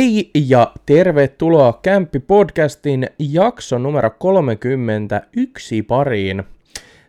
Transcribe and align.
Hei 0.00 0.30
ja 0.48 0.72
tervetuloa 0.86 1.80
Kämppi-podcastin 1.82 3.06
jakso 3.18 3.78
numero 3.78 4.10
31 4.18 5.82
pariin. 5.82 6.42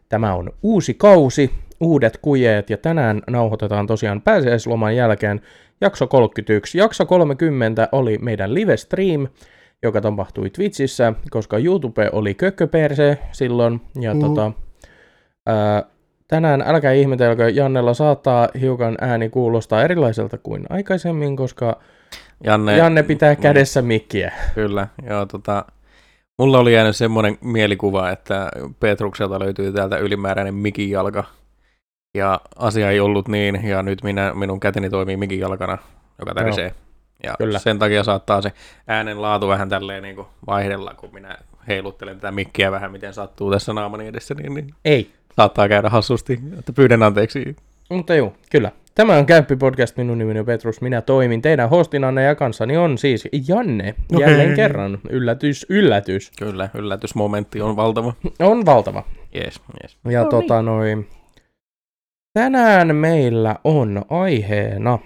Tämä 0.10 0.34
on 0.34 0.52
uusi 0.64 0.94
kausi, 0.94 1.52
uudet 1.80 2.20
kujeet 2.22 2.70
ja 2.70 2.78
tänään 2.78 3.22
nauhoitetaan 3.30 3.88
tosiaan 3.88 4.22
pääsiäisloman 4.22 4.96
jälkeen 4.96 5.42
jakso 5.82 6.08
31. 6.08 6.78
Jakso 6.78 7.06
30 7.06 7.90
oli 7.92 8.18
meidän 8.18 8.54
live 8.54 8.78
stream, 8.78 9.28
joka 9.84 10.02
tapahtui 10.02 10.50
Twitchissä, 10.50 11.14
koska 11.30 11.58
YouTube 11.58 12.10
oli 12.12 12.34
kökköperse 12.34 13.18
silloin. 13.32 13.82
Ja 14.02 14.14
mm. 14.14 14.20
tota, 14.20 14.52
ää, 15.46 15.84
tänään 16.28 16.64
älkää 16.66 16.92
ihmetelkö, 16.92 17.50
Jannella 17.50 17.94
saattaa 17.94 18.50
hiukan 18.60 18.98
ääni 19.02 19.30
kuulostaa 19.30 19.84
erilaiselta 19.84 20.38
kuin 20.38 20.66
aikaisemmin, 20.70 21.36
koska 21.36 21.80
Janne, 22.44 22.78
Janne 22.78 23.04
pitää 23.04 23.36
kädessä 23.36 23.82
mikkiä. 23.82 24.34
Kyllä, 24.56 24.88
joo 25.10 25.26
tota, 25.26 25.66
mulla 26.38 26.60
oli 26.60 26.74
jäänyt 26.74 26.96
semmoinen 26.96 27.38
mielikuva, 27.42 28.10
että 28.10 28.52
Petrukselta 28.80 29.40
löytyy 29.40 29.72
täältä 29.74 29.98
ylimääräinen 29.98 30.54
mikin 30.54 30.90
jalka. 30.90 31.24
Ja 32.18 32.42
asia 32.56 32.92
ei 32.92 33.00
ollut 33.00 33.28
niin, 33.28 33.68
ja 33.68 33.84
nyt 33.84 34.04
minä, 34.04 34.34
minun 34.34 34.60
käteni 34.60 34.90
toimii 34.90 35.18
mikin 35.18 35.40
jalkana, 35.40 35.78
joka 36.20 36.34
tärisee. 36.34 36.66
Joo. 36.66 36.76
Ja 37.24 37.36
Kyllä. 37.38 37.60
sen 37.60 37.80
takia 37.80 38.04
saattaa 38.04 38.42
se 38.42 38.52
äänen 38.88 39.22
laatu 39.22 39.48
vähän 39.48 39.70
tälleen 39.70 40.04
niin 40.04 40.16
kuin 40.16 40.28
vaihdella, 40.48 40.94
kun 40.94 41.14
minä 41.14 41.38
heiluttelen 41.68 42.16
tätä 42.16 42.32
mikkiä 42.32 42.72
vähän, 42.72 42.92
miten 42.92 43.14
sattuu 43.14 43.52
tässä 43.52 43.74
naamani 43.74 44.08
edessä, 44.08 44.34
niin, 44.34 44.54
niin 44.54 44.74
ei. 44.86 45.12
saattaa 45.36 45.68
käydä 45.68 45.90
hassusti, 45.90 46.40
että 46.60 46.74
pyydän 46.74 47.04
anteeksi. 47.04 47.56
Mutta 47.90 48.16
joo, 48.16 48.34
kyllä. 48.52 48.72
Tämä 48.96 49.18
on 49.18 49.26
Kämppi 49.26 49.56
Podcast, 49.56 49.98
minun 49.98 50.18
nimeni 50.18 50.40
on 50.40 50.46
Petrus, 50.46 50.82
minä 50.82 51.02
toimin 51.02 51.42
teidän 51.42 51.70
hostinanne 51.70 52.24
ja 52.24 52.36
kanssani 52.36 52.78
on 52.78 52.98
siis 52.98 53.28
Janne, 53.48 53.96
okay. 54.14 54.28
jälleen 54.28 54.56
kerran. 54.56 55.00
Yllätys, 55.10 55.66
yllätys. 55.70 56.32
Kyllä, 56.40 56.70
yllätysmomentti 56.74 57.62
on 57.62 57.76
valtava. 57.76 58.14
On 58.40 58.66
valtava. 58.66 59.04
Yes, 59.36 59.62
yes. 59.84 59.98
Ja 60.10 60.24
no, 60.24 60.30
tota 60.30 60.62
niin. 60.62 60.66
noin, 60.66 61.08
tänään 62.34 62.96
meillä 62.96 63.56
on 63.64 64.06
aiheena 64.10 65.00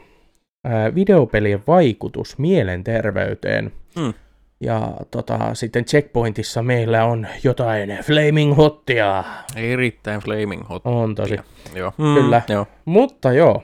ää, 0.63 0.95
videopelien 0.95 1.63
vaikutus 1.67 2.38
mielenterveyteen. 2.38 3.72
Mm. 3.95 4.13
Ja 4.61 4.91
tota, 5.11 5.53
sitten 5.53 5.86
checkpointissa 5.86 6.63
meillä 6.63 7.06
on 7.06 7.28
jotain 7.44 8.00
flaming 8.03 8.58
hottia. 8.58 9.23
Erittäin 9.56 10.22
flaming 10.22 10.69
hottia. 10.69 10.91
On 10.91 11.16
tosi. 11.16 11.38
Joo. 11.75 11.94
Mm, 11.97 12.13
Kyllä. 12.13 12.41
Joo. 12.50 12.67
Mutta 12.86 13.33
joo, 13.33 13.63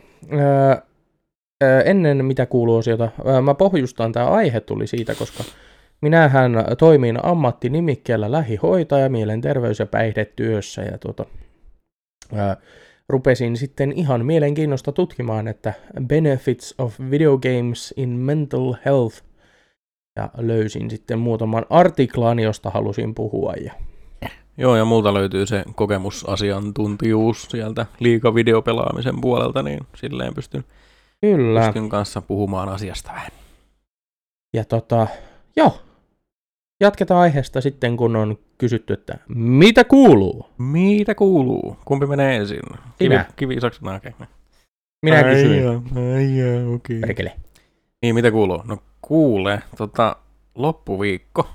ennen 1.86 2.26
mitä 2.26 2.46
kuuluu 2.46 2.76
osiota, 2.76 3.10
mä 3.44 3.54
pohjustan, 3.54 4.12
tämä 4.12 4.28
aihe 4.28 4.60
tuli 4.60 4.88
siitä, 4.88 5.16
koska 5.16 5.44
minähän 6.02 6.52
toimin 6.78 7.26
ammattinimikkeellä 7.26 8.32
lähihoitaja 8.32 9.10
mielenterveys- 9.10 9.80
ja 9.80 9.86
päihdetyössä 9.86 10.82
ja 10.82 10.98
tuota, 10.98 11.26
ää, 12.36 12.58
rupesin 13.10 13.58
sitten 13.58 13.92
ihan 13.92 14.26
mielenkiinnosta 14.26 14.92
tutkimaan, 14.92 15.48
että 15.48 15.74
benefits 16.08 16.76
of 16.78 17.00
video 17.10 17.38
games 17.38 17.94
in 17.98 18.10
mental 18.10 18.74
health 18.86 19.24
ja 20.16 20.30
löysin 20.38 20.90
sitten 20.90 21.20
muutaman 21.20 21.66
artiklan, 21.70 22.40
josta 22.40 22.70
halusin 22.70 23.16
puhua. 23.16 23.54
Ja... 23.54 23.74
Joo, 24.62 24.76
ja 24.76 24.86
multa 24.86 25.14
löytyy 25.14 25.46
se 25.46 25.64
kokemusasiantuntijuus 25.76 27.44
sieltä 27.44 27.86
liikavideopelaamisen 28.00 29.22
puolelta, 29.22 29.64
niin 29.64 29.80
silleen 29.96 30.34
pystyn, 30.34 30.64
Kyllä. 31.22 31.62
pystyn 31.62 31.90
kanssa 31.90 32.22
puhumaan 32.22 32.70
asiasta 32.70 33.12
vähän. 33.12 33.32
Ja 34.54 34.66
tota, 34.66 35.08
joo, 35.56 35.82
jatketaan 36.80 37.22
aiheesta 37.22 37.62
sitten, 37.62 37.98
kun 37.98 38.16
on 38.16 38.38
kysytty, 38.58 38.94
että 38.94 39.18
mitä 39.36 39.84
kuuluu? 39.84 40.46
Mitä 40.58 41.16
kuuluu? 41.16 41.78
Kumpi 41.86 42.06
menee 42.06 42.36
ensin? 42.36 42.62
Kivi, 43.00 43.10
Minä. 43.10 43.26
Kivi, 43.36 43.62
saksana, 43.62 43.96
okay. 43.96 44.12
Minä 45.02 45.18
ai 45.18 45.24
kysyin. 45.24 45.68
Ai 45.68 45.84
okei. 46.76 46.98
Okay. 46.98 47.00
Perkele. 47.00 47.34
Niin, 48.02 48.16
mitä 48.16 48.32
kuuluu? 48.32 48.62
No 48.66 48.78
kuule, 49.02 49.62
tota, 49.78 50.16
loppuviikko 50.56 51.48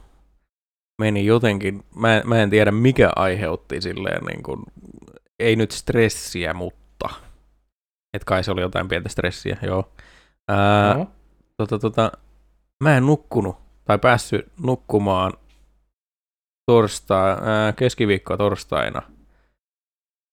meni 0.98 1.26
jotenkin, 1.26 1.84
mä, 1.94 2.22
mä 2.24 2.42
en 2.42 2.50
tiedä 2.50 2.70
mikä 2.70 3.10
aiheutti 3.16 3.80
silleen 3.80 4.24
niin 4.24 4.42
kuin, 4.42 4.62
ei 5.38 5.56
nyt 5.56 5.70
stressiä, 5.70 6.54
mutta, 6.54 7.08
et 8.14 8.24
kai 8.24 8.44
se 8.44 8.50
oli 8.50 8.60
jotain 8.60 8.88
pientä 8.88 9.08
stressiä, 9.08 9.56
joo. 9.62 9.92
Ää, 10.48 10.94
no. 10.94 11.06
tota, 11.56 11.78
tota, 11.78 12.12
mä 12.84 12.96
en 12.96 13.06
nukkunut 13.06 13.56
tai 13.84 13.98
päässyt 13.98 14.46
nukkumaan 14.62 15.32
torstai, 16.66 17.36
ää, 17.42 17.72
keskiviikkoa 17.72 18.36
torstaina 18.36 19.02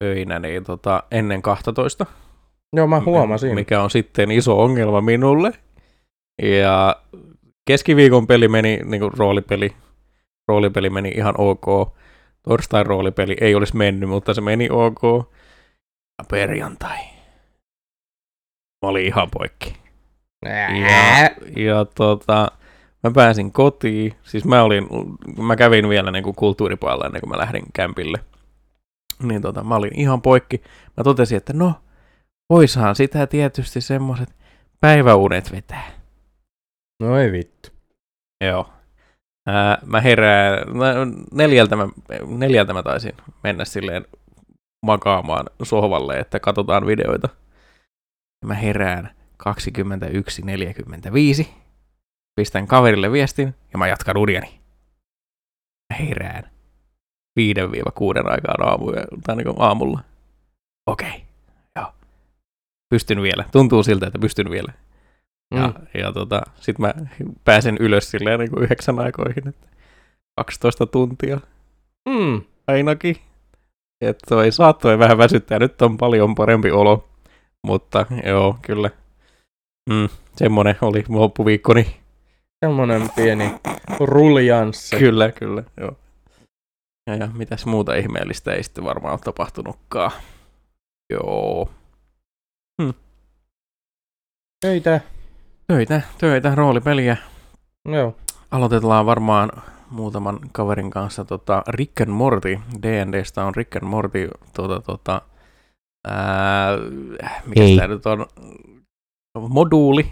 öinä 0.03 0.39
niin 0.39 0.63
tota, 0.63 1.03
ennen 1.11 1.41
12. 1.41 2.05
Joo, 2.75 2.87
mä 2.87 2.99
huomasin. 2.99 3.55
Mikä 3.55 3.81
on 3.81 3.89
sitten 3.89 4.31
iso 4.31 4.63
ongelma 4.63 5.01
minulle. 5.01 5.51
Ja 6.41 6.95
keskiviikon 7.67 8.27
peli 8.27 8.47
meni, 8.47 8.79
niin 8.85 9.01
kuin 9.01 9.13
roolipeli, 9.17 9.73
roolipeli 10.47 10.89
meni 10.89 11.09
ihan 11.09 11.35
ok. 11.37 11.95
Torstain 12.43 12.85
roolipeli 12.85 13.35
ei 13.41 13.55
olisi 13.55 13.77
mennyt, 13.77 14.09
mutta 14.09 14.33
se 14.33 14.41
meni 14.41 14.69
ok. 14.71 15.01
Ja 16.17 16.25
perjantai. 16.29 16.99
Mä 18.85 18.89
olin 18.89 19.05
ihan 19.05 19.29
poikki. 19.31 19.75
Ja, 20.45 21.29
ja 21.65 21.85
tota, 21.85 22.51
mä 23.03 23.11
pääsin 23.11 23.51
kotiin, 23.51 24.13
siis 24.23 24.45
mä 24.45 24.63
olin, 24.63 24.87
mä 25.37 25.55
kävin 25.55 25.89
vielä 25.89 26.11
niin 26.11 26.23
kuin 26.23 26.35
kulttuuripuolella 26.35 27.05
ennen 27.05 27.21
kuin 27.21 27.29
mä 27.29 27.37
lähdin 27.37 27.63
kämpille. 27.73 28.17
Niin 29.23 29.41
tota, 29.41 29.63
mä 29.63 29.75
olin 29.75 29.99
ihan 29.99 30.21
poikki. 30.21 30.61
Mä 30.97 31.03
totesin, 31.03 31.37
että 31.37 31.53
no, 31.53 31.73
voishan 32.49 32.95
sitä 32.95 33.27
tietysti 33.27 33.81
semmoset 33.81 34.35
päiväunet 34.79 35.51
vetää. 35.51 35.91
No 37.01 37.19
ei 37.19 37.31
vittu. 37.31 37.69
Joo. 38.45 38.69
Ää, 39.47 39.77
mä 39.85 40.01
herään, 40.01 40.59
neljältä 41.31 41.75
mä, 41.75 41.87
neljältä 42.27 42.73
mä 42.73 42.83
taisin 42.83 43.13
mennä 43.43 43.65
silleen 43.65 44.05
makaamaan 44.85 45.45
sohvalle, 45.63 46.19
että 46.19 46.39
katsotaan 46.39 46.85
videoita. 46.85 47.29
Mä 48.45 48.53
herään 48.53 49.09
21.45 51.43 51.45
pistän 52.35 52.67
kaverille 52.67 53.11
viestin 53.11 53.55
ja 53.73 53.77
mä 53.77 53.87
jatkan 53.87 54.17
uniani. 54.17 54.59
Mä 55.93 55.97
herään 56.05 56.43
5-6 56.43 56.51
aikaan 58.31 58.67
aamuja, 58.67 59.03
tai 59.23 59.35
niin 59.35 59.47
aamulla. 59.59 59.99
Okei, 60.87 61.07
okay. 61.07 61.19
joo. 61.75 61.93
Pystyn 62.89 63.21
vielä. 63.21 63.45
Tuntuu 63.51 63.83
siltä, 63.83 64.07
että 64.07 64.19
pystyn 64.19 64.49
vielä. 64.49 64.73
Mm. 65.53 65.59
Ja, 65.59 65.73
ja 65.93 66.11
tota, 66.11 66.41
sit 66.59 66.79
mä 66.79 66.93
pääsen 67.45 67.77
ylös 67.79 68.11
silleen 68.11 68.39
niin 68.39 68.51
kuin 68.51 68.63
yhdeksän 68.63 68.99
aikoihin, 68.99 69.47
että 69.47 69.67
12 70.35 70.85
tuntia. 70.85 71.39
Mm. 72.09 72.41
Ainakin. 72.67 73.15
Että 74.01 74.25
toi 74.29 74.51
saattoi 74.51 74.99
vähän 74.99 75.17
väsyttää. 75.17 75.59
Nyt 75.59 75.81
on 75.81 75.97
paljon 75.97 76.35
parempi 76.35 76.71
olo. 76.71 77.09
Mutta 77.67 78.05
joo, 78.25 78.57
kyllä. 78.61 78.89
Mm, 79.89 80.09
semmonen 80.35 80.75
oli 80.81 81.03
loppuviikkoni. 81.09 81.95
Semmonen 82.65 83.09
pieni 83.15 83.51
ruljanssi. 83.99 84.95
Kyllä, 84.95 85.31
kyllä, 85.31 85.63
joo. 85.77 85.97
Ja, 87.07 87.15
ja 87.15 87.27
mitäs 87.33 87.65
muuta 87.65 87.95
ihmeellistä 87.95 88.53
ei 88.53 88.63
sitten 88.63 88.83
varmaan 88.83 89.11
ole 89.11 89.19
tapahtunutkaan. 89.23 90.11
Joo. 91.09 91.69
Hm. 92.81 92.89
Töitä. 94.61 95.01
Töitä, 95.67 96.01
töitä, 96.17 96.55
roolipeliä. 96.55 97.17
Joo. 97.85 98.15
Aloitetaan 98.51 99.05
varmaan 99.05 99.49
muutaman 99.89 100.39
kaverin 100.51 100.89
kanssa 100.91 101.25
tota, 101.25 101.63
Rick 101.67 102.01
and 102.01 102.09
Morty. 102.09 102.59
D&Dstä 102.83 103.43
on 103.45 103.55
Rick 103.55 103.75
and 103.75 103.85
Morty 103.85 104.29
tota, 104.53 104.81
tota, 104.81 105.21
ää, 106.07 106.77
mikä 107.45 107.61
tämä 107.75 107.87
nyt 107.87 108.05
on? 108.05 108.25
Moduuli, 109.49 110.11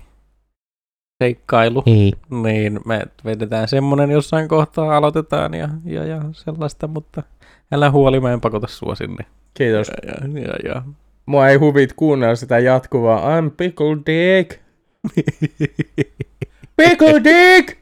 seikkailu, 1.23 1.83
Ei. 1.85 2.13
niin 2.29 2.79
me 2.85 3.01
vedetään 3.25 3.67
semmonen 3.67 4.11
jossain 4.11 4.47
kohtaa, 4.47 4.97
aloitetaan 4.97 5.53
ja, 5.53 5.69
ja, 5.85 6.05
ja 6.05 6.21
sellaista, 6.31 6.87
mutta 6.87 7.23
älä 7.71 7.91
huoli, 7.91 8.19
mä 8.19 8.33
en 8.33 8.41
pakota 8.41 8.67
sua 8.67 8.95
sinne. 8.95 9.25
Kiitos. 9.53 9.87
Ja, 9.87 10.11
ja, 10.11 10.41
ja, 10.41 10.73
ja. 10.73 10.81
Mua 11.25 11.47
ei 11.47 11.57
huvit 11.57 11.93
kuunnella 11.93 12.35
sitä 12.35 12.59
jatkuvaa 12.59 13.39
I'm 13.39 13.51
pickle 13.57 13.97
dick. 14.05 14.60
pickle 16.77 17.23
dick! 17.23 17.77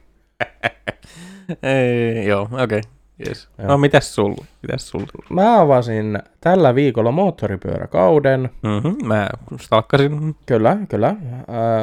ei, 1.62 2.26
joo, 2.26 2.42
okei. 2.42 2.62
Okay. 2.62 2.80
Yes. 3.28 3.48
Joo. 3.58 3.68
No 3.68 3.78
mitäs 3.78 4.14
sulla? 4.14 4.44
Mitäs 4.62 4.88
sulla? 4.88 5.06
Mä 5.30 5.60
avasin 5.60 6.18
tällä 6.40 6.74
viikolla 6.74 7.10
moottoripyöräkauden. 7.10 8.50
Mm-hmm, 8.62 9.06
mä 9.06 9.28
stalkkasin. 9.60 10.36
Kyllä, 10.46 10.76
kyllä. 10.88 11.08
Äh, 11.08 11.16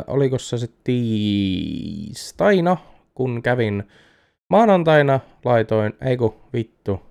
oliko 0.08 0.40
se 0.40 0.58
sitten 0.58 0.80
tiistaina, 0.84 2.78
kun 3.14 3.42
kävin 3.44 3.84
maanantaina 4.50 5.20
laitoin, 5.46 5.94
ei 6.02 6.18
kun 6.18 6.36
vittu, 6.54 7.02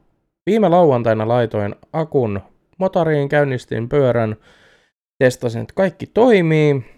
viime 0.47 0.69
lauantaina 0.69 1.29
laitoin 1.29 1.75
akun 1.93 2.41
motoriin, 2.79 3.29
käynnistin 3.29 3.89
pyörän, 3.89 4.37
testasin, 5.19 5.63
että 5.63 5.75
kaikki 5.75 6.07
toimii. 6.07 6.96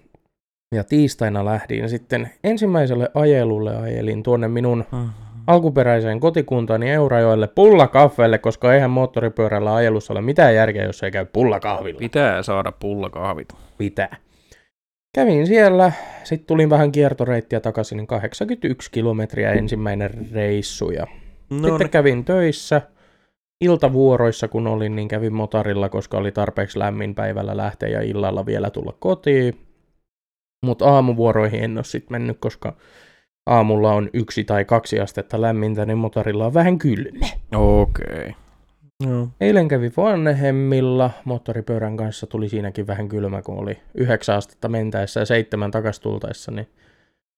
Ja 0.74 0.84
tiistaina 0.84 1.44
lähdin 1.44 1.88
sitten 1.88 2.30
ensimmäiselle 2.44 3.10
ajelulle 3.14 3.76
ajelin 3.76 4.22
tuonne 4.22 4.48
minun 4.48 4.84
alkuperäiseen 5.46 6.20
kotikuntaani 6.20 6.90
Eurajoelle 6.90 7.48
pullakahvelle, 7.48 8.38
koska 8.38 8.74
eihän 8.74 8.90
moottoripyörällä 8.90 9.74
ajelussa 9.74 10.12
ole 10.12 10.20
mitään 10.20 10.54
järkeä, 10.54 10.84
jos 10.84 11.02
ei 11.02 11.10
käy 11.10 11.26
pullakahvilla. 11.32 11.98
Pitää 11.98 12.42
saada 12.42 12.72
pullakahvit. 12.72 13.48
Pitää. 13.78 14.16
Kävin 15.14 15.46
siellä, 15.46 15.92
sitten 16.24 16.46
tulin 16.46 16.70
vähän 16.70 16.92
kiertoreittiä 16.92 17.60
takaisin, 17.60 17.96
niin 17.96 18.06
81 18.06 18.90
kilometriä 18.90 19.52
ensimmäinen 19.52 20.10
reissu. 20.32 20.90
Ja 20.90 21.06
No 21.50 21.56
sitten 21.56 21.78
niin. 21.78 21.90
kävin 21.90 22.24
töissä, 22.24 22.82
iltavuoroissa 23.60 24.48
kun 24.48 24.66
olin, 24.66 24.96
niin 24.96 25.08
kävin 25.08 25.34
motorilla, 25.34 25.88
koska 25.88 26.18
oli 26.18 26.32
tarpeeksi 26.32 26.78
lämmin 26.78 27.14
päivällä 27.14 27.56
lähteä 27.56 27.88
ja 27.88 28.02
illalla 28.02 28.46
vielä 28.46 28.70
tulla 28.70 28.94
kotiin. 28.98 29.67
Mutta 30.66 30.84
aamuvuoroihin 30.84 31.64
en 31.64 31.78
ole 31.78 31.84
sitten 31.84 32.14
mennyt, 32.14 32.36
koska 32.40 32.76
aamulla 33.46 33.92
on 33.92 34.10
yksi 34.12 34.44
tai 34.44 34.64
kaksi 34.64 35.00
astetta 35.00 35.40
lämmintä, 35.40 35.86
niin 35.86 35.98
motorilla 35.98 36.46
on 36.46 36.54
vähän 36.54 36.78
kylmä. 36.78 37.26
Okei. 37.54 38.34
Joo. 39.06 39.28
Eilen 39.40 39.68
kävi 39.68 39.92
vanhemmilla, 39.96 41.10
moottoripyörän 41.24 41.96
kanssa 41.96 42.26
tuli 42.26 42.48
siinäkin 42.48 42.86
vähän 42.86 43.08
kylmä, 43.08 43.42
kun 43.42 43.58
oli 43.58 43.78
yhdeksän 43.94 44.36
astetta 44.36 44.68
mentäessä 44.68 45.20
ja 45.20 45.26
seitsemän 45.26 45.70
takas 45.70 46.00
tultaessa, 46.00 46.50
niin 46.50 46.68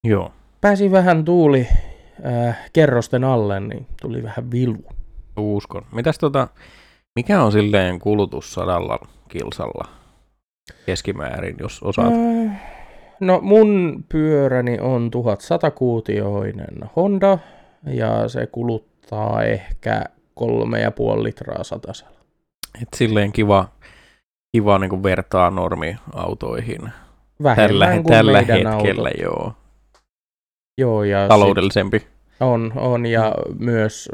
Joo. 0.04 0.32
pääsi 0.60 0.90
vähän 0.90 1.24
tuuli 1.24 1.68
äh, 2.26 2.58
kerrosten 2.72 3.24
alle, 3.24 3.60
niin 3.60 3.86
tuli 4.00 4.22
vähän 4.22 4.50
vilu. 4.50 4.84
Uskon. 5.36 5.82
Mitäs 5.92 6.18
tota, 6.18 6.48
mikä 7.16 7.42
on 7.42 7.52
silleen 7.52 7.98
kulutus 7.98 8.52
sadalla 8.54 8.98
kilsalla 9.28 9.88
keskimäärin, 10.86 11.56
jos 11.60 11.82
osaat? 11.82 12.12
Äh, 12.12 12.79
no 13.20 13.40
mun 13.42 14.04
pyöräni 14.08 14.78
on 14.80 15.10
1100 15.10 15.70
kuutioinen 15.70 16.90
Honda 16.96 17.38
ja 17.86 18.28
se 18.28 18.46
kuluttaa 18.46 19.42
ehkä 19.42 20.04
kolme 20.34 20.80
ja 20.80 20.90
puoli 20.90 21.22
litraa 21.22 21.64
satasella. 21.64 22.20
Et 22.82 22.88
silleen 22.96 23.32
kiva, 23.32 23.68
kiva 24.52 24.78
niin 24.78 25.02
vertaa 25.02 25.50
normiautoihin. 25.50 26.80
Vähemmän 27.42 27.68
Tällä, 27.68 28.02
kuin 28.02 28.04
tällä 28.06 28.38
hetkellä, 28.42 29.08
auto. 29.08 29.22
joo. 29.22 29.52
Joo, 30.78 31.04
ja 31.04 31.28
Taloudellisempi. 31.28 32.06
On, 32.40 32.72
on 32.76 33.06
ja 33.06 33.34
myös, 33.58 34.08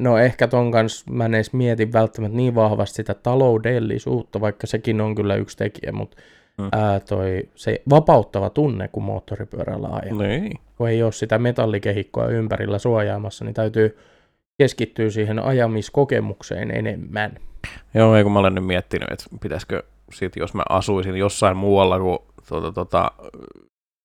no 0.00 0.18
ehkä 0.18 0.48
ton 0.48 0.70
kanssa 0.70 1.10
mä 1.10 1.24
en 1.24 1.34
edes 1.34 1.52
mieti 1.52 1.92
välttämättä 1.92 2.36
niin 2.36 2.54
vahvasti 2.54 2.96
sitä 2.96 3.14
taloudellisuutta, 3.14 4.40
vaikka 4.40 4.66
sekin 4.66 5.00
on 5.00 5.14
kyllä 5.14 5.34
yksi 5.34 5.56
tekijä, 5.56 5.92
mutta 5.92 6.16
Mm. 6.16 6.39
Ää, 6.72 7.00
toi, 7.00 7.48
se 7.54 7.82
vapauttava 7.90 8.50
tunne, 8.50 8.88
kun 8.88 9.02
moottoripyörällä 9.02 9.88
ajaa. 9.88 10.18
Niin. 10.18 10.58
Kun 10.76 10.88
ei 10.88 11.02
ole 11.02 11.12
sitä 11.12 11.38
metallikehikkoa 11.38 12.26
ympärillä 12.26 12.78
suojaamassa, 12.78 13.44
niin 13.44 13.54
täytyy 13.54 13.98
keskittyä 14.58 15.10
siihen 15.10 15.38
ajamiskokemukseen 15.38 16.70
enemmän. 16.70 17.36
Joo, 17.94 18.16
ei 18.16 18.22
kun 18.22 18.32
mä 18.32 18.38
olen 18.38 18.54
nyt 18.54 18.66
miettinyt, 18.66 19.10
että 19.10 19.24
pitäisikö 19.40 19.82
sit, 20.12 20.36
jos 20.36 20.54
mä 20.54 20.62
asuisin 20.68 21.16
jossain 21.16 21.56
muualla 21.56 21.98
kuin 21.98 22.18
tuota, 22.48 22.72
tuota, 22.72 23.10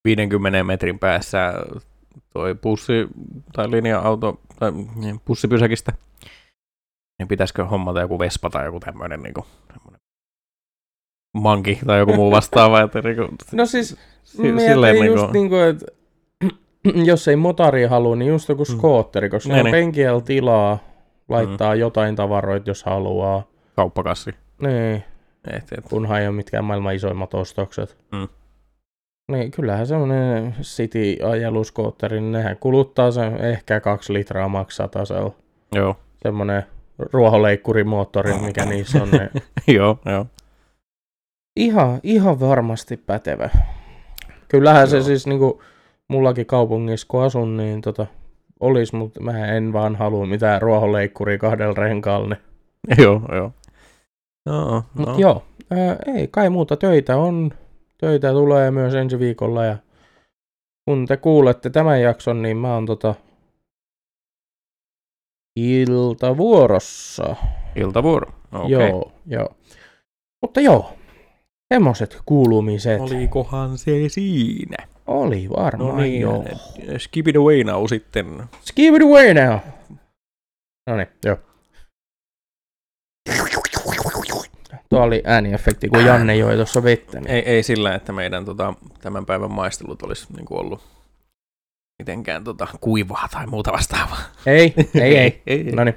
50 0.06 0.64
metrin 0.64 1.00
päässä 1.00 1.54
toi 2.34 2.56
bussi 2.56 3.08
tai 3.54 3.72
linja-auto 3.72 4.40
tai 4.60 4.72
niin, 4.96 5.20
bussipysäkistä, 5.28 5.94
niin 7.20 7.28
pitäisikö 7.28 7.66
hommata 7.66 8.02
joku 8.02 8.20
Vespa 8.20 8.50
tai 8.50 8.66
joku 8.66 8.80
tämmöinen 8.80 9.24
niin 9.24 9.34
kuin, 9.34 9.46
manki 11.36 11.80
tai 11.86 12.00
joku 12.00 12.14
muu 12.14 12.32
vastaava, 12.32 12.82
että 12.82 13.02
niin 13.02 13.16
kuin, 13.16 13.28
No 13.52 13.66
siis 13.66 13.98
si- 14.24 14.38
silleen 14.60 14.96
niin 14.96 15.06
just 15.06 15.24
kuin, 15.24 15.34
niin 15.34 15.50
kuin, 15.50 15.62
että 15.64 15.86
jos 17.12 17.28
ei 17.28 17.36
motari 17.36 17.86
halua, 17.86 18.16
niin 18.16 18.30
just 18.30 18.50
joku 18.50 18.64
Mm. 18.70 18.76
skootteri, 18.78 19.30
koska 19.30 19.50
Niin, 19.54 19.60
on 19.60 19.66
niin. 19.66 19.72
penkiellä 19.72 20.22
tilaa 20.22 20.78
laittaa 21.30 21.76
jotain 21.76 22.16
tavaroita, 22.16 22.70
jos 22.70 22.84
haluaa. 22.84 23.44
kauppakassi. 23.76 24.32
Niin, 24.62 25.04
Et, 25.52 25.72
et. 25.78 25.86
kunhan 25.90 26.22
ei 26.22 26.28
ole 26.28 26.36
mitkään 26.36 26.66
maailman 26.66 26.96
isoimmat 26.96 27.34
ostokset. 27.34 27.98
Mm. 28.12 28.28
Niin, 29.32 29.52
kyllähän 29.52 29.88
semmoinen 29.88 30.56
City-ajeluskootteri, 30.62 32.22
niin 32.22 32.32
nehän 32.32 32.58
kuluttaa 32.58 33.12
sen 33.12 33.38
ehkä 33.38 33.80
kaksi 33.80 34.14
litraa 34.14 34.48
maksaa 34.48 34.88
tasella. 34.88 35.32
Joo, 35.76 35.96
Semmoinen 36.24 36.64
ruohonleikkurimoottori, 37.14 38.34
mikä 38.34 38.66
niissä 38.66 39.04
on. 39.04 39.10
Niin 39.12 39.30
joo, 39.78 40.00
joo. 40.06 40.26
Ihan, 41.56 42.00
ihan 42.04 42.40
varmasti 42.40 42.98
pätevä. 42.98 43.50
Kyllähän 44.48 44.88
se 44.88 44.98
Joo. 44.98 45.06
siis 45.06 45.28
niinku, 45.28 45.62
mullakin 46.08 46.46
kaupungissa 46.46 47.08
kun 47.10 47.24
asun, 47.24 47.58
niin 47.58 47.82
tota, 47.82 48.08
olisi, 48.60 48.96
mutta 48.96 49.22
mä 49.22 49.46
en 49.46 49.74
vaan 49.74 49.96
halua 49.96 50.26
mitään 50.26 50.62
ruohonleikkuria 50.62 51.38
kahdella 51.38 51.74
renkaalla. 51.74 52.28
Niin. 52.28 52.40
joo, 53.04 53.22
joo. 53.36 53.52
Mut 54.94 55.08
no. 55.08 55.16
joo, 55.18 55.44
ää, 55.72 55.98
ei 56.16 56.28
kai 56.28 56.50
muuta 56.50 56.78
töitä 56.78 57.18
on. 57.18 57.52
Töitä 57.98 58.32
tulee 58.32 58.72
myös 58.72 58.96
ensi 58.96 59.20
viikolla 59.20 59.66
ja 59.66 59.78
kun 60.86 61.06
te 61.06 61.18
kuulette 61.18 61.70
tämän 61.70 62.02
jakson, 62.02 62.42
niin 62.42 62.58
mä 62.58 62.74
oon 62.74 62.86
tota 62.86 63.16
iltavuorossa. 65.56 67.36
Iltavuoro. 67.76 68.32
Okei. 68.52 68.70
Joo, 68.72 69.12
joo. 69.26 69.50
Mutta 70.42 70.62
joo, 70.62 70.94
semmoset 71.74 72.18
kuulumiset. 72.26 73.02
Oli, 73.02 73.16
Olikohan 73.16 73.78
se 73.78 73.92
siinä? 74.08 74.88
Oli 75.08 75.50
varmaan 75.50 75.96
No 75.96 76.02
niin, 76.02 76.22
joo. 76.22 76.46
skip 76.98 77.28
it 77.28 77.36
away 77.36 77.64
now 77.64 77.86
sitten. 77.88 78.44
Give 78.76 78.98
it 78.98 79.04
away 79.04 79.34
now. 79.34 79.60
No 80.90 80.98
niin, 80.98 81.08
joo. 81.26 81.38
Tuo 84.90 85.02
oli 85.02 85.24
ääniefekti, 85.26 85.90
kun 85.90 86.06
Janne 86.06 86.36
joi 86.36 86.56
tuossa 86.56 86.84
vettä. 86.84 87.20
Niin. 87.20 87.32
Ei, 87.32 87.42
ei 87.42 87.64
sillä, 87.64 87.96
että 87.96 88.14
meidän 88.14 88.46
tota, 88.46 88.74
tämän 89.02 89.26
päivän 89.26 89.52
maistelut 89.52 90.02
olisi 90.02 90.28
niinku 90.36 90.58
ollut 90.58 90.82
mitenkään 92.00 92.44
tota, 92.44 92.68
kuivaa 92.82 93.28
tai 93.32 93.48
muuta 93.48 93.72
vastaavaa. 93.72 94.22
Ei, 94.46 94.74
ei, 95.02 95.18
ei. 95.18 95.42
ei, 95.48 95.64
No 95.64 95.84
niin. 95.84 95.96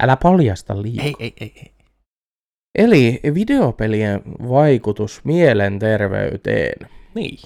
Älä 0.00 0.16
paljasta 0.16 0.82
liikaa. 0.82 1.04
ei, 1.04 1.14
ei, 1.18 1.34
ei, 1.40 1.52
ei. 1.56 1.72
Eli 2.76 3.20
videopelien 3.34 4.20
vaikutus 4.48 5.20
mielenterveyteen. 5.24 6.88
Niin. 7.14 7.38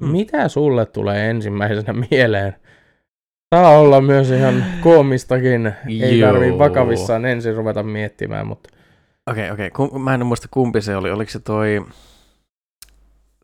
Mm. 0.00 0.08
Mitä 0.08 0.48
sulle 0.48 0.86
tulee 0.86 1.30
ensimmäisenä 1.30 1.92
mieleen? 2.10 2.54
Saa 3.54 3.78
olla 3.78 4.00
myös 4.00 4.30
ihan 4.30 4.64
koomistakin. 4.80 5.72
Ei 5.88 6.18
Joo. 6.18 6.32
tarvii 6.32 6.58
vakavissaan 6.58 7.24
ensin 7.24 7.54
ruveta 7.54 7.82
miettimään, 7.82 8.46
mutta 8.46 8.70
Okei, 9.30 9.50
okei. 9.50 9.70
Ku- 9.70 9.98
Mä 9.98 10.14
en 10.14 10.26
muista 10.26 10.48
kumpi 10.50 10.80
se 10.80 10.96
oli. 10.96 11.10
Oliko 11.10 11.30
se 11.30 11.38
toi... 11.40 11.84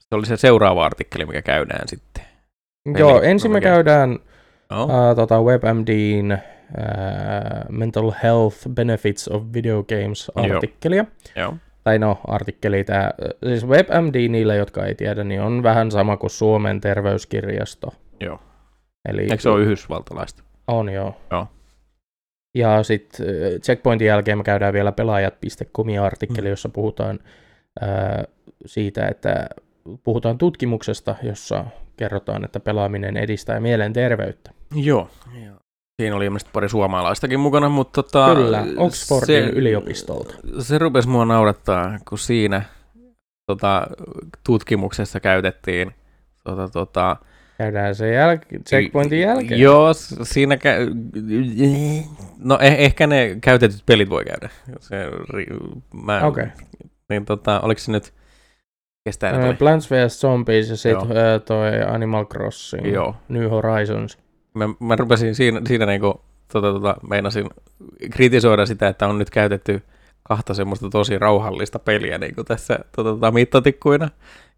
Se 0.00 0.14
oli 0.14 0.26
se 0.26 0.36
seuraava 0.36 0.84
artikkeli, 0.84 1.26
mikä 1.26 1.42
käydään 1.42 1.88
sitten. 1.88 2.24
joo, 2.98 3.14
mikä- 3.14 3.26
ensin 3.26 3.50
me 3.50 3.60
käydään 3.60 4.18
Oh. 4.70 4.84
uh, 4.90 5.16
tota 5.16 5.42
WebMDn 5.42 6.32
uh, 6.32 6.38
Mental 7.70 8.12
Health 8.22 8.56
Benefits 8.74 9.28
of 9.28 9.42
Video 9.54 9.82
Games 9.84 10.30
Joo. 10.36 10.54
artikkelia. 10.54 11.04
Joo. 11.36 11.54
Tai 11.84 11.98
no, 11.98 12.20
artikkeli 12.26 12.84
tää, 12.84 13.10
siis 13.44 13.66
WebMD 13.66 14.28
niille, 14.28 14.56
jotka 14.56 14.86
ei 14.86 14.94
tiedä, 14.94 15.24
niin 15.24 15.40
on 15.40 15.62
vähän 15.62 15.90
sama 15.90 16.16
kuin 16.16 16.30
Suomen 16.30 16.80
terveyskirjasto. 16.80 17.94
Joo. 18.20 18.38
Eli 19.08 19.22
Eikö 19.22 19.38
se 19.38 19.48
ole 19.48 19.62
yhdysvaltalaista? 19.62 20.42
On 20.68 20.88
joo. 20.88 21.16
Joo. 21.30 21.46
Ja 22.54 22.82
sitten 22.82 23.26
checkpointin 23.60 24.06
jälkeen 24.08 24.38
me 24.38 24.44
käydään 24.44 24.72
vielä 24.74 24.92
pelaajat.comin 24.92 26.00
artikkeli, 26.00 26.46
Mm. 26.48 26.50
jossa 26.50 26.68
puhutaan 26.68 27.18
ää, 27.80 28.24
siitä, 28.66 29.06
että 29.06 29.46
puhutaan 30.02 30.38
tutkimuksesta, 30.38 31.14
jossa 31.22 31.64
kerrotaan, 31.96 32.44
että 32.44 32.60
pelaaminen 32.60 33.16
edistää 33.16 33.60
mielenterveyttä. 33.60 34.50
Joo. 34.74 35.10
Joo. 35.46 35.56
Siinä 36.02 36.16
oli 36.16 36.24
ilmeisesti 36.24 36.50
pari 36.52 36.68
suomalaistakin 36.68 37.40
mukana, 37.40 37.68
mutta 37.68 38.02
tota, 38.02 38.34
Kyllä, 38.34 38.64
Oxfordin 38.76 39.44
yliopistolta. 39.44 40.34
Se 40.58 40.78
rupesi 40.78 41.08
mua 41.08 41.24
naurattaa, 41.24 41.98
kun 42.08 42.18
siinä 42.18 42.62
tota, 43.46 43.86
tutkimuksessa 44.46 45.20
käytettiin 45.20 45.94
tota, 46.44 46.68
tota, 46.68 47.16
Käydään 47.58 47.94
sen 47.94 48.08
jäl- 48.14 48.60
checkpointin 48.68 49.20
jälkeen. 49.20 49.60
Joo, 49.60 49.92
siinä 50.22 50.56
käy... 50.56 50.90
No 52.38 52.56
eh- 52.56 52.60
ehkä 52.78 53.06
ne 53.06 53.36
käytetyt 53.40 53.82
pelit 53.86 54.10
voi 54.10 54.24
käydä. 54.24 54.48
Se, 54.80 55.06
ri- 55.10 55.80
mä, 56.04 56.20
Okei. 56.26 56.46
Niin 57.08 57.24
tota, 57.24 57.60
oliko 57.60 57.78
se 57.80 57.92
nyt... 57.92 58.14
Kestä 59.08 59.30
Ö, 59.30 59.40
tuli? 59.40 59.54
Plants 59.54 59.90
vs. 59.90 60.20
Zombies 60.20 60.68
ja 60.70 60.76
sitten 60.76 61.08
toi 61.46 61.70
Animal 61.88 62.24
Crossing. 62.24 62.92
Joo. 62.94 63.16
New 63.28 63.50
Horizons. 63.50 64.18
Mä, 64.54 64.68
mä 64.80 64.96
rupesin 64.96 65.34
siinä, 65.34 65.60
siinä 65.66 65.86
niinku, 65.86 66.20
tota, 66.52 66.72
tota, 66.72 66.96
meinasin 67.08 67.50
kritisoida 68.10 68.66
sitä, 68.66 68.88
että 68.88 69.06
on 69.06 69.18
nyt 69.18 69.30
käytetty 69.30 69.82
kahta 70.22 70.54
semmoista 70.54 70.90
tosi 70.90 71.18
rauhallista 71.18 71.78
peliä 71.78 72.18
niin 72.18 72.34
kuin 72.34 72.44
tässä 72.44 72.78
tota, 72.96 73.10
tota, 73.10 73.30
mittatikkuina. 73.30 74.10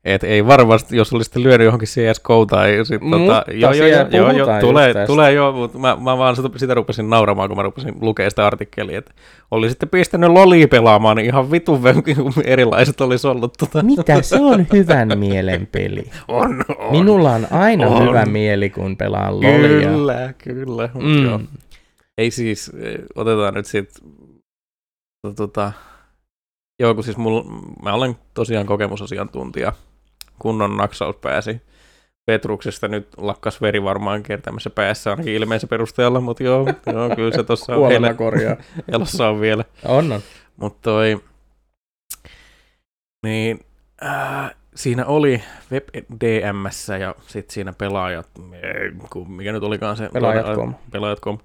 Et 0.07 0.25
ei 0.25 0.47
varmasti, 0.47 0.97
jos 0.97 1.13
olisitte 1.13 1.43
lyönyt 1.43 1.65
johonkin 1.65 1.89
CSK 1.89 2.29
tai 2.51 2.79
sit, 2.85 3.01
tota, 3.01 3.19
Mutta 3.19 3.45
joo, 3.53 3.73
joo, 3.73 3.87
joo, 3.87 4.09
joo, 4.11 4.31
joo, 4.31 4.61
tulee, 4.61 4.95
tästä. 4.95 5.07
tulee 5.07 5.33
joo, 5.33 5.53
mutta 5.53 5.79
mä, 5.79 5.97
mä 6.01 6.19
vaan 6.19 6.37
sitä, 6.57 6.75
rupesin 6.75 7.11
nauramaan, 7.11 7.49
kun 7.49 7.57
mä 7.57 7.63
rupesin 7.63 7.95
lukemaan 8.01 8.31
sitä 8.31 8.47
artikkelia, 8.47 8.99
että 8.99 9.15
olisitte 9.51 9.87
pistänyt 9.87 10.31
lolia 10.31 10.69
pelaamaan, 10.69 11.17
niin 11.17 11.27
ihan 11.27 11.51
vitun 11.51 11.81
erilaiset 12.45 13.01
olisi 13.01 13.27
ollut. 13.27 13.53
Tota. 13.59 13.83
Mitä? 13.83 14.23
Se 14.23 14.37
on 14.41 14.67
hyvän 14.73 15.19
mielen 15.19 15.69
peli. 15.73 16.11
On, 16.29 16.65
on. 16.79 16.93
Minulla 16.93 17.33
on 17.33 17.47
aina 17.51 17.87
On. 17.87 18.09
hyvä 18.09 18.27
mieli, 18.27 18.71
kun 18.71 18.97
pelaan 18.97 19.41
lolia. 19.41 19.89
Kyllä, 19.89 20.35
kyllä. 20.39 20.89
Mm. 20.95 21.25
Joo. 21.25 21.39
Mm. 21.39 21.47
Ei 22.19 22.31
siis, 22.31 22.73
otetaan 23.15 23.55
nyt 23.55 23.67
sit, 23.67 23.91
tota, 25.37 25.73
joo 26.81 26.95
kun 26.95 27.05
siis 27.05 27.17
mulla, 27.17 27.45
mä 27.83 27.93
olen 27.93 28.17
tosiaan 28.35 28.67
kokemusasiantuntija, 28.67 29.73
kunnon 30.39 30.77
naksaus 30.77 31.17
pääsi 31.17 31.61
Petruksesta 32.27 32.89
nyt 32.89 33.09
lakkas 33.17 33.63
veri 33.63 33.83
varmaan 33.83 34.23
kertämässä 34.23 34.71
päässä 34.71 35.11
ainakin 35.11 35.35
ilmeisen 35.35 35.69
perusteella, 35.69 36.21
mutta 36.21 36.43
joo, 36.43 36.67
joo 36.93 37.17
kyllä 37.17 37.37
se 37.37 37.43
tuossa 37.45 37.75
Kuolema 37.75 38.15
korjaa. 38.15 38.57
elossa 38.93 39.29
on 39.29 39.41
vielä. 39.41 39.65
On, 39.85 40.13
on. 40.13 40.21
Mutta 40.57 40.79
toi, 40.83 41.21
niin 43.23 43.61
äh, 44.05 44.55
siinä 44.75 45.07
oli 45.07 45.43
WebDMS 45.73 46.89
ja 47.01 47.15
sitten 47.27 47.55
siinä 47.55 47.73
pelaajat, 47.73 48.29
mikä 49.29 49.53
nyt 49.53 49.63
olikaan 49.63 49.97
se? 49.97 50.09
Pelaajat.com. 50.13 50.75
Pelaajat.com. 50.91 51.39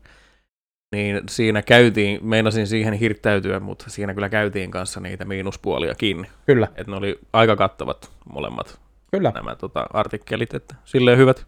Niin 0.95 1.21
siinä 1.29 1.61
käytiin, 1.61 2.25
meinasin 2.25 2.67
siihen 2.67 2.93
hirttäytyä, 2.93 3.59
mutta 3.59 3.89
siinä 3.89 4.13
kyllä 4.13 4.29
käytiin 4.29 4.71
kanssa 4.71 4.99
niitä 4.99 5.25
miinuspuoliakin. 5.25 6.27
Kyllä, 6.45 6.67
Että 6.75 6.91
ne 6.91 6.97
oli 6.97 7.19
aika 7.33 7.55
kattavat 7.55 8.11
molemmat 8.33 8.79
kyllä. 9.11 9.31
nämä 9.35 9.55
tota, 9.55 9.85
artikkelit, 9.93 10.53
että 10.53 10.75
silleen 10.85 11.17
hyvät. 11.17 11.47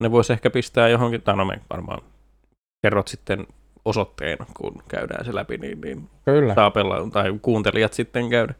Ne 0.00 0.10
voisi 0.10 0.32
ehkä 0.32 0.50
pistää 0.50 0.88
johonkin, 0.88 1.22
tai 1.22 1.36
no 1.36 1.44
me 1.44 1.60
varmaan 1.70 2.02
kerrot 2.82 3.08
sitten 3.08 3.46
osoitteen, 3.84 4.38
kun 4.56 4.82
käydään 4.88 5.24
se 5.24 5.34
läpi, 5.34 5.58
niin, 5.58 5.80
niin 5.80 6.08
Kyllä. 6.24 6.54
saa 6.54 6.70
pelaa, 6.70 7.10
tai 7.12 7.38
kuuntelijat 7.42 7.92
sitten 7.92 8.30
käydä 8.30 8.54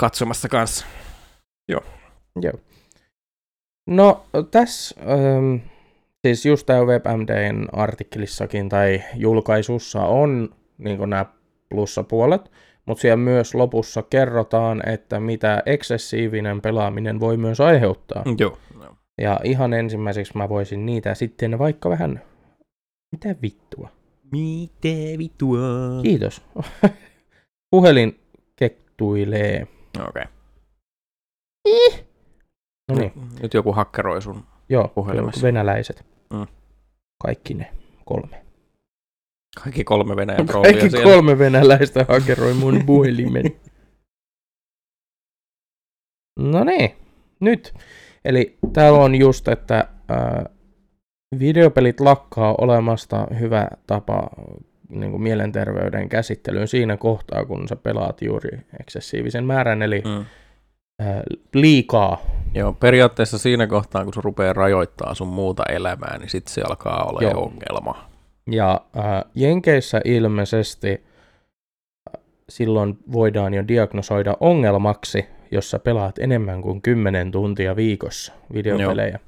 katsomassa 0.00 0.48
kanssa. 0.48 0.86
Joo. 1.68 2.60
No 3.86 4.24
tässä, 4.50 4.94
ähm, 5.00 5.56
siis 6.26 6.46
just 6.46 6.66
tämä 6.66 6.84
WebMDn 6.84 7.66
artikkelissakin 7.72 8.68
tai 8.68 9.02
julkaisussa 9.14 10.00
on 10.04 10.48
niin 10.78 11.10
nämä 11.10 11.26
plussapuolet, 11.68 12.50
mutta 12.86 13.00
siellä 13.02 13.16
myös 13.16 13.54
lopussa 13.54 14.02
kerrotaan, 14.02 14.88
että 14.88 15.20
mitä 15.20 15.62
eksessiivinen 15.66 16.60
pelaaminen 16.60 17.20
voi 17.20 17.36
myös 17.36 17.60
aiheuttaa. 17.60 18.22
Joo. 18.38 18.58
Ja 19.20 19.40
ihan 19.44 19.72
ensimmäiseksi 19.72 20.32
mä 20.36 20.48
voisin 20.48 20.86
niitä 20.86 21.14
sitten 21.14 21.58
vaikka 21.58 21.90
vähän... 21.90 22.20
Mitä 23.12 23.34
vittua? 23.42 23.88
Mitä 24.32 25.18
vitua? 25.18 25.58
Kiitos. 26.02 26.42
Puhelin 27.70 28.20
kettuilee. 28.56 29.66
Okei. 30.08 30.24
No 32.88 32.98
niin, 32.98 33.12
Nyt 33.42 33.54
joku 33.54 33.72
hakkeroi 33.72 34.22
sun. 34.22 34.44
joo, 34.68 34.88
Puhelimessa. 34.88 35.40
joo, 35.40 35.42
venäläiset. 35.52 36.11
Mm. 36.32 36.46
Kaikki 37.22 37.54
ne 37.54 37.70
kolme. 38.04 38.42
Kaikki 39.64 39.84
kolme 39.84 40.16
Venäjän 40.16 40.46
trollia 40.46 40.72
Kaikki 40.72 40.90
siellä. 40.90 41.04
kolme 41.12 41.38
venäläistä 41.38 42.06
hakeroi 42.08 42.54
mun 42.54 42.82
puhelimen. 42.86 43.44
No 46.38 46.64
niin, 46.64 46.90
nyt. 47.40 47.74
Eli 48.24 48.58
täällä 48.72 48.98
on 48.98 49.14
just, 49.14 49.48
että 49.48 49.88
ää, 50.08 50.46
videopelit 51.38 52.00
lakkaa 52.00 52.54
olemasta 52.58 53.26
hyvä 53.40 53.68
tapa 53.86 54.28
niin 54.88 55.10
kuin 55.10 55.22
mielenterveyden 55.22 56.08
käsittelyyn 56.08 56.68
siinä 56.68 56.96
kohtaa, 56.96 57.44
kun 57.44 57.68
sä 57.68 57.76
pelaat 57.76 58.22
juuri 58.22 58.58
eksessiivisen 58.80 59.44
määrän, 59.44 59.82
eli 59.82 60.00
Mm. 60.04 60.24
Liikaa. 61.54 62.18
Joo, 62.54 62.72
periaatteessa 62.72 63.38
siinä 63.38 63.66
kohtaa, 63.66 64.04
kun 64.04 64.14
se 64.14 64.20
rupeaa 64.24 64.52
rajoittaa 64.52 65.14
sun 65.14 65.28
muuta 65.28 65.62
elämää, 65.68 66.18
niin 66.18 66.30
sitten 66.30 66.54
se 66.54 66.62
alkaa 66.62 67.04
olla 67.04 67.22
Joo. 67.22 67.42
ongelma. 67.44 68.10
Ja 68.50 68.80
ää, 68.96 69.24
Jenkeissä 69.34 70.00
ilmeisesti 70.04 71.02
silloin 72.48 72.98
voidaan 73.12 73.54
jo 73.54 73.68
diagnosoida 73.68 74.36
ongelmaksi, 74.40 75.26
jos 75.50 75.70
sä 75.70 75.78
pelaat 75.78 76.18
enemmän 76.18 76.62
kuin 76.62 76.82
10 76.82 77.30
tuntia 77.30 77.76
viikossa 77.76 78.32
videopelejä. 78.54 79.18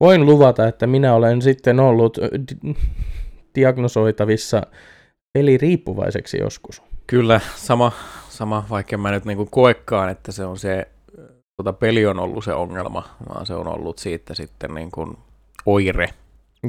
Voin 0.00 0.26
luvata, 0.26 0.68
että 0.68 0.86
minä 0.86 1.14
olen 1.14 1.42
sitten 1.42 1.80
ollut 1.80 2.18
di- 2.18 2.74
diagnosoitavissa 3.54 4.62
peliriippuvaiseksi 5.32 6.38
joskus. 6.38 6.82
Kyllä, 7.06 7.40
sama, 7.54 7.92
sama 8.28 8.64
vaikka 8.70 8.98
mä 8.98 9.10
nyt 9.10 9.24
niinku 9.24 9.46
koekaan, 9.50 10.08
että 10.08 10.32
se 10.32 10.44
on 10.44 10.58
se, 10.58 10.88
tota, 11.56 11.72
peli 11.72 12.06
on 12.06 12.18
ollut 12.18 12.44
se 12.44 12.54
ongelma, 12.54 13.02
vaan 13.28 13.46
se 13.46 13.54
on 13.54 13.68
ollut 13.68 13.98
siitä 13.98 14.34
sitten 14.34 14.74
niinku 14.74 15.18
oire, 15.66 16.08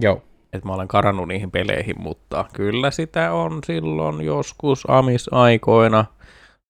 Joo, 0.02 0.22
että 0.54 0.68
mä 0.68 0.74
olen 0.74 0.88
karannut 0.88 1.28
niihin 1.28 1.52
peleihin, 1.52 2.02
mutta 2.02 2.46
kyllä 2.54 2.92
sitä 2.92 3.34
on 3.34 3.60
silloin 3.66 4.22
joskus 4.22 4.84
amisaikoina 4.88 6.06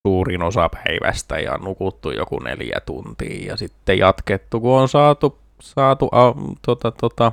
suurin 0.08 0.42
osa 0.42 0.70
päivästä 0.70 1.40
ja 1.40 1.58
nukuttu 1.58 2.12
joku 2.12 2.40
neljä 2.40 2.82
tuntia 2.86 3.48
ja 3.48 3.58
sitten 3.58 3.98
jatkettu, 3.98 4.60
kun 4.60 4.80
on 4.80 4.90
saatu, 4.90 5.38
saatu 5.62 6.10
a, 6.12 6.36
tota, 6.66 6.92
tota, 6.92 7.32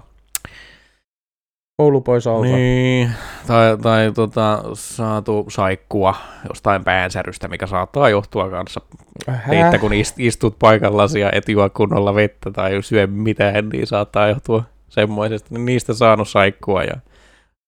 koulu 1.83 2.01
pois 2.01 2.27
alta. 2.27 2.47
niin, 2.47 3.11
tai, 3.47 3.79
tai 3.83 4.13
tota, 4.15 4.63
saatu 4.75 5.47
saikkua 5.49 6.15
jostain 6.49 6.85
päänsärystä, 6.85 7.49
mikä 7.49 7.67
saattaa 7.67 8.09
johtua 8.09 8.51
kanssa 8.51 8.81
siitä, 9.51 9.79
kun 9.79 9.93
ist, 9.93 10.21
istut 10.21 10.57
paikallasi 10.59 11.21
ja 11.21 11.31
et 11.33 11.49
juo 11.49 11.71
kunnolla 11.71 12.15
vettä 12.15 12.51
tai 12.51 12.83
syö 12.83 13.07
mitään, 13.07 13.69
niin 13.69 13.87
saattaa 13.87 14.29
johtua 14.29 14.65
semmoisesta. 14.89 15.49
Niin 15.51 15.65
niistä 15.65 15.95
saanut 15.95 16.29
saikkua 16.29 16.85
ja 16.85 16.97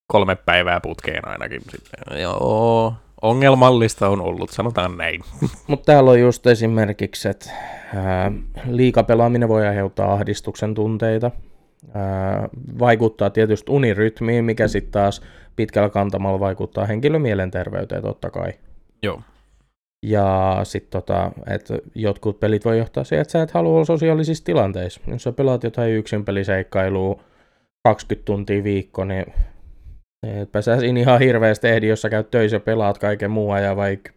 kolme 0.07 0.35
päivää 0.37 0.81
putkeen 0.81 1.29
ainakin. 1.29 1.63
Sitten. 1.71 2.21
Joo, 2.21 2.95
ongelmallista 3.23 4.09
on 4.09 4.21
ollut, 4.21 4.51
sanotaan 4.51 4.97
näin. 4.97 5.21
Mutta 5.67 5.93
täällä 5.93 6.11
on 6.11 6.21
just 6.21 6.47
esimerkiksi, 6.47 7.29
että 7.29 7.51
liikapelaaminen 8.67 9.49
voi 9.49 9.67
aiheuttaa 9.67 10.13
ahdistuksen 10.13 10.75
tunteita. 10.75 11.31
Vaikuttaa 12.79 13.31
tietysti 13.31 13.73
unirytmiin, 13.73 14.45
mikä 14.45 14.69
sitten 14.69 14.93
taas 14.93 15.23
pitkällä 15.57 15.89
kantamalla 15.89 16.41
vaikuttaa 16.41 16.87
henkilön 16.87 17.23
mielenterveyteen 17.23 18.03
totta 18.03 18.31
kai. 18.31 18.53
Joo. 19.03 19.21
Ja 20.03 20.61
sitten 20.63 20.91
tota, 20.91 21.33
että 21.51 21.79
jotkut 21.95 22.41
pelit 22.41 22.65
voi 22.65 22.79
johtaa 22.79 23.05
siihen, 23.05 23.23
että 23.23 23.33
sä 23.33 23.43
et 23.43 23.51
halua 23.51 23.75
olla 23.75 23.85
sosiaalisissa 23.85 24.45
tilanteissa. 24.45 25.01
Jos 25.07 25.23
sä 25.23 25.33
pelaat 25.33 25.65
jotain 25.65 25.93
yksin 25.93 26.25
peliseikkailua 26.25 27.21
20 27.85 28.25
tuntia 28.25 28.65
viikko, 28.65 29.05
niin 29.05 29.27
etpä 30.23 30.63
sä 30.63 30.81
siinä 30.81 31.01
ihan 31.01 31.21
hirveästi 31.21 31.69
ehdi, 31.69 31.89
jos 31.89 32.03
sä 32.03 32.11
käyt 32.11 32.31
töissä 32.31 32.57
ja 32.57 32.61
pelaat 32.61 32.99
kaiken 32.99 33.31
muu 33.31 33.51
ajan, 33.51 33.77
vaikka 33.77 34.11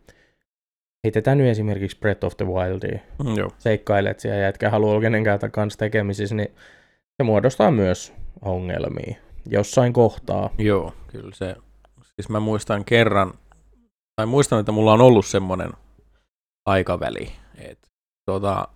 heitetään 1.03 1.37
nyt 1.37 1.47
esimerkiksi 1.47 1.99
Breath 1.99 2.25
of 2.25 2.37
the 2.37 2.45
Wildia. 2.45 2.99
Mm, 3.23 3.37
Joo. 3.37 3.51
Seikkailet 3.57 4.19
siellä 4.19 4.37
ja 4.37 4.47
etkä 4.47 4.69
halua 4.69 4.91
olla 4.91 5.01
kenenkään 5.01 5.39
kanssa 5.51 5.79
tekemisissä, 5.79 6.35
niin 6.35 6.51
se 7.17 7.23
muodostaa 7.23 7.71
myös 7.71 8.13
ongelmia 8.41 9.15
jossain 9.49 9.93
kohtaa. 9.93 10.49
Joo, 10.57 10.93
kyllä 11.07 11.35
se. 11.35 11.55
Siis 12.15 12.29
mä 12.29 12.39
muistan 12.39 12.85
kerran, 12.85 13.33
tai 14.15 14.25
muistan, 14.25 14.59
että 14.59 14.71
mulla 14.71 14.93
on 14.93 15.01
ollut 15.01 15.25
semmoinen 15.25 15.71
aikaväli, 16.65 17.31
että 17.57 17.87
tota, 18.25 18.67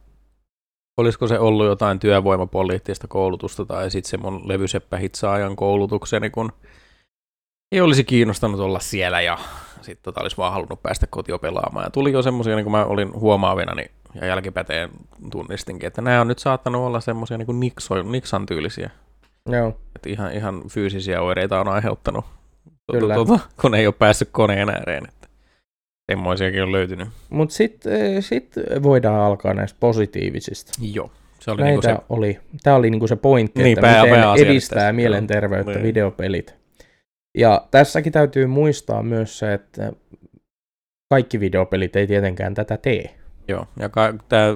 olisiko 0.97 1.27
se 1.27 1.39
ollut 1.39 1.65
jotain 1.65 1.99
työvoimapoliittista 1.99 3.07
koulutusta 3.07 3.65
tai 3.65 3.91
sitten 3.91 4.09
se 4.09 4.17
mun 4.17 4.47
levyseppä 4.47 4.97
hitsaajan 4.97 5.55
koulutukseni, 5.55 6.29
kun 6.29 6.51
ei 7.71 7.81
olisi 7.81 8.03
kiinnostanut 8.03 8.59
olla 8.59 8.79
siellä 8.79 9.21
ja 9.21 9.37
sitten 9.81 10.03
tota 10.03 10.21
olisi 10.21 10.37
vaan 10.37 10.53
halunnut 10.53 10.81
päästä 10.83 11.07
kotiin 11.07 11.39
pelaamaan. 11.39 11.85
Ja 11.85 11.89
tuli 11.89 12.11
jo 12.11 12.21
semmoisia, 12.21 12.55
niin 12.55 12.65
kun 12.65 12.71
mä 12.71 12.85
olin 12.85 13.13
huomaavina, 13.13 13.75
niin 13.75 13.91
ja 14.15 14.27
jälkipäteen 14.27 14.89
tunnistinkin, 15.31 15.87
että 15.87 16.01
nämä 16.01 16.21
on 16.21 16.27
nyt 16.27 16.39
saattanut 16.39 16.81
olla 16.81 16.99
semmoisia 16.99 17.37
niin 17.37 17.59
Nixon, 17.59 18.11
Nixon 18.11 18.45
tyylisiä. 18.45 18.89
Joo. 19.49 19.67
Että 19.95 20.09
ihan, 20.09 20.31
ihan 20.33 20.61
fyysisiä 20.69 21.21
oireita 21.21 21.59
on 21.59 21.67
aiheuttanut, 21.67 22.25
Kyllä. 22.91 23.15
tuota, 23.15 23.39
kun 23.61 23.75
ei 23.75 23.87
ole 23.87 23.95
päässyt 23.99 24.29
koneen 24.31 24.69
ääreen. 24.69 25.03
Että 25.07 25.27
semmoisiakin 26.11 26.63
on 26.63 26.71
löytynyt. 26.71 27.07
Mutta 27.29 27.55
sitten 27.55 28.21
sit 28.23 28.55
voidaan 28.83 29.21
alkaa 29.21 29.53
näistä 29.53 29.77
positiivisista. 29.79 30.71
Joo. 30.81 31.11
Se 31.39 31.51
oli 31.51 31.61
Näitä 31.61 31.71
niinku 31.71 32.01
se, 32.01 32.05
oli, 32.09 32.39
tämä 32.63 32.75
oli 32.75 32.89
niinku 32.89 33.07
se 33.07 33.15
pointti, 33.15 33.63
Niin, 33.63 33.77
että 33.77 33.81
pää- 33.81 34.03
miten 34.03 34.19
pääasia 34.19 34.45
edistää 34.45 34.75
tässä, 34.79 34.93
mielenterveyttä 34.93 35.71
joo. 35.71 35.77
Niin. 35.77 35.87
videopelit. 35.87 36.55
Ja 37.37 37.67
tässäkin 37.71 38.13
täytyy 38.13 38.47
muistaa 38.47 39.03
myös 39.03 39.39
se, 39.39 39.53
että 39.53 39.93
kaikki 41.09 41.39
videopelit 41.39 41.95
ei 41.95 42.07
tietenkään 42.07 42.53
tätä 42.53 42.77
tee. 42.77 43.15
Joo. 43.51 43.65
Ja 43.79 43.89
ka- 43.89 44.13
tää, 44.29 44.55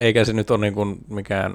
eikä 0.00 0.24
se 0.24 0.32
nyt 0.32 0.50
ole 0.50 0.60
niin 0.60 0.74
kuin 0.74 0.98
mikään, 1.08 1.54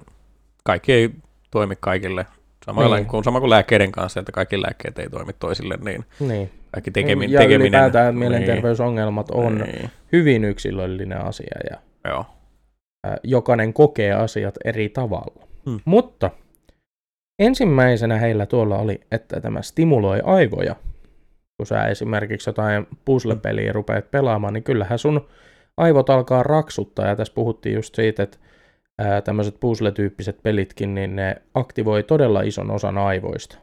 kaikki 0.63 0.93
ei 0.93 1.09
toimi 1.51 1.75
kaikille. 1.79 2.25
Samalla 2.65 2.95
Niin. 2.95 3.03
niin. 3.03 3.09
kuin, 3.11 3.23
sama 3.23 3.39
kuin 3.39 3.49
lääkkeiden 3.49 3.91
kanssa, 3.91 4.19
että 4.19 4.31
kaikki 4.31 4.61
lääkkeet 4.61 4.99
ei 4.99 5.09
toimi 5.09 5.33
toisille, 5.33 5.77
niin 5.81 6.05
Niin. 6.19 6.51
kaikki 6.71 6.91
tekemin, 6.91 7.31
ja 7.31 7.39
tekeminen. 7.39 7.61
ylipäätään 7.61 8.15
mielenterveysongelmat 8.17 9.31
on 9.31 9.55
Niin. 9.57 9.89
hyvin 10.11 10.43
yksilöllinen 10.45 11.25
asia 11.25 11.57
ja 11.71 11.77
Joo. 12.11 12.25
jokainen 13.23 13.73
kokee 13.73 14.13
asiat 14.13 14.55
eri 14.65 14.89
tavalla. 14.89 15.47
Hmm. 15.65 15.79
Mutta 15.85 16.29
ensimmäisenä 17.39 18.17
heillä 18.17 18.45
tuolla 18.45 18.77
oli, 18.77 19.01
että 19.11 19.39
tämä 19.41 19.61
stimuloi 19.61 20.21
aivoja. 20.23 20.75
Kun 21.57 21.65
sä 21.67 21.85
esimerkiksi 21.87 22.49
jotain 22.49 22.87
puzzle-peliä 23.05 23.73
rupeat 23.73 24.11
pelaamaan, 24.11 24.53
niin 24.53 24.63
kyllähän 24.63 24.99
sun 24.99 25.27
aivot 25.77 26.09
alkaa 26.09 26.43
raksuttaa. 26.43 27.07
Ja 27.07 27.15
tässä 27.15 27.33
puhuttiin 27.33 27.75
just 27.75 27.95
siitä, 27.95 28.23
että 28.23 28.37
tämmöiset 29.23 29.59
puzzle-tyyppiset 29.59 30.43
pelitkin, 30.43 30.95
niin 30.95 31.15
ne 31.15 31.35
aktivoi 31.53 32.03
todella 32.03 32.41
ison 32.41 32.71
osan 32.71 32.97
aivoista. 32.97 33.57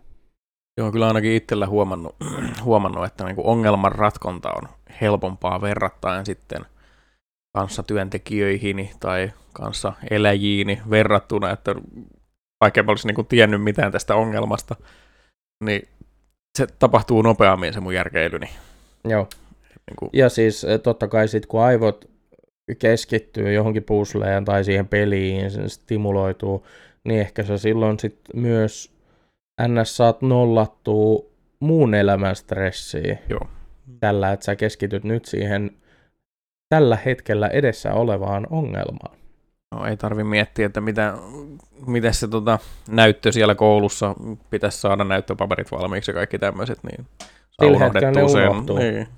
Joo, 0.78 0.92
kyllä 0.92 1.06
ainakin 1.06 1.32
itsellä 1.32 1.66
huomannut, 1.66 2.16
huomannut 2.64 3.04
että 3.04 3.24
niin 3.24 3.36
ongelman 3.38 3.92
ratkonta 3.92 4.48
on 4.50 4.68
helpompaa 5.00 5.60
verrattain 5.60 6.26
sitten 6.26 6.66
kanssa 7.56 7.82
työntekijöihin 7.82 8.90
tai 9.00 9.32
kanssa 9.52 9.92
eläjiini 10.10 10.82
verrattuna, 10.90 11.50
että 11.50 11.74
vaikka 12.60 12.80
en 12.80 12.90
olisi 12.90 13.06
niin 13.06 13.14
kuin 13.14 13.26
tiennyt 13.26 13.62
mitään 13.62 13.92
tästä 13.92 14.14
ongelmasta, 14.14 14.76
niin 15.64 15.88
se 16.58 16.66
tapahtuu 16.78 17.22
nopeammin 17.22 17.72
se 17.72 17.80
mun 17.80 17.94
järkeilyni. 17.94 18.48
Joo. 19.04 19.28
Niin 19.90 19.96
kuin, 19.98 20.10
Ja 20.12 20.28
siis 20.28 20.64
eh, 20.64 20.80
totta 20.80 21.08
kai 21.08 21.28
sit 21.28 21.46
kun 21.46 21.60
aivot 21.62 22.10
keskittyy 22.78 23.52
johonkin 23.52 23.84
puzzleen 23.84 24.44
tai 24.44 24.64
siihen 24.64 24.88
peliin, 24.88 25.50
se 25.50 25.68
stimuloituu, 25.68 26.66
niin 27.04 27.20
ehkä 27.20 27.42
sä 27.42 27.58
silloin 27.58 27.98
sit 27.98 28.18
myös 28.34 28.92
ns. 29.68 29.96
saat 29.96 30.22
nollattua 30.22 31.24
muun 31.60 31.94
elämän 31.94 32.36
stressiä 32.36 33.18
Joo. 33.28 33.46
tällä, 34.00 34.32
että 34.32 34.44
sä 34.46 34.56
keskityt 34.56 35.04
nyt 35.04 35.24
siihen 35.24 35.70
tällä 36.68 36.98
hetkellä 37.04 37.48
edessä 37.48 37.94
olevaan 37.94 38.46
ongelmaan. 38.50 39.16
no, 39.70 39.86
ei 39.86 39.96
tarvi 39.96 40.24
miettiä, 40.24 40.66
että 40.66 40.80
mitä, 40.80 41.14
mitä 41.86 42.12
se 42.12 42.28
tota, 42.28 42.58
näyttö 42.88 43.32
siellä 43.32 43.54
koulussa 43.54 44.14
pitäisi 44.50 44.80
saada 44.80 45.04
näyttöpaperit 45.04 45.72
valmiiksi 45.72 46.10
ja 46.10 46.14
kaikki 46.14 46.38
tämmöiset, 46.38 46.78
niin 46.82 47.06
Sillä 47.50 47.78
hetkellä 47.78 48.10
ne 48.22 48.28
sen. 48.28 48.48
unohtuu. 48.50 48.78
Niin. 48.78 49.08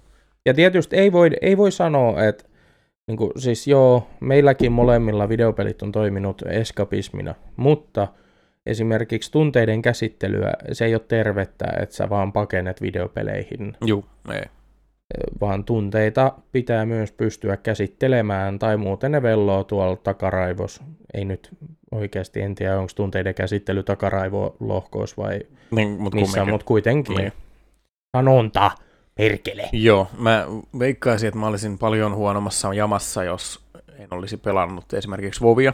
Ja 0.47 0.55
tietysti 0.55 0.97
ei 0.97 1.13
voi, 1.13 1.31
ei 1.41 1.57
voi 1.57 1.73
sanoa, 1.73 2.25
että 2.25 2.45
niin 3.07 3.17
kuin, 3.17 3.31
siis 3.37 3.67
joo, 3.67 4.07
meilläkin 4.21 4.73
molemmilla 4.73 5.29
videopelit 5.29 5.83
on 5.83 5.93
toiminut 5.93 6.43
eskapismina, 6.47 7.35
mutta 7.57 8.09
esimerkiksi 8.67 9.33
tunteiden 9.33 9.83
käsittelyä, 9.83 10.53
se 10.73 10.85
ei 10.85 10.95
ole 10.95 11.03
tervettä, 11.09 11.67
että 11.83 11.95
sä 11.95 12.09
vaan 12.11 12.33
pakenet 12.33 12.83
videopeleihin, 12.83 13.77
Juu, 13.85 14.05
ei. 14.33 14.43
vaan 15.41 15.65
tunteita 15.65 16.33
pitää 16.53 16.87
myös 16.87 17.13
pystyä 17.13 17.57
käsittelemään, 17.57 18.59
tai 18.59 18.77
muuten 18.77 19.13
ne 19.13 19.23
velloo 19.23 19.65
tuolla 19.65 19.97
takaraivos. 19.97 20.81
Ei 21.15 21.25
nyt 21.25 21.51
oikeasti, 21.93 22.41
en 22.41 22.55
tiedä, 22.55 22.79
onko 22.79 22.93
tunteiden 22.97 23.35
käsittely 23.35 23.83
takaraivolohkoissa 23.83 25.23
vai 25.23 25.41
Niin, 25.71 25.89
mut 25.89 26.15
missä, 26.15 26.45
mutta 26.45 26.67
kuitenkin. 26.67 27.17
Niin. 27.17 27.33
Sanonta, 28.17 28.71
perkele. 29.17 29.69
Joo, 29.73 30.09
mä 30.19 30.47
veikkaisin, 30.79 31.29
että 31.29 31.41
mä 31.41 31.47
olisin 31.47 31.79
paljon 31.79 32.15
huonommassa 32.15 32.75
jamassa, 32.75 33.25
jos 33.25 33.61
en 33.99 34.09
olisi 34.11 34.37
pelannut 34.37 34.93
esimerkiksi 34.93 35.41
Vovia 35.41 35.73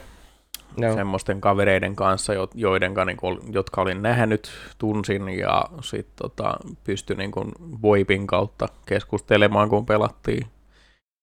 Joo. 0.76 0.94
semmoisten 0.94 1.40
kavereiden 1.40 1.96
kanssa, 1.96 2.34
jo- 2.34 2.50
joiden, 2.54 2.94
niin 3.06 3.16
kuin, 3.16 3.38
jotka 3.52 3.80
olin 3.80 4.02
nähnyt, 4.02 4.50
tunsin 4.78 5.28
ja 5.28 5.64
sitten 5.80 6.16
tota, 6.16 6.56
pystyi 6.84 7.16
niin 7.16 7.32
kuin 7.32 7.52
Voipin 7.82 8.26
kautta 8.26 8.68
keskustelemaan, 8.86 9.68
kun 9.68 9.86
pelattiin. 9.86 10.46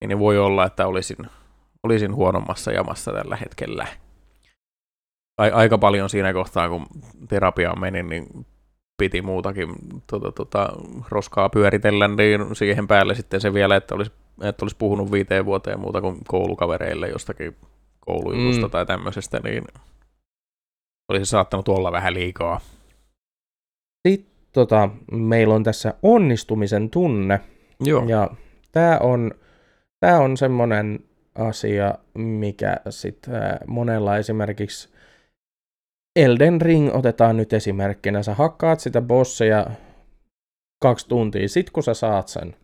Niin 0.07 0.19
voi 0.19 0.37
olla, 0.39 0.65
että 0.65 0.87
olisin, 0.87 1.17
olisin 1.83 2.15
huonommassa 2.15 2.71
jamassa 2.71 3.11
tällä 3.11 3.35
hetkellä. 3.35 3.87
Ai, 5.37 5.51
aika 5.51 5.77
paljon 5.77 6.09
siinä 6.09 6.33
kohtaa, 6.33 6.69
kun 6.69 6.85
terapiaan 7.29 7.79
menin, 7.79 8.09
niin 8.09 8.45
piti 8.99 9.21
muutakin 9.21 9.69
tota, 10.07 10.31
tota, 10.31 10.69
roskaa 11.09 11.49
pyöritellä, 11.49 12.07
niin 12.07 12.55
siihen 12.55 12.87
päälle 12.87 13.15
sitten 13.15 13.41
se 13.41 13.53
vielä, 13.53 13.75
että 13.75 13.95
olisi, 13.95 14.11
että 14.41 14.65
olisi 14.65 14.75
puhunut 14.79 15.11
viiteen 15.11 15.45
vuoteen 15.45 15.79
muuta 15.79 16.01
kuin 16.01 16.17
koulukavereille 16.27 17.09
jostakin 17.09 17.55
koulujutusta 17.99 18.61
Mm. 18.61 18.67
mm. 18.67 18.71
tai 18.71 18.85
tämmöisestä, 18.85 19.39
niin 19.43 19.63
olisi 21.09 21.25
saattanut 21.25 21.67
olla 21.69 21.91
vähän 21.91 22.13
liikaa. 22.13 22.59
Sitten 24.07 24.31
tota, 24.53 24.89
meillä 25.11 25.53
on 25.55 25.63
tässä 25.63 25.93
onnistumisen 26.03 26.89
tunne, 26.89 27.39
Joo. 27.79 28.05
ja 28.07 28.29
tämä 28.71 28.97
on, 28.97 29.31
tää 29.99 30.19
on 30.19 30.37
semmoinen 30.37 30.99
asia, 31.35 31.95
mikä 32.13 32.77
sitten 32.89 33.33
monella 33.67 34.17
esimerkiksi 34.17 34.89
Elden 36.23 36.61
Ring 36.61 36.95
otetaan 36.95 37.37
nyt 37.37 37.53
esimerkkinä. 37.53 38.23
Sä 38.23 38.33
hakkaat 38.33 38.79
sitä 38.79 39.01
bosseja 39.01 39.65
kaksi 40.81 41.07
tuntia, 41.07 41.47
sit 41.49 41.69
kun 41.69 41.83
sä 41.83 41.93
saat 41.93 42.27
sen. 42.27 42.55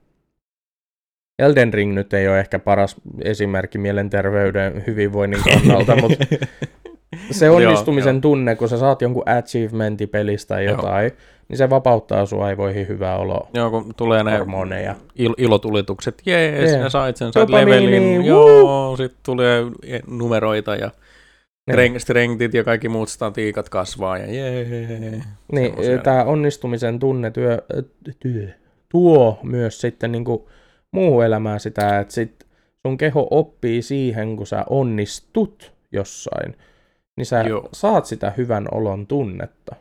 Elden 1.40 1.74
Ring 1.74 1.94
nyt 1.94 2.14
ei 2.14 2.28
ole 2.28 2.40
ehkä 2.40 2.60
paras 2.60 2.96
esimerkki 3.24 3.78
mielenterveyden 3.78 4.84
hyvinvoinnin 4.88 5.40
kannalta, 5.44 5.96
mutta 6.02 6.26
se 7.32 7.50
onnistumisen 7.50 8.16
Joo, 8.16 8.22
tunne, 8.22 8.56
kun 8.56 8.70
sä 8.70 8.78
saat 8.78 9.02
jonkun 9.02 9.24
achievementin 9.30 10.10
pelistä 10.10 10.48
tai 10.56 10.66
Joo. 10.66 10.76
jotain, 10.76 11.12
niin 11.50 11.58
se 11.58 11.70
vapauttaa 11.70 12.26
sun 12.26 12.44
aivoihin 12.44 12.88
hyvää 12.88 13.18
oloa. 13.18 13.48
Joo, 13.54 13.70
kun 13.72 13.94
tulee 13.98 14.24
ne 14.24 14.32
Hormoneja. 14.38 14.96
il- 15.20 15.34
ilotulitukset, 15.38 16.22
jees, 16.26 16.70
Jee. 16.72 16.78
yeah. 16.78 16.92
sait 16.92 17.16
sen, 17.18 17.34
sait 17.34 17.50
levelin, 17.50 18.22
woo! 18.26 18.60
joo, 18.60 18.98
sitten 18.98 19.20
tulee 19.26 19.64
numeroita 20.08 20.76
ja 20.76 20.88
Niin. 20.88 21.02
Streng- 21.72 22.00
strengtit 22.00 22.54
ja 22.54 22.64
kaikki 22.64 22.90
muut 22.90 23.10
statiikat 23.10 23.70
kasvaa 23.70 24.18
ja 24.18 24.34
jee. 24.34 24.66
Niin, 25.52 25.74
tämä 26.04 26.24
onnistumisen 26.24 27.00
tunne 27.00 27.32
työ, 27.32 27.62
työ, 28.20 28.50
tuo 28.90 29.40
myös 29.44 29.82
sitten 29.82 30.12
niinku 30.12 30.50
muuhun 30.92 31.26
elämään 31.26 31.60
sitä, 31.60 32.00
että 32.00 32.14
sit 32.14 32.46
sun 32.88 32.98
keho 32.98 33.28
oppii 33.32 33.82
siihen, 33.82 34.36
kun 34.36 34.48
sä 34.48 34.66
onnistut 34.70 35.74
jossain, 35.92 36.58
niin 37.18 37.26
sä 37.26 37.42
Joo. 37.42 37.70
saat 37.74 38.06
sitä 38.06 38.34
hyvän 38.38 38.68
olon 38.72 39.08
tunnetta. 39.08 39.76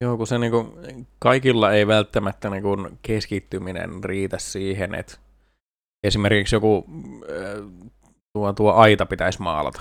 Joo, 0.00 0.16
kun 0.16 0.26
se 0.26 0.38
niinku, 0.38 0.78
kaikilla 1.18 1.72
ei 1.72 1.86
välttämättä 1.86 2.50
niinku 2.50 2.88
keskittyminen 3.02 4.04
riitä 4.04 4.38
siihen, 4.38 4.94
että 4.94 5.16
esimerkiksi 6.04 6.56
joku 6.56 6.84
äh, 7.30 7.86
tuo, 8.32 8.52
tuo 8.52 8.72
aita 8.72 9.06
pitäisi 9.06 9.42
maalata. 9.42 9.80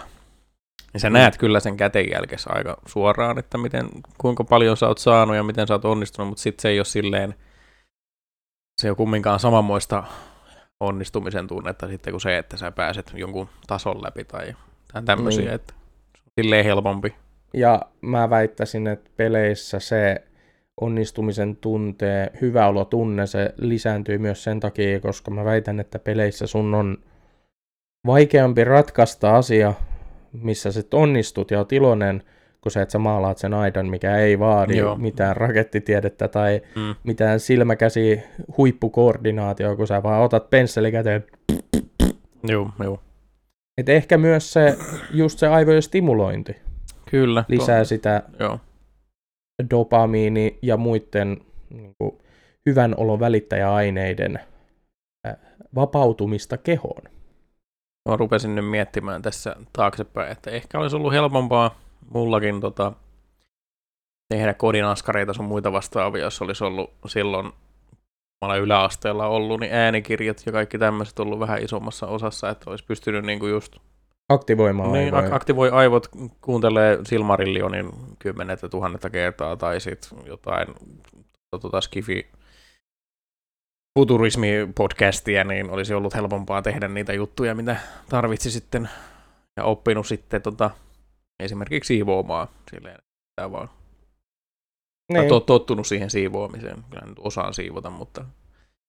Niin 0.95 1.01
sä 1.01 1.09
näet 1.09 1.37
kyllä 1.37 1.59
sen 1.59 1.77
kädenjälkessä 1.77 2.49
aika 2.53 2.77
suoraan, 2.85 3.37
että 3.39 3.57
miten, 3.57 3.89
kuinka 4.17 4.43
paljon 4.43 4.77
sä 4.77 4.87
oot 4.87 4.97
saanut 4.97 5.35
ja 5.35 5.43
miten 5.43 5.67
sä 5.67 5.73
oot 5.73 5.85
onnistunut, 5.85 6.29
mutta 6.29 6.41
sitten 6.41 6.61
se 6.61 6.69
ei 6.69 6.79
ole 6.79 6.85
silleen, 6.85 7.35
se 8.81 8.87
ei 8.87 8.89
ole 8.89 8.95
kumminkaan 8.95 9.39
samanmoista 9.39 10.03
onnistumisen 10.79 11.47
tunnetta 11.47 11.87
sitten 11.87 12.13
kuin 12.13 12.21
se, 12.21 12.37
että 12.37 12.57
sä 12.57 12.71
pääset 12.71 13.11
jonkun 13.15 13.49
tason 13.67 14.03
läpi 14.03 14.23
tai 14.23 14.53
tämmöisiä, 15.05 15.45
Niin. 15.45 15.53
että 15.53 15.73
silleen 16.41 16.65
helpompi. 16.65 17.15
Ja 17.53 17.81
mä 18.01 18.29
väittäisin, 18.29 18.87
että 18.87 19.09
peleissä 19.17 19.79
se 19.79 20.23
onnistumisen 20.81 21.55
tunte, 21.55 22.31
hyvä 22.41 22.67
olo 22.67 22.85
tunne, 22.85 23.27
se 23.27 23.53
lisääntyy 23.57 24.17
myös 24.17 24.43
sen 24.43 24.59
takia, 24.59 24.99
koska 24.99 25.31
mä 25.31 25.45
väitän, 25.45 25.79
että 25.79 25.99
peleissä 25.99 26.47
sun 26.47 26.73
on 26.75 26.97
vaikeampi 28.07 28.63
ratkaista 28.63 29.35
asia, 29.35 29.73
missä 30.41 30.71
sä 30.71 30.81
onnistut 30.93 31.51
ja 31.51 31.57
oot 31.57 31.73
iloinen, 31.73 32.23
kun 32.61 32.71
se, 32.71 32.81
että 32.81 32.91
sä 32.91 32.99
maalaat 32.99 33.37
sen 33.37 33.53
aidan, 33.53 33.87
mikä 33.87 34.17
ei 34.17 34.39
vaadi 34.39 34.77
Joo. 34.77 34.95
mitään 34.95 35.37
rakettitiedettä 35.37 36.27
tai 36.27 36.61
Mm. 36.75 36.95
mitään 37.03 37.39
silmäkäsi 37.39 38.19
huippukoordinaatioa, 38.57 39.75
kun 39.75 39.87
sä 39.87 40.03
vaan 40.03 40.21
otat 40.21 40.49
pensseli 40.49 40.91
käteen. 40.91 41.23
Joo, 42.47 42.69
joo. 42.83 42.99
Et 43.77 43.89
ehkä 43.89 44.17
myös 44.17 44.53
se, 44.53 44.77
just 45.11 45.39
se 45.39 45.47
aivojen 45.47 45.81
stimulointi 45.81 46.55
Kyllä. 47.09 47.43
lisää 47.47 47.83
sitä 47.83 48.23
To, 48.37 48.43
joo. 48.43 48.59
dopamiini 49.71 50.59
ja 50.61 50.77
muiden 50.77 51.37
niin 51.69 51.93
kuin, 51.97 52.17
hyvän 52.65 52.93
olon 52.97 53.19
välittäjäaineiden 53.19 54.39
vapautumista 55.75 56.57
kehoon. 56.57 57.01
Mä 58.09 58.15
rupesin 58.15 58.55
nyt 58.55 58.69
miettimään 58.69 59.21
tässä 59.21 59.55
taaksepäin, 59.73 60.31
että 60.31 60.51
ehkä 60.51 60.79
olisi 60.79 60.95
ollut 60.95 61.13
helpompaa 61.13 61.75
mullakin 62.13 62.61
tota, 62.61 62.91
tehdä 64.29 64.53
kodinaskareita 64.53 65.33
sun 65.33 65.45
muita 65.45 65.71
vastaavia, 65.71 66.23
jos 66.23 66.41
olisi 66.41 66.63
ollut 66.63 66.93
silloin, 67.07 67.45
mä 67.45 67.51
olen 68.41 68.61
yläasteella 68.61 69.27
ollut, 69.27 69.59
niin 69.59 69.73
äänikirjat 69.73 70.43
ja 70.45 70.51
kaikki 70.51 70.77
tämmöiset 70.77 71.19
ollut 71.19 71.39
vähän 71.39 71.63
isommassa 71.63 72.07
osassa, 72.07 72.49
että 72.49 72.69
olisi 72.69 72.85
pystynyt 72.85 73.25
niinku 73.25 73.47
just 73.47 73.77
Aktivoimaan 74.29 74.91
niin, 74.91 75.13
aivoja. 75.15 75.29
ak- 75.31 75.35
aktivoi 75.35 75.69
aivot, 75.69 76.07
kuuntelee 76.41 76.99
Silmarillionin 77.03 77.91
kymmenettä 78.19 78.69
tuhannetta 78.69 79.09
kertaa 79.09 79.57
tai 79.57 79.79
sitten 79.79 80.19
jotain 80.25 80.67
tota, 81.61 81.81
skifi 81.81 82.27
futurismi-podcastia, 83.99 85.43
niin 85.43 85.69
olisi 85.69 85.93
ollut 85.93 86.15
helpompaa 86.15 86.61
tehdä 86.61 86.87
niitä 86.87 87.13
juttuja, 87.13 87.55
mitä 87.55 87.75
tarvitsi 88.09 88.51
sitten 88.51 88.89
ja 89.57 89.63
oppinut 89.63 90.07
sitten 90.07 90.41
tota, 90.41 90.71
esimerkiksi 91.43 91.87
siivoamaan 91.87 92.47
silleen, 92.71 92.95
että 92.95 93.51
vaan 93.51 93.69
niin. 95.13 95.27
to, 95.27 95.39
tottunut 95.39 95.87
siihen 95.87 96.09
siivoamiseen. 96.09 96.83
Kyllä 96.89 97.05
nyt 97.05 97.19
osaan 97.19 97.53
siivota, 97.53 97.89
mutta 97.89 98.25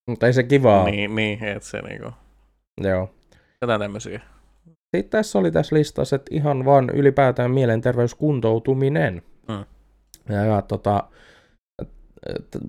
mutta 0.09 0.27
ei 0.27 0.33
se 0.33 0.43
kivaa. 0.43 0.85
niin, 0.85 1.15
niin, 1.15 1.45
että 1.45 1.69
se 1.69 1.83
niinku, 1.83 2.11
Joo. 2.81 3.11
jotain 3.63 3.81
tämmöisiä. 3.81 4.21
Sitten 4.67 5.11
tässä 5.11 5.39
oli 5.39 5.51
tässä 5.51 5.77
listassa, 5.77 6.17
että 6.17 6.35
ihan 6.35 6.65
vaan 6.65 6.91
ylipäätään 6.91 7.51
mielenterveyskuntoutuminen. 7.51 9.23
Mm. 9.49 9.65
Ja, 10.29 10.45
ja 10.45 10.63
tota, 10.63 11.05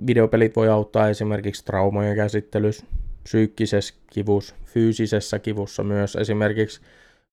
videopelit 0.07 0.55
voi 0.55 0.69
auttaa 0.69 1.09
esimerkiksi 1.09 1.65
traumojen 1.65 2.15
käsittelyssä, 2.15 2.85
psyykkisessä 3.23 3.93
kivussa, 4.13 4.55
fyysisessä 4.65 5.39
kivussa 5.39 5.83
myös. 5.83 6.15
Esimerkiksi 6.15 6.81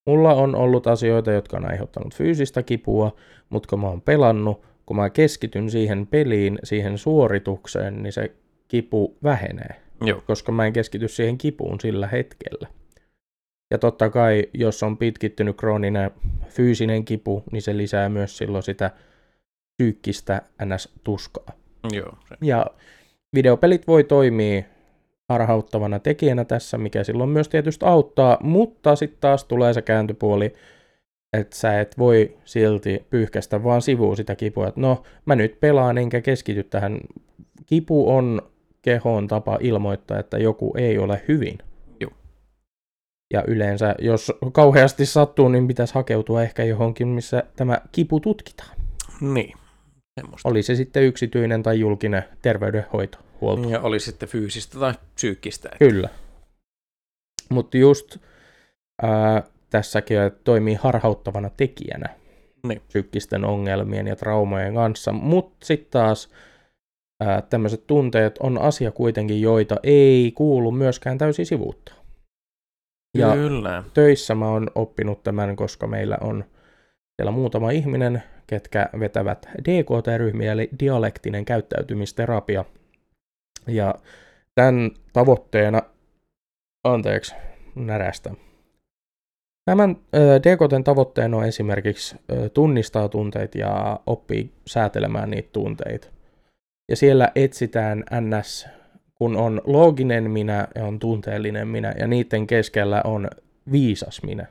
mulla 0.07 0.35
on 0.35 0.55
ollut 0.55 0.87
asioita, 0.87 1.33
jotka 1.33 1.57
on 1.57 1.71
aiheuttanut 1.71 2.15
fyysistä 2.15 2.63
kipua, 2.63 3.17
mutta 3.51 3.69
kun 3.69 3.81
mä 3.81 3.87
oon 3.89 4.01
pelannut, 4.01 4.63
kun 4.87 4.97
mä 4.97 5.11
keskityn 5.11 5.71
siihen 5.71 6.07
peliin, 6.07 6.59
siihen 6.65 6.99
suoritukseen, 6.99 8.03
niin 8.03 8.13
se 8.13 8.33
kipu 8.69 9.17
vähenee 9.23 9.85
Joo. 10.03 10.23
koska 10.27 10.53
mä 10.53 10.67
en 10.67 10.73
keskity 10.73 11.09
siihen 11.09 11.39
kipuun 11.39 11.81
sillä 11.81 12.07
hetkellä. 12.07 12.69
Ja 13.71 13.79
totta 13.79 14.11
kai, 14.11 14.49
jos 14.55 14.83
on 14.83 14.99
pitkittynyt 14.99 15.57
krooninen 15.57 16.11
fyysinen 16.49 17.05
kipu, 17.05 17.43
niin 17.53 17.63
se 17.63 17.77
lisää 17.77 18.09
myös 18.09 18.39
silloin 18.39 18.63
sitä 18.63 18.91
psyykkistä 19.77 20.43
ns-tuskaa. 20.65 21.64
Joo. 21.93 22.13
Se. 22.29 22.37
Ja 22.43 22.67
videopelit 23.35 23.87
voi 23.87 24.05
toimia 24.05 24.63
harhauttavana 25.29 25.99
tekijänä 25.99 26.45
tässä, 26.45 26.79
mikä 26.79 27.05
silloin 27.05 27.31
myös 27.31 27.49
tietysti 27.49 27.87
auttaa, 27.87 28.39
mutta 28.43 28.97
sitten 28.97 29.21
taas 29.21 29.45
tulee 29.45 29.73
se 29.73 29.83
kääntöpuoli, 29.83 30.55
että 31.33 31.57
sä 31.57 31.81
et 31.81 31.99
voi 31.99 32.37
silti 32.45 33.07
pyyhkästä 33.11 33.65
vaan 33.65 33.83
sivuun 33.83 34.17
sitä 34.17 34.37
kipua, 34.37 34.69
että 34.69 34.81
no 34.81 35.03
mä 35.27 35.37
nyt 35.37 35.61
pelaan 35.61 35.99
enkä 35.99 36.21
keskity 36.21 36.63
tähän. 36.63 37.01
Kipu 37.67 38.11
on 38.17 38.43
kehon 38.83 39.29
tapa 39.29 39.59
ilmoittaa, 39.61 40.19
että 40.19 40.39
joku 40.39 40.75
ei 40.77 40.99
ole 40.99 41.23
hyvin. 41.29 41.59
Joo. 42.01 42.13
Ja 43.33 43.45
yleensä, 43.47 43.95
jos 43.99 44.33
kauheasti 44.53 45.07
sattuu, 45.07 45.49
niin 45.49 45.69
pitäisi 45.69 45.95
hakeutua 45.95 46.43
ehkä 46.43 46.65
johonkin, 46.65 47.09
missä 47.09 47.43
tämä 47.57 47.81
kipu 47.93 48.21
tutkitaan. 48.21 48.77
Niin. 49.21 49.64
Semmosta. 50.21 50.49
Oli 50.49 50.63
se 50.63 50.75
sitten 50.75 51.03
yksityinen 51.03 51.63
tai 51.63 51.81
julkinen 51.81 52.25
terveydenhoito, 52.43 53.19
huolto. 53.41 53.69
Ja 53.69 53.81
oli 53.81 54.01
sitten 54.01 54.29
fyysistä 54.29 54.79
tai 54.79 54.95
psyykkistä. 55.15 55.69
Kyllä. 55.79 56.09
Mutta 57.51 57.77
just 57.77 58.17
ää, 59.03 59.43
tässäkin 59.71 60.21
että 60.21 60.41
toimii 60.45 60.75
harhauttavana 60.75 61.51
tekijänä 61.57 62.09
Niin. 62.67 62.83
psyykkisten 62.89 63.45
ongelmien 63.45 64.07
ja 64.07 64.17
traumojen 64.17 64.75
kanssa, 64.75 65.13
mutta 65.13 65.67
sitten 65.67 65.91
taas 65.91 66.29
ää, 67.23 67.43
tämmöiset 67.43 67.87
tunteet 67.87 68.39
on 68.39 68.59
asia 68.59 68.91
kuitenkin, 68.91 69.41
joita 69.41 69.77
ei 69.83 70.33
kuulu 70.35 70.71
myöskään 70.71 71.19
täysin 71.19 71.47
sivuuttaa. 71.47 71.95
Ja 73.19 73.33
Kyllä. 73.33 73.85
töissä 73.95 74.35
mä 74.35 74.49
oon 74.49 74.71
oppinut 74.75 75.23
tämän, 75.23 75.57
koska 75.57 75.87
meillä 75.87 76.19
on 76.21 76.45
siellä 77.17 77.31
muutama 77.33 77.71
ihminen, 77.71 78.23
ketkä 78.47 78.89
vetävät 79.01 79.49
DKT-ryhmiä, 79.65 80.53
eli 80.53 80.71
dialektinen 80.81 81.45
käyttäytymisterapia. 81.45 82.65
Ja 83.67 83.95
tämän 84.55 84.91
tavoitteena, 85.13 85.83
anteeksi, 86.85 87.35
närästä. 87.75 88.31
Tämän 89.65 89.97
DKTn 90.43 90.85
tavoitteena 90.85 91.37
on 91.37 91.45
esimerkiksi 91.45 92.17
tunnistaa 92.55 93.09
tunteet 93.09 93.55
ja 93.55 94.01
oppii 94.07 94.53
säätelemään 94.67 95.31
niitä 95.31 95.49
tunteita. 95.53 96.09
Ja 96.89 96.97
siellä 96.97 97.33
etsitään 97.35 98.05
NS, 98.21 98.69
kun 99.15 99.37
on 99.37 99.61
looginen 99.65 100.31
minä 100.31 100.69
ja 100.75 100.85
on 100.85 100.99
tunteellinen 100.99 101.69
minä, 101.69 101.95
ja 101.99 102.07
niiden 102.07 102.47
keskellä 102.47 103.01
on 103.05 103.29
viisas 103.73 104.23
minä. 104.23 104.47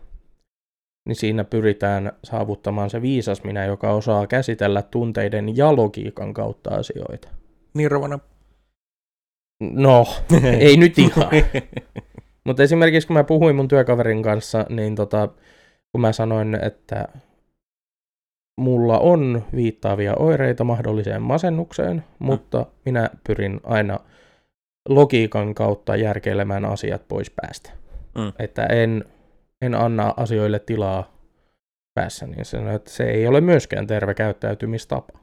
Niin 1.06 1.16
siinä 1.16 1.44
pyritään 1.44 2.12
saavuttamaan 2.24 2.90
se 2.90 3.02
viisas 3.02 3.44
minä, 3.44 3.66
joka 3.66 3.92
osaa 3.92 4.28
käsitellä 4.28 4.82
tunteiden 4.82 5.58
ja 5.58 5.76
logiikan 5.76 6.34
kautta 6.34 6.76
asioita. 6.76 7.28
Nirvana. 7.74 8.20
No, 9.60 10.06
ei 10.60 10.78
nyt 10.78 11.00
ihan. 11.00 11.28
Mutta 12.44 12.64
esimerkiksi 12.64 13.08
kun 13.08 13.14
mä 13.14 13.24
puhuin 13.24 13.56
mun 13.56 13.68
työkaverin 13.68 14.24
kanssa, 14.24 14.66
niin 14.70 14.96
tota, 14.96 15.28
kun 15.92 16.02
mä 16.02 16.12
sanoin, 16.12 16.56
että 16.62 17.08
mulla 18.58 19.00
on 19.00 19.44
viittaavia 19.56 20.16
oireita 20.16 20.64
mahdolliseen 20.64 21.22
masennukseen, 21.22 22.04
mutta 22.20 22.66
minä 22.86 23.10
pyrin 23.28 23.60
aina 23.64 24.00
logiikan 24.90 25.56
kautta 25.56 25.96
järkeilemään 25.96 26.66
asiat 26.66 27.08
pois 27.08 27.32
päästä. 27.42 27.72
Mm. 28.18 28.34
Että 28.40 28.66
en, 28.66 29.06
en 29.66 29.76
anna 29.76 30.14
asioille 30.18 30.60
tilaa 30.60 31.18
päässä, 31.94 32.28
niin 32.28 32.46
sanoi, 32.46 32.76
että 32.76 32.92
se 32.92 33.04
ei 33.04 33.28
ole 33.28 33.42
myöskään 33.42 33.88
terve 33.88 34.14
käyttäytymistapa. 34.14 35.20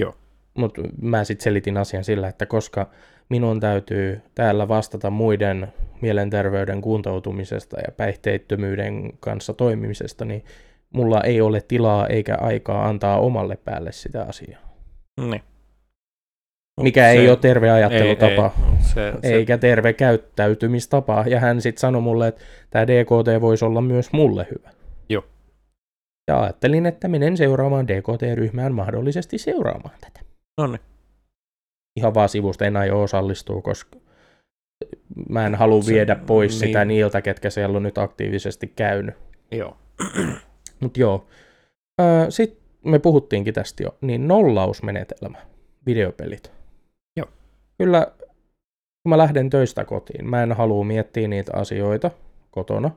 Joo. 0.00 0.14
Mutta 0.58 0.82
mä 1.02 1.24
sitten 1.24 1.44
selitin 1.44 1.76
asian 1.76 2.04
sillä, 2.04 2.28
että 2.28 2.46
koska 2.46 2.90
minun 3.28 3.60
täytyy 3.60 4.20
täällä 4.34 4.68
vastata 4.68 5.10
muiden 5.10 5.72
mielenterveyden 6.00 6.80
kuntoutumisesta 6.80 7.76
ja 7.76 7.92
päihteettömyyden 7.96 9.12
kanssa 9.20 9.52
toimimisesta, 9.52 10.24
niin 10.24 10.44
mulla 10.90 11.20
ei 11.20 11.40
ole 11.40 11.60
tilaa 11.60 12.06
eikä 12.06 12.36
aikaa 12.40 12.88
antaa 12.88 13.18
omalle 13.20 13.56
päälle 13.56 13.92
sitä 13.92 14.22
asiaa. 14.22 14.60
niin. 15.20 15.42
Mikä 16.80 17.08
ei 17.10 17.28
ole 17.28 17.36
terve 17.36 17.70
ajattelutapa. 17.70 18.44
Ei, 18.56 18.76
se, 18.82 19.12
se, 19.22 19.34
eikä 19.34 19.58
terve 19.58 19.92
käyttäytymistapa. 19.92 21.24
Ja 21.26 21.40
hän 21.40 21.60
sitten 21.60 21.80
sanoi 21.80 22.02
mulle, 22.02 22.28
että 22.28 22.42
tämä 22.70 22.86
DKT 22.86 23.40
voisi 23.40 23.64
olla 23.64 23.80
myös 23.80 24.12
mulle 24.12 24.46
hyvä. 24.50 24.70
Joo. 25.08 25.24
Ja 26.28 26.42
ajattelin, 26.42 26.86
että 26.86 27.08
menen 27.08 27.36
seuraamaan 27.36 27.88
DKT-ryhmään 27.88 28.74
mahdollisesti 28.74 29.38
seuraamaan 29.38 29.96
tätä. 30.00 30.20
No 30.60 30.66
niin. 30.66 30.80
Ihan 31.96 32.14
vaan 32.14 32.28
sivusta 32.28 32.64
en 32.64 32.76
aio 32.76 33.02
osallistua, 33.02 33.62
koska 33.62 33.98
mä 35.28 35.46
en 35.46 35.54
halua 35.54 35.82
Se- 35.82 35.92
viedä 35.92 36.16
pois 36.26 36.60
niin. 36.60 36.68
sitä 36.68 36.84
niiltä, 36.84 37.22
ketkä 37.22 37.50
siellä 37.50 37.76
on 37.76 37.82
nyt 37.82 37.98
aktiivisesti 37.98 38.72
käynyt. 38.76 39.14
Joo. 39.50 39.76
Mutta 40.80 41.00
joo. 41.00 41.26
Sitten 42.28 42.62
me 42.84 42.98
puhuttiinkin 42.98 43.54
tästä 43.54 43.82
jo, 43.82 43.96
niin 44.00 44.28
nollausmenetelmä, 44.28 45.38
videopelit. 45.86 46.52
Kyllä, 47.78 48.06
kun 49.02 49.10
mä 49.10 49.18
lähden 49.18 49.50
töistä 49.50 49.84
kotiin, 49.84 50.30
mä 50.30 50.42
en 50.42 50.52
halua 50.52 50.84
miettiä 50.84 51.28
niitä 51.28 51.52
asioita 51.54 52.10
kotona, 52.50 52.90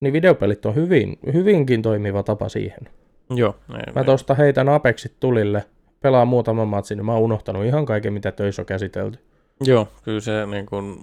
niin 0.00 0.12
videopelit 0.12 0.66
on 0.66 0.74
hyvin, 0.74 1.18
hyvinkin 1.32 1.82
toimiva 1.82 2.22
tapa 2.22 2.48
siihen. 2.48 2.88
Joo. 3.30 3.56
Ei, 3.74 3.92
Mä 3.94 4.04
tosta 4.04 4.34
heitän 4.34 4.68
Apexit 4.68 5.20
tulille, 5.20 5.64
pelaan 6.00 6.28
muutaman 6.28 6.68
matsin, 6.68 6.96
niin 6.96 7.06
mä 7.06 7.12
oon 7.12 7.22
unohtanut 7.22 7.64
ihan 7.64 7.86
kaiken, 7.86 8.12
mitä 8.12 8.32
töissä 8.32 8.62
on 8.62 8.66
käsitelty. 8.66 9.18
Joo, 9.60 9.88
kyllä 10.04 10.20
se 10.20 10.46
niin 10.46 10.66
kun, 10.66 10.98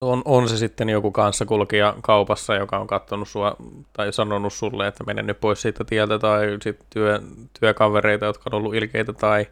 on, 0.00 0.22
on 0.24 0.48
se 0.48 0.56
sitten 0.56 0.88
joku 0.88 1.10
kanssakulkija 1.10 1.94
kaupassa, 2.02 2.54
joka 2.54 2.78
on 2.78 2.86
katsonut 2.86 3.28
sua 3.28 3.56
tai 3.92 4.12
sanonut 4.12 4.52
sulle, 4.52 4.86
että 4.86 5.04
mene 5.04 5.22
nyt 5.22 5.40
pois 5.40 5.62
siitä 5.62 5.84
tieltä, 5.84 6.18
tai 6.18 6.46
sitten 6.62 6.86
työ, 6.90 7.20
työkavereita, 7.60 8.26
jotka 8.26 8.50
on 8.52 8.58
ollut 8.58 8.74
ilkeitä, 8.74 9.12
tai 9.12 9.46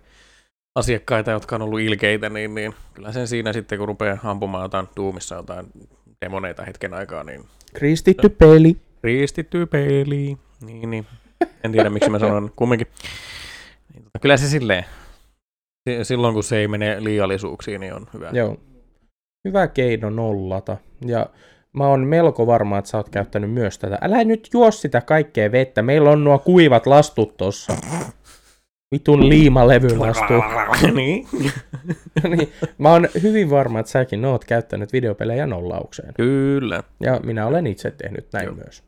asiakkaita, 0.74 1.30
jotka 1.30 1.56
on 1.56 1.62
ollut 1.62 1.80
ilkeitä, 1.80 2.30
niin, 2.30 2.54
niin 2.54 2.74
kyllä 2.94 3.12
sen 3.12 3.28
siinä 3.28 3.52
sitten, 3.52 3.78
kun 3.78 3.88
rupeaa 3.88 4.18
ampumaan 4.24 4.64
jotain 4.64 4.88
duumissa 4.96 5.34
jotain 5.34 5.66
demoneita 6.24 6.64
hetken 6.64 6.94
aikaa, 6.94 7.24
niin 7.24 7.44
Kristitty 7.74 8.28
peli. 8.28 8.76
Kristitty 9.00 9.66
peli. 9.66 10.36
Niin, 10.66 10.90
niin. 10.90 11.06
En 11.64 11.72
tiedä, 11.72 11.90
miksi 11.90 12.10
mä 12.10 12.18
sanon 12.18 12.50
kumminkin. 12.56 12.86
Niin, 13.94 14.04
tota, 14.04 14.18
Kyllä 14.18 14.36
se 14.36 14.48
silleen, 14.48 14.84
si- 15.88 16.04
silloin 16.04 16.34
kun 16.34 16.44
se 16.44 16.56
ei 16.56 16.68
mene 16.68 17.04
liiallisuuksiin, 17.04 17.80
niin 17.80 17.94
on 17.94 18.06
hyvä. 18.14 18.30
Joo. 18.32 18.56
Hyvä 19.48 19.66
keino 19.68 20.10
nollata. 20.10 20.76
Ja 21.06 21.26
mä 21.72 21.86
oon 21.86 22.06
melko 22.06 22.46
varma, 22.46 22.78
että 22.78 22.90
sä 22.90 22.96
oot 22.96 23.08
käyttänyt 23.08 23.50
myös 23.50 23.78
tätä. 23.78 23.98
Älä 24.02 24.24
nyt 24.24 24.48
juo 24.52 24.70
sitä 24.70 25.00
kaikkea 25.00 25.52
vettä. 25.52 25.82
Meillä 25.82 26.10
on 26.10 26.24
nuo 26.24 26.38
kuivat 26.38 26.86
lastut 26.86 27.36
tossa. 27.36 27.72
Vitun 28.94 29.28
liimalevylastu. 29.28 30.34
niin. 30.94 31.26
niin, 32.36 32.52
mä 32.78 32.92
oon 32.92 33.08
hyvin 33.22 33.50
varma, 33.50 33.80
että 33.80 33.92
säkin 33.92 34.24
oot 34.24 34.44
käyttänyt 34.44 34.92
videopelejä 34.92 35.46
nollaukseen. 35.46 36.14
Kyllä. 36.14 36.82
Ja 37.00 37.20
minä 37.24 37.46
olen 37.46 37.66
itse 37.66 37.90
tehnyt 37.90 38.26
näin 38.32 38.46
Joo. 38.46 38.54
myös. 38.54 38.82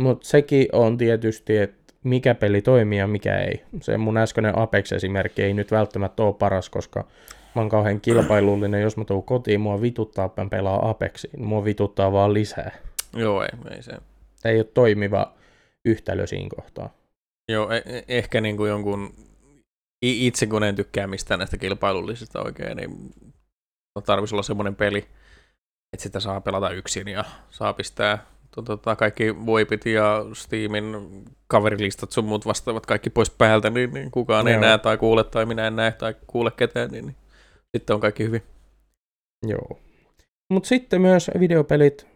Mutta 0.00 0.28
sekin 0.28 0.66
on 0.72 0.98
tietysti, 0.98 1.58
että 1.58 1.94
mikä 2.04 2.34
peli 2.34 2.62
toimii 2.62 2.98
ja 2.98 3.06
mikä 3.06 3.38
ei. 3.38 3.62
Se 3.80 3.98
mun 3.98 4.16
äskeinen 4.16 4.58
Apex-esimerkki 4.58 5.42
ei 5.42 5.54
nyt 5.54 5.70
välttämättä 5.70 6.22
ole 6.22 6.34
paras, 6.34 6.70
koska 6.70 7.04
mä 7.54 7.62
oon 7.62 7.68
kauhean 7.68 8.00
kilpailullinen. 8.00 8.82
Jos 8.82 8.96
mä 8.96 9.04
tuun 9.04 9.22
kotiin, 9.22 9.60
mua 9.60 9.82
vituttaa, 9.82 10.24
että 10.24 10.46
pelaa 10.50 10.90
Apexiin. 10.90 11.44
Mua 11.44 11.64
vituttaa 11.64 12.12
vaan 12.12 12.34
lisää. 12.34 12.70
Joo, 13.16 13.42
ei, 13.42 13.48
ei 13.76 13.82
se. 13.82 13.92
Ei 14.44 14.56
ole 14.56 14.64
toimiva 14.64 15.32
yhtälö 15.84 16.26
siinä 16.26 16.48
kohtaa. 16.56 17.01
Joo, 17.52 17.70
e- 17.70 17.82
e- 17.86 18.04
ehkä 18.08 18.40
niin 18.40 18.56
kuin 18.56 18.70
jonkun, 18.70 19.14
itse 20.02 20.46
kun 20.46 20.64
en 20.64 20.76
tykkää 20.76 21.06
mistään 21.06 21.38
näistä 21.38 21.56
kilpailullisista 21.56 22.42
oikein, 22.42 22.76
niin 22.76 23.14
tarvitsisi 24.06 24.34
olla 24.34 24.42
semmoinen 24.42 24.76
peli, 24.76 24.98
että 25.92 26.02
sitä 26.02 26.20
saa 26.20 26.40
pelata 26.40 26.70
yksin 26.70 27.08
ja 27.08 27.24
saa 27.50 27.72
pistää 27.72 28.26
to- 28.54 28.62
tota, 28.62 28.96
kaikki 28.96 29.46
voipit 29.46 29.86
ja 29.86 30.24
Steamin 30.32 30.84
kaverilistat 31.46 32.12
sun 32.12 32.24
muut 32.24 32.46
vastaavat 32.46 32.86
kaikki 32.86 33.10
pois 33.10 33.30
päältä, 33.30 33.70
niin, 33.70 33.94
niin 33.94 34.10
kukaan 34.10 34.48
ei 34.48 34.54
Joo. 34.54 34.60
näe 34.60 34.78
tai 34.78 34.98
kuule 34.98 35.24
tai 35.24 35.46
minä 35.46 35.66
en 35.66 35.76
näe 35.76 35.92
tai 35.92 36.14
kuule 36.26 36.50
ketään, 36.50 36.90
niin, 36.90 37.06
niin 37.06 37.16
sitten 37.76 37.94
on 37.94 38.00
kaikki 38.00 38.24
hyvin. 38.24 38.42
Joo. 39.46 39.80
Mutta 40.52 40.68
sitten 40.68 41.00
myös 41.00 41.30
videopelit 41.40 42.06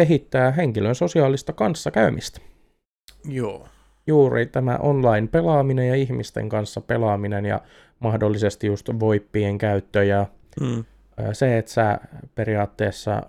kehittää 0.00 0.50
henkilön 0.50 0.94
sosiaalista 0.94 1.52
kanssakäymistä. 1.52 2.40
Joo. 3.24 3.68
Juuri 4.08 4.46
tämä 4.46 4.76
online-pelaaminen 4.76 5.88
ja 5.88 5.94
ihmisten 5.94 6.48
kanssa 6.48 6.80
pelaaminen 6.80 7.46
ja 7.46 7.60
mahdollisesti 8.00 8.66
just 8.66 8.88
voippien 9.00 9.58
käyttö 9.58 10.04
ja 10.04 10.26
Mm. 10.60 10.84
se, 11.32 11.58
että 11.58 11.70
sä 11.70 11.98
periaatteessa 12.34 13.22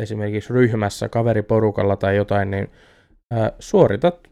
esimerkiksi 0.00 0.52
ryhmässä, 0.52 1.08
kaveriporukalla 1.08 1.96
tai 1.96 2.16
jotain, 2.16 2.50
niin 2.50 2.70
suoritat, 3.58 4.28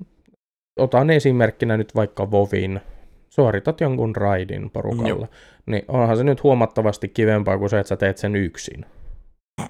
otan 0.78 1.10
esimerkkinä 1.10 1.76
nyt 1.76 1.94
vaikka 1.94 2.30
Vovin, 2.30 2.80
suoritat 3.28 3.80
jonkun 3.80 4.16
raidin 4.16 4.70
porukalla, 4.70 5.08
Joo. 5.08 5.28
niin 5.66 5.84
onhan 5.88 6.16
se 6.16 6.24
nyt 6.24 6.42
huomattavasti 6.42 7.08
kivempaa 7.08 7.58
kuin 7.58 7.70
se, 7.70 7.78
että 7.78 7.88
sä 7.88 7.96
teet 7.96 8.18
sen 8.18 8.36
yksin. 8.36 8.86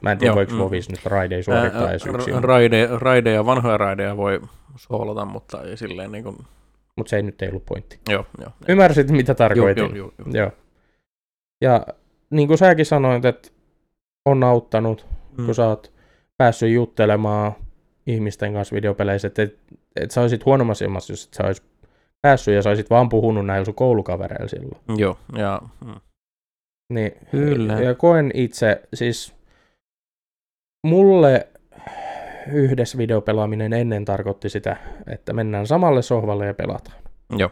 Mä 0.03 0.12
en 0.12 0.18
tiedä, 0.18 0.29
Joo, 0.31 0.37
voiko 0.37 0.53
mm. 0.53 0.59
Vovis 0.59 0.88
nyt 0.90 1.07
raidei 1.07 1.42
suorittaa 1.42 1.83
Ää, 1.83 1.90
edes 1.90 2.07
yksin, 2.07 2.35
ra- 2.35 2.40
raide, 2.40 2.88
raideja, 2.98 3.46
vanhoja 3.46 3.76
raideja 3.79 4.16
voi 4.16 4.40
soolata, 4.76 5.24
mutta 5.24 5.62
ei 5.62 5.76
silleen 5.76 6.12
niin 6.12 6.24
kuin, 6.24 6.37
mutta 6.96 7.11
se 7.11 7.16
ei 7.16 7.22
nyt 7.22 7.42
ei 7.42 7.48
ollut 7.48 7.66
pointti. 7.66 7.98
joo, 8.09 8.26
joo. 8.40 8.50
Ymmärsit, 8.68 9.11
mitä 9.11 9.35
tarkoitin? 9.35 9.85
joo, 9.85 9.92
joo, 9.94 10.12
joo. 10.18 10.29
Joo. 10.33 10.50
Ja 11.61 11.87
niin 12.31 12.48
kuin 12.48 12.59
säkin 12.59 12.87
sanoit, 12.87 13.24
että 13.24 13.48
on 14.26 14.44
auttanut, 14.44 15.07
Mm. 15.38 15.46
kun 15.46 15.55
sä 15.55 15.66
oot 15.68 15.92
päässyt 16.38 16.70
juttelemaan 16.72 17.53
ihmisten 18.07 18.53
kanssa 18.53 18.74
videopeleissä, 18.74 19.29
että 19.29 19.42
et, 19.42 19.59
et 19.96 20.11
sä 20.11 20.20
olisit 20.20 20.44
huonommassa 20.44 20.85
ilmassa, 20.85 21.12
jos 21.12 21.24
et 21.26 21.35
sä 21.35 21.42
olisit 21.46 21.64
päässyt 22.22 22.55
ja 22.55 22.62
sä 22.62 22.68
olisit 22.70 22.90
vaan 22.90 23.09
puhunut 23.09 23.46
näillä 23.46 23.64
sun 23.64 23.74
koulukavereilla 23.74 24.48
silloin. 24.48 24.81
Joo, 24.96 25.18
ja 25.37 25.61
mm. 25.85 25.94
Niin, 26.92 27.12
Kyllä. 27.31 27.72
Ja 27.81 27.94
koen 27.94 28.31
itse, 28.35 28.83
siis 28.94 29.35
mulle 30.87 31.49
yhdessä 32.53 32.99
videopelaaminen 32.99 33.73
ennen 33.73 34.05
tarkoitti 34.05 34.49
sitä, 34.49 34.77
että 35.07 35.33
mennään 35.33 35.66
samalle 35.66 36.03
sohvalle 36.03 36.47
ja 36.47 36.55
pelataan. 36.55 36.97
Joo. 37.38 37.51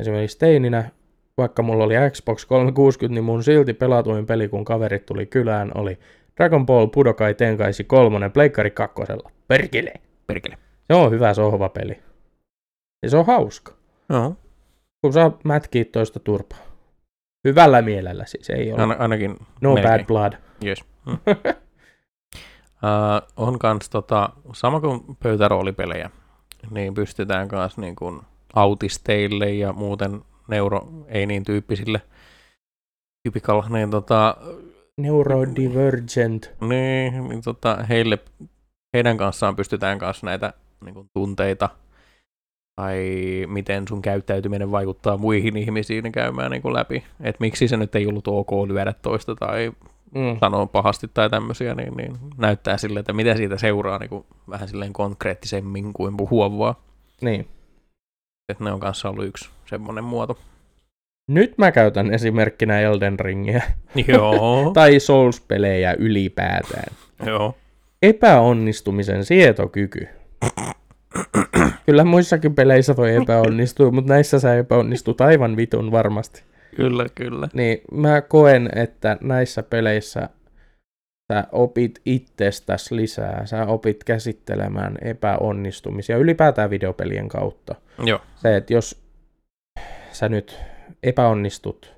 Esimerkiksi 0.00 0.38
teininä, 0.38 0.90
vaikka 1.38 1.62
mulla 1.62 1.84
oli 1.84 1.94
Xbox 2.10 2.46
360, 2.46 3.14
niin 3.14 3.24
mun 3.24 3.44
silti 3.44 3.74
pelatuin 3.74 4.26
peli, 4.26 4.48
kun 4.48 4.64
kaverit 4.64 5.06
tuli 5.06 5.26
kylään, 5.26 5.72
oli 5.74 5.98
Dragon 6.36 6.66
Ball 6.66 6.86
Budokai 6.86 7.34
Tenkaichi 7.34 7.84
3 7.84 8.30
Pleikkari 8.30 8.70
2. 8.70 9.02
Perkele! 9.48 9.92
perkele. 10.26 10.58
Se 10.86 10.94
on 10.94 11.10
hyvä 11.10 11.34
sohvapeli. 11.34 11.98
Ja 13.02 13.10
se 13.10 13.16
on 13.16 13.26
hauska, 13.26 13.72
Joo, 14.08 14.36
kun 15.02 15.12
saa 15.12 15.38
mätkiä 15.44 15.84
toista 15.84 16.20
turpaa. 16.20 16.58
Hyvällä 17.48 17.82
mielellä 17.82 18.24
siis, 18.26 18.50
ei 18.50 18.72
ole. 18.72 18.80
Aina, 18.80 18.96
ainakin 18.98 19.36
no 19.60 19.74
melkein. 19.74 19.92
bad 19.92 20.06
blood. 20.06 20.32
Yes. 20.64 20.84
Mm. 21.06 21.16
uh, 22.82 23.44
on 23.46 23.58
kans 23.58 23.90
tota, 23.90 24.28
sama 24.52 24.80
kuin 24.80 25.00
pöytäroolipelejä, 25.22 26.10
niin 26.70 26.94
pystytään 26.94 27.48
kans 27.48 27.78
niin 27.78 27.96
kuin 27.96 28.20
autisteille 28.54 29.50
ja 29.50 29.72
muuten 29.72 30.22
neuro 30.48 30.88
ei 31.08 31.26
niin 31.26 31.44
tyyppisille 31.44 32.02
typical, 33.22 33.62
niin 33.68 33.90
tota, 33.90 34.36
Neurodivergent. 35.00 36.50
niin, 36.60 37.28
niin 37.28 37.42
tota, 37.42 37.76
heille, 37.88 38.18
heidän 38.96 39.16
kanssaan 39.16 39.56
pystytään 39.56 39.98
kanssa 39.98 40.26
näitä 40.26 40.52
niin 40.84 40.94
kuin 40.94 41.10
tunteita 41.12 41.68
tai 42.80 43.04
miten 43.48 43.88
sun 43.88 44.02
käyttäytyminen 44.02 44.70
vaikuttaa 44.70 45.16
muihin 45.16 45.56
ihmisiin 45.56 46.12
käymään 46.12 46.50
niin 46.50 46.62
kuin 46.62 46.74
läpi. 46.74 47.04
Että 47.20 47.40
miksi 47.40 47.68
se 47.68 47.76
nyt 47.76 47.94
ei 47.94 48.06
ollut 48.06 48.28
ok 48.28 48.50
lyödä 48.66 48.94
toista 49.02 49.34
tai 49.34 49.72
Mm. 50.14 50.38
sanoo 50.40 50.66
pahasti 50.66 51.08
tai 51.14 51.30
tämmöisiä, 51.30 51.74
niin, 51.74 51.96
niin 51.96 52.16
näyttää 52.38 52.76
sille, 52.76 53.00
että 53.00 53.12
mitä 53.12 53.36
siitä 53.36 53.58
seuraa 53.58 53.98
niin 53.98 54.08
kuin 54.10 54.24
vähän 54.48 54.68
silleen 54.68 54.92
konkreettisemmin 54.92 55.92
kuin 55.92 56.16
puhua 56.16 56.58
vaan. 56.58 56.74
Niin. 57.20 57.48
Että 58.48 58.64
ne 58.64 58.72
on 58.72 58.80
kanssa 58.80 59.08
ollut 59.10 59.26
yksi 59.26 59.50
semmoinen 59.66 60.04
muoto. 60.04 60.38
Nyt 61.28 61.58
mä 61.58 61.72
käytän 61.72 62.14
esimerkkinä 62.14 62.80
Elden 62.80 63.20
Ringiä 63.20 63.62
Joo, 64.08 64.70
tai 64.74 65.00
Souls-pelejä 65.00 65.94
ylipäätään. 65.98 66.94
joo. 67.26 67.54
Epäonnistumisen 68.02 69.24
sietokyky. 69.24 70.08
Kyllä 71.86 72.04
muissakin 72.04 72.54
peleissä 72.54 72.96
voi 72.96 73.14
epäonnistua, 73.14 73.90
mutta 73.90 74.12
näissä 74.12 74.40
sä 74.40 74.54
epäonnistut 74.54 75.20
aivan 75.20 75.56
vitun 75.56 75.92
varmasti. 75.92 76.42
Kyllä, 76.76 77.06
kyllä. 77.14 77.48
Niin 77.52 77.80
mä 77.92 78.20
koen, 78.20 78.70
että 78.76 79.18
näissä 79.20 79.62
peleissä 79.62 80.28
sä 81.32 81.44
opit 81.52 82.00
itsestäsi 82.04 82.96
lisää. 82.96 83.46
Sä 83.46 83.66
opit 83.66 84.04
käsittelemään 84.04 84.96
epäonnistumisia 85.02 86.16
ylipäätään 86.16 86.70
videopelien 86.70 87.28
kautta. 87.28 87.74
Joo, 88.04 88.20
Se, 88.36 88.56
että 88.56 88.72
jos 88.72 89.02
sä 90.12 90.28
nyt 90.28 90.58
epäonnistut 91.02 91.94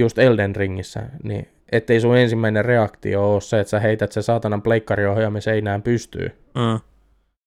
just 0.00 0.18
Elden 0.18 0.56
Ringissä, 0.56 1.02
niin 1.22 1.48
ettei 1.72 2.00
sun 2.00 2.16
ensimmäinen 2.16 2.64
reaktio 2.64 3.32
ole 3.32 3.40
se, 3.40 3.60
että 3.60 3.70
sä 3.70 3.80
heität 3.80 4.12
se 4.12 4.22
saatanan 4.22 4.62
pleikkariohjaamme 4.62 5.40
seinään 5.40 5.82
pystyy, 5.82 6.26
mm. 6.54 6.80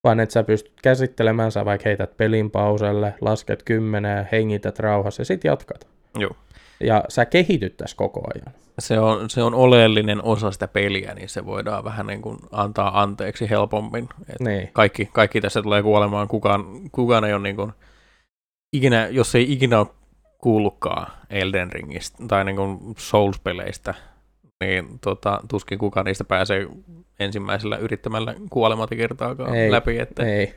vaan 0.04 0.19
että 0.19 0.34
sä 0.34 0.43
pystyt 0.43 0.74
käsittelemään, 0.84 1.52
sä 1.52 1.65
vaikka 1.65 1.89
heität 1.89 2.17
pelin 2.17 2.52
pauselle, 2.52 3.13
lasket 3.21 3.63
kymmenen, 3.63 4.28
hengität 4.32 4.80
rauhassa 4.80 5.21
ja 5.21 5.26
sit 5.26 5.43
jatkat. 5.43 5.91
Joo. 6.19 6.36
Ja 6.80 7.04
sä 7.10 7.26
kehityt 7.26 7.78
tässä 7.78 7.97
koko 7.97 8.21
ajan. 8.36 8.56
Se, 8.80 9.00
on, 9.00 9.30
se 9.30 9.43
on 9.43 9.54
oleellinen 9.54 10.24
osa 10.24 10.52
sitä 10.52 10.67
peliä, 10.67 11.13
niin 11.13 11.30
se 11.30 11.45
voidaan 11.45 11.84
vähän 11.84 12.08
niin 12.08 12.21
kuin 12.21 12.38
antaa 12.52 13.02
anteeksi 13.02 13.50
helpommin. 13.50 14.10
Et 14.30 14.39
Niin. 14.39 14.69
kaikki, 14.74 15.10
kaikki 15.13 15.41
tässä 15.41 15.62
tulee 15.62 15.84
kuolemaan, 15.84 16.28
kukaan, 16.28 16.65
kukaan 16.91 17.24
ei 17.24 17.34
ole 17.34 17.41
niin 17.43 17.56
kuin, 17.56 17.71
ikinä, 18.74 19.08
jos 19.08 19.36
ei 19.36 19.52
ikinä 19.54 19.80
ole 19.80 19.88
kuullutkaan 20.38 21.12
Elden 21.30 21.71
Ringistä 21.71 22.24
tai 22.28 22.45
niin 22.45 22.56
kuin 22.56 22.80
Souls-peleistä, 22.97 23.93
niin 24.63 25.00
tota, 25.00 25.39
tuskin 25.47 25.80
kukaan 25.80 26.06
niistä 26.06 26.24
pääsee 26.24 26.67
ensimmäisellä 27.19 27.78
yrittämällä 27.78 28.36
kuolematta 28.50 28.95
kertaakaan 28.95 29.56
Ei, 29.56 29.71
läpi, 29.71 30.00
että 30.00 30.24
Ei. 30.26 30.56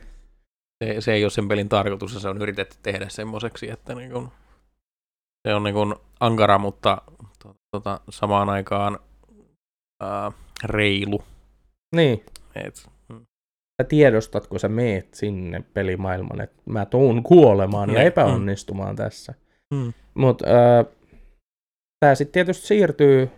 se, 0.83 1.01
se 1.01 1.13
ei 1.13 1.23
ole 1.23 1.29
sen 1.31 1.47
pelin 1.47 1.69
tarkoitus 1.69 2.13
ja 2.13 2.19
se 2.19 2.29
on 2.29 2.41
yritetty 2.41 2.77
tehdä 2.83 3.05
semmoiseksi, 3.09 3.71
että 3.71 3.95
niin 3.95 4.11
kuin, 4.11 4.27
se 5.45 5.53
on 5.53 5.63
niin 5.63 5.73
kuin 5.73 5.95
ankara, 6.19 6.57
mutta 6.57 7.01
to, 7.43 7.55
tota, 7.71 7.99
samaan 8.09 8.49
aikaan 8.49 8.99
ää, 10.01 10.31
reilu. 10.63 11.23
Niin. 11.95 12.23
Et, 12.55 12.89
mm, 13.09 13.25
Sä 13.81 13.87
tiedostat, 13.89 14.47
kun 14.47 14.59
sä 14.59 14.69
meet 14.69 15.13
sinne 15.13 15.63
pelimaailman, 15.73 16.41
että 16.41 16.61
mä 16.65 16.85
tuun 16.85 17.23
kuolemaan 17.23 17.89
ja 17.89 17.95
Niin, 17.95 18.07
epäonnistumaan 18.07 18.95
tässä. 18.95 19.33
mm. 19.73 19.93
Mutta 20.13 20.45
tämä 21.99 22.15
sitten 22.15 22.33
tietysti 22.33 22.67
siirtyy 22.67 23.29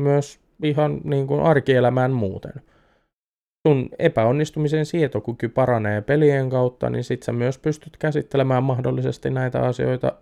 myös 0.00 0.40
ihan 0.62 1.00
niin 1.04 1.26
kuin 1.26 1.42
arkielämään 1.42 2.10
muuten. 2.10 2.52
sun 3.68 3.88
epäonnistumisen 3.98 4.86
sietokyky 4.86 5.48
paranee 5.48 6.00
pelien 6.00 6.50
kautta, 6.50 6.90
niin 6.90 7.04
sit 7.04 7.22
sä 7.22 7.32
myös 7.32 7.58
pystyt 7.58 7.96
käsittelemään 7.96 8.62
mahdollisesti 8.62 9.30
näitä 9.30 9.62
asioita 9.62 10.12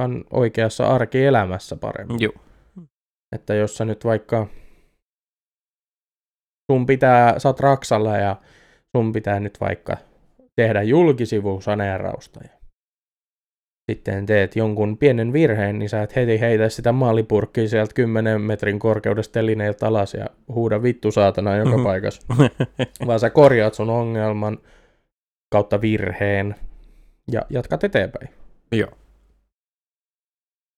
ihan 0.00 0.24
oikeassa 0.30 0.86
arkielämässä 0.86 1.76
paremmin. 1.76 2.20
Joo. 2.20 2.32
Että 3.34 3.54
jos 3.54 3.76
sä 3.76 3.84
nyt 3.84 4.04
vaikka 4.04 4.46
sun 6.72 6.86
pitää, 6.86 7.38
sä 7.38 7.48
oot 7.48 7.60
Raksalla 7.60 8.16
ja 8.16 8.36
sun 8.96 9.12
pitää 9.12 9.40
nyt 9.40 9.60
vaikka 9.60 9.96
tehdä 10.56 10.82
julkisivusaneerausta 10.82 12.40
ja 12.44 12.50
sitten 13.92 14.26
teet 14.26 14.56
jonkun 14.56 14.98
pienen 14.98 15.32
virheen, 15.32 15.78
niin 15.78 15.88
sä 15.88 16.02
et 16.02 16.16
heti 16.16 16.40
heitä 16.40 16.68
sitä 16.68 16.92
maalipurkkiä 16.92 17.68
sieltä 17.68 17.94
10 17.94 18.40
metrin 18.40 18.78
korkeudesta 18.78 19.32
telineiltä 19.32 19.86
alas 19.86 20.14
ja 20.14 20.26
huuda 20.48 20.82
vittu 20.82 21.10
saatana 21.10 21.56
joka 21.56 21.70
Mhm. 21.76 21.84
paikassa. 21.84 22.22
Vaan 23.06 23.20
sä 23.20 23.30
korjaat 23.30 23.74
sun 23.74 23.90
ongelman 23.90 24.58
kautta 25.52 25.80
virheen 25.80 26.54
ja 27.32 27.42
jatkat 27.50 27.84
eteenpäin. 27.84 28.28
Joo. 28.72 28.90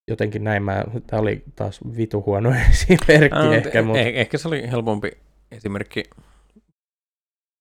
Jotenkin 0.07 0.43
näin 0.43 0.63
mä, 0.63 0.83
tää 1.07 1.19
oli 1.19 1.43
taas 1.55 1.79
vitu 1.97 2.23
huono 2.25 2.53
esimerkki 2.69 3.37
Ah, 3.37 3.53
ehkä, 3.53 3.81
eh- 3.81 3.83
mutta 3.83 3.99
eh- 4.01 4.05
ehkä 4.15 4.37
se 4.37 4.47
oli 4.47 4.71
helpompi 4.71 5.11
esimerkki. 5.51 6.03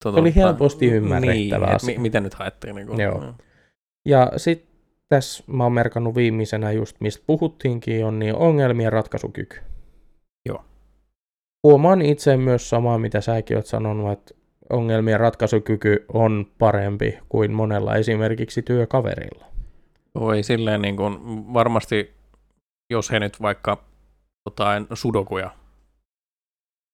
Se 0.03 0.09
oli 0.09 0.35
helposti 0.35 0.87
ymmärrettävä 0.87 1.33
niin, 1.67 1.69
et 1.69 1.75
asia. 1.75 1.95
mi- 1.95 2.03
mitä 2.03 2.21
nyt 2.21 2.35
haettiin? 2.35 2.75
Niin 2.75 2.87
kuin, 2.87 3.01
Joo. 3.01 3.35
Ja 4.09 4.33
sitten 4.37 4.69
tässä 5.09 5.45
mä 5.47 5.63
oon 5.63 5.73
merkannut 5.73 6.15
viimeisenä 6.15 6.73
just, 6.73 6.97
mistä 7.01 7.25
puhuttiinkin, 7.27 8.05
on 8.05 8.19
niin 8.19 8.35
ongelmien 8.35 8.93
ratkaisukyky. 8.93 9.57
Joo. 10.49 10.65
Huomaan 11.67 12.03
itse 12.03 12.37
myös 12.37 12.71
samaa, 12.71 12.99
mitä 12.99 13.21
säkin 13.21 13.57
oot 13.57 13.67
sanonut, 13.67 14.13
että 14.13 14.35
ongelmien 14.71 15.21
ratkaisukyky 15.21 16.05
on 16.13 16.47
parempi 16.59 17.19
kuin 17.29 17.53
monella 17.53 17.95
esimerkiksi 17.97 18.63
työkaverilla. 18.63 19.47
Voi 20.21 20.43
silleen 20.43 20.83
niin 20.83 20.97
kuin, 20.97 21.15
varmasti, 21.55 22.15
jos 22.91 23.11
he 23.11 23.21
nyt 23.21 23.43
vaikka 23.43 23.85
jotain 24.47 24.87
sudokuja 24.95 25.51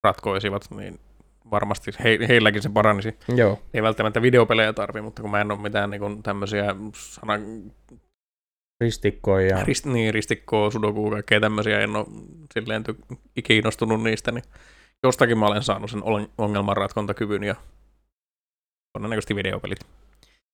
ratkoisivat, 0.04 0.70
niin 0.70 1.00
varmasti 1.50 1.90
he, 2.04 2.18
heilläkin 2.28 2.62
se 2.62 2.68
paranisi. 2.68 3.18
Joo. 3.36 3.62
Ei 3.74 3.82
välttämättä 3.82 4.22
videopelejä 4.22 4.72
tarvi, 4.72 5.00
mutta 5.00 5.22
kun 5.22 5.30
mä 5.30 5.40
en 5.40 5.52
ole 5.52 5.60
mitään 5.60 5.90
niin 5.90 6.22
tämmöisiä 6.22 6.74
sana, 6.94 7.32
Ristikkoja. 8.82 9.46
Ja... 9.46 9.64
rist, 9.64 9.86
niin, 9.86 10.14
ristikkoa, 10.14 10.70
sudokua, 10.70 11.10
kaikkea 11.10 11.40
tämmöisiä, 11.40 11.80
en 11.80 11.96
ole 11.96 12.06
silleen 12.54 12.84
ty- 12.88 13.16
kiinnostunut 13.44 14.02
niistä, 14.02 14.32
niin 14.32 14.44
jostakin 15.02 15.38
mä 15.38 15.46
olen 15.46 15.62
saanut 15.62 15.90
sen 15.90 16.02
ongelmanratkontakyvyn 16.38 17.44
ja 17.44 17.54
todennäköisesti 18.92 19.36
videopelit. 19.36 19.78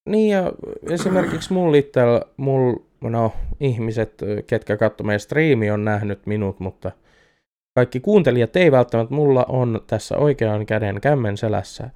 Niin 0.09 0.29
ja 0.29 0.51
esimerkiksi 0.89 1.53
mulla 1.53 1.77
itsellä, 1.77 2.21
mul, 2.37 2.75
no 3.01 3.33
ihmiset, 3.59 4.13
ketkä 4.47 4.77
katsoo 4.77 5.07
meidän 5.07 5.19
striimi, 5.19 5.71
on 5.71 5.85
nähnyt 5.85 6.25
minut, 6.25 6.59
mutta 6.59 6.91
kaikki 7.75 7.99
kuuntelijat 7.99 8.55
ei 8.55 8.71
välttämättä. 8.71 9.15
Mulla 9.15 9.45
on 9.49 9.81
tässä 9.87 10.17
oikean 10.17 10.65
käden 10.65 11.01
kämmen 11.01 11.37
selässä 11.37 11.89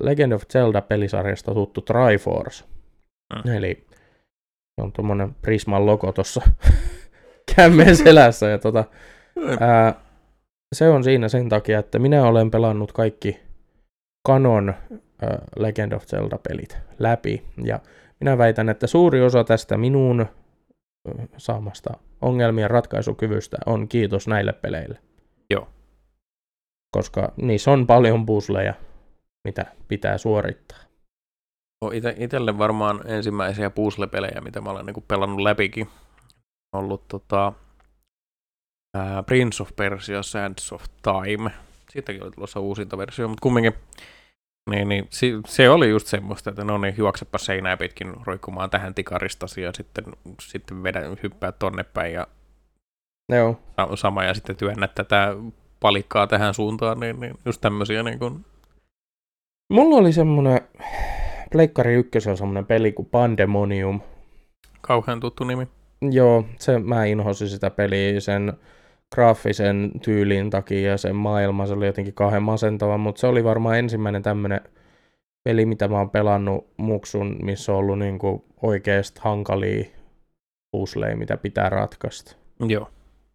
Legend 0.00 0.32
of 0.32 0.42
Zelda-pelisarjasta 0.52 1.54
tuttu 1.54 1.80
Triforce. 1.80 2.64
Mm. 3.34 3.52
Eli 3.52 3.84
se 4.74 4.82
on 4.82 4.92
tuommoinen 4.92 5.34
Prisman 5.42 5.86
logo 5.86 6.12
tuossa 6.12 6.42
kämmen 7.56 7.96
selässä. 7.96 8.48
Ja 8.48 8.58
tota, 8.58 8.84
ää, 9.60 9.94
se 10.74 10.88
on 10.88 11.04
siinä 11.04 11.28
sen 11.28 11.48
takia, 11.48 11.78
että 11.78 11.98
minä 11.98 12.26
olen 12.26 12.50
pelannut 12.50 12.92
kaikki 12.92 13.40
kanon 14.26 14.68
äh, 14.68 15.38
Legend 15.56 15.92
of 15.92 16.04
Zelda-pelit 16.06 16.78
läpi. 16.98 17.42
Ja 17.64 17.80
minä 18.20 18.38
väitän, 18.38 18.68
että 18.68 18.86
suuri 18.86 19.22
osa 19.22 19.44
tästä 19.44 19.76
minun 19.76 20.26
saamasta 21.36 21.90
ongelmien 22.20 22.70
ratkaisukyvystä 22.70 23.56
on 23.66 23.88
kiitos 23.88 24.28
näille 24.28 24.52
peleille. 24.52 24.98
Joo. 25.50 25.68
Koska 26.90 27.32
niissä 27.36 27.70
on 27.70 27.86
paljon 27.86 28.26
pusleja, 28.26 28.74
mitä 29.44 29.66
pitää 29.88 30.18
suorittaa. 30.18 30.78
On 31.84 31.94
ite, 31.94 32.14
itelle 32.18 32.58
varmaan 32.58 33.00
ensimmäisiä 33.06 33.70
puzzle-pelejä, 33.70 34.40
mitä 34.40 34.60
mä 34.60 34.70
olen 34.70 34.86
niin 34.86 35.04
pelannut 35.08 35.40
läpikin, 35.40 35.88
on 36.72 36.84
ollut 36.84 37.08
tota, 37.08 37.52
ää, 38.96 39.22
Prince 39.22 39.62
of 39.62 39.76
Persia 39.76 40.22
Sands 40.22 40.72
of 40.72 40.84
Time. 41.02 41.50
Siitäkin 41.90 42.22
oli 42.22 42.30
tulossa 42.30 42.60
uusinta 42.60 42.98
versio, 42.98 43.28
mutta 43.28 43.42
kumminkin 43.42 43.74
niin, 44.70 44.88
niin, 44.88 45.06
si- 45.10 45.40
se 45.46 45.70
oli 45.70 45.88
just 45.90 46.06
semmoista, 46.06 46.50
että 46.50 46.64
no 46.64 46.78
niin, 46.78 46.94
juoksepa 46.98 47.38
seinää 47.38 47.76
pitkin 47.76 48.14
roikkumaan 48.26 48.70
tähän 48.70 48.94
tikaristasi 48.94 49.62
ja 49.62 49.72
sitten, 49.72 50.04
sitten 50.40 50.82
vedä, 50.82 51.00
hyppää 51.22 51.52
tonne 51.52 51.82
päin 51.84 52.12
ja 52.12 52.26
Joo. 53.32 53.60
sa- 53.76 53.96
sama 53.96 54.24
ja 54.24 54.34
sitten 54.34 54.56
työnnät 54.56 54.94
tätä 54.94 55.34
palikkaa 55.80 56.26
tähän 56.26 56.54
suuntaan, 56.54 57.00
niin, 57.00 57.20
niin 57.20 57.34
just 57.44 57.60
tämmöisiä 57.60 58.02
niin 58.02 58.18
kuin, 58.18 58.44
Mulla 59.72 59.96
oli 59.96 60.12
semmonen 60.12 60.60
Pleikkari 61.52 61.94
1 61.94 62.30
on 62.30 62.36
semmonen 62.36 62.66
peli 62.66 62.92
kuin 62.92 63.08
Pandemonium. 63.08 64.00
kauhean 64.80 65.20
tuttu 65.20 65.44
nimi. 65.44 65.68
Joo, 66.10 66.44
se, 66.58 66.78
mä 66.78 67.04
inhosin 67.04 67.48
sitä 67.48 67.70
peliä 67.70 68.20
sen 68.20 68.52
graafisen 69.14 69.90
tyylin 70.04 70.50
takia 70.50 70.90
ja 70.90 70.96
sen 70.96 71.16
maailma, 71.16 71.66
se 71.66 71.72
oli 71.72 71.86
jotenkin 71.86 72.14
kauhean 72.14 72.42
masentava, 72.42 72.98
mutta 72.98 73.20
se 73.20 73.26
oli 73.26 73.44
varmaan 73.44 73.78
ensimmäinen 73.78 74.22
tämmönen 74.22 74.60
peli, 75.44 75.66
mitä 75.66 75.88
mä 75.88 75.98
oon 75.98 76.10
pelannut 76.10 76.66
muksun, 76.76 77.36
missä 77.42 77.72
on 77.72 77.78
ollut 77.78 77.98
niinku 77.98 78.44
oikeasti 78.62 79.20
hankalia 79.24 79.84
pusleja, 80.70 81.16
mitä 81.16 81.36
pitää 81.36 81.68
ratkaista. 81.68 82.36
Joo. 82.68 82.90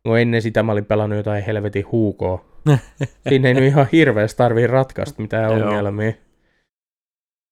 No 0.05 0.17
ennen 0.17 0.41
sitä 0.41 0.63
mä 0.63 0.71
olin 0.71 0.85
pelannut 0.85 1.17
jotain 1.17 1.43
helvetin 1.43 1.91
huukoa. 1.91 2.45
Siinä 3.29 3.47
ei 3.47 3.53
nyt 3.53 3.63
ihan 3.63 3.87
hirveästi 3.91 4.37
tarvii 4.37 4.67
ratkaista 4.67 5.21
mitään 5.21 5.59
Joo. 5.59 5.69
ongelmia. 5.69 6.13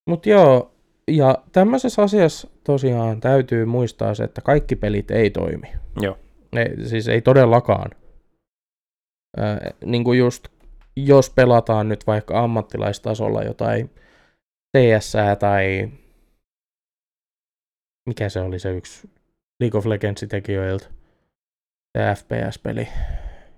Mut 0.10 0.26
joo, 0.26 0.72
ja 1.08 1.38
tämmöisessä 1.52 2.02
asiassa 2.02 2.48
tosiaan 2.64 3.20
täytyy 3.20 3.66
muistaa 3.66 4.14
se, 4.14 4.24
että 4.24 4.42
kaikki 4.42 4.76
pelit 4.76 5.12
ei 5.12 5.30
toimi. 5.30 5.68
Joo. 6.02 6.18
Ei, 6.56 6.88
siis 6.88 7.08
ei 7.08 7.22
todellakaan. 7.22 7.92
Niin 9.86 10.04
kuin 10.04 10.20
just, 10.20 10.48
jos 10.96 11.30
pelataan 11.30 11.90
nyt 11.90 12.08
vaikka 12.08 12.44
ammattilaistasolla 12.44 13.44
jotain 13.44 13.90
CS 14.78 15.14
tai 15.40 15.90
mikä 18.10 18.30
se 18.30 18.40
oli 18.42 18.60
se 18.60 18.72
yksi 18.72 19.10
League 19.60 19.78
of 19.78 19.86
Legendsin 19.86 20.30
tekijöiltä, 20.30 20.86
se 21.98 22.04
FPS-peli. 22.16 22.88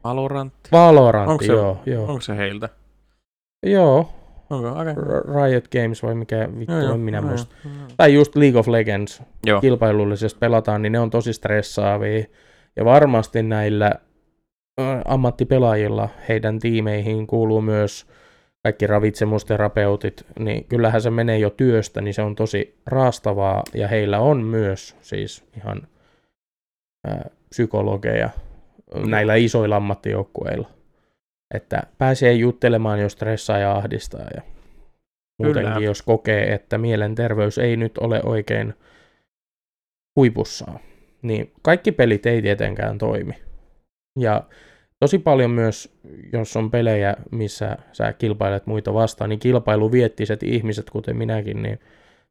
Valorant. 0.03 0.53
Valorant, 0.71 1.29
Onko 1.31 1.43
se- 1.43 1.51
joo, 1.53 1.81
joo. 1.85 2.05
Onko 2.07 2.21
se 2.21 2.37
heiltä? 2.37 2.69
Joo, 3.65 4.13
Onko? 4.49 4.69
Okei. 4.69 4.93
R- 4.95 5.35
Riot 5.43 5.67
Games 5.67 6.03
vai 6.03 6.15
mikä 6.15 6.49
vittu, 6.59 6.73
Joo, 6.73 6.81
joo, 6.83 6.93
en 6.93 6.99
minä 6.99 7.17
joo, 7.17 7.27
muista. 7.27 7.55
joo, 7.65 7.73
joo. 7.79 7.87
Tai 7.97 8.13
just 8.13 8.35
League 8.35 8.59
of 8.59 8.67
Legends, 8.67 9.21
Joo. 9.45 9.61
kilpailullisesti 9.61 10.39
pelataan, 10.39 10.81
niin 10.81 10.91
ne 10.91 10.99
on 10.99 11.09
tosi 11.09 11.33
stressaavia. 11.33 12.25
Ja 12.75 12.85
varmasti 12.85 13.43
näillä 13.43 13.91
ammattipelaajilla, 15.05 16.09
heidän 16.29 16.59
tiimeihin 16.59 17.27
kuuluu 17.27 17.61
myös 17.61 18.07
kaikki 18.63 18.87
ravitsemusterapeutit, 18.87 20.25
niin 20.39 20.65
kyllähän 20.65 21.01
se 21.01 21.09
menee 21.09 21.39
jo 21.39 21.49
työstä, 21.49 22.01
niin 22.01 22.13
se 22.13 22.21
on 22.21 22.35
tosi 22.35 22.79
raastavaa. 22.85 23.63
Ja 23.73 23.87
heillä 23.87 24.19
on 24.19 24.43
myös 24.43 24.95
siis 25.01 25.43
ihan 25.57 25.87
ä, 27.07 27.25
psykologeja 27.49 28.29
näillä 29.05 29.35
isoilla 29.35 29.75
ammattijoukkueilla. 29.75 30.69
Että 31.53 31.83
pääsee 31.97 32.33
juttelemaan, 32.33 32.99
jos 32.99 33.11
stressaa 33.11 33.57
ja 33.57 33.71
ahdistaa. 33.71 34.27
Ja 34.35 34.41
muutenkin, 35.39 35.73
Kyllä. 35.73 35.85
jos 35.85 36.01
kokee, 36.01 36.53
että 36.53 36.77
mielenterveys 36.77 37.57
ei 37.57 37.77
nyt 37.77 37.97
ole 37.97 38.21
oikein 38.23 38.73
huipussaan. 40.15 40.79
Niin 41.21 41.51
kaikki 41.61 41.91
pelit 41.91 42.25
ei 42.25 42.41
tietenkään 42.41 42.97
toimi. 42.97 43.33
Ja 44.19 44.43
tosi 44.99 45.19
paljon 45.19 45.51
myös, 45.51 45.93
jos 46.33 46.57
on 46.57 46.71
pelejä, 46.71 47.15
missä 47.31 47.77
sä 47.91 48.13
kilpailet 48.13 48.67
muita 48.67 48.93
vastaan, 48.93 49.29
niin 49.29 49.39
kilpailuviettiset 49.39 50.43
ihmiset, 50.43 50.89
kuten 50.89 51.17
minäkin, 51.17 51.63
niin 51.63 51.79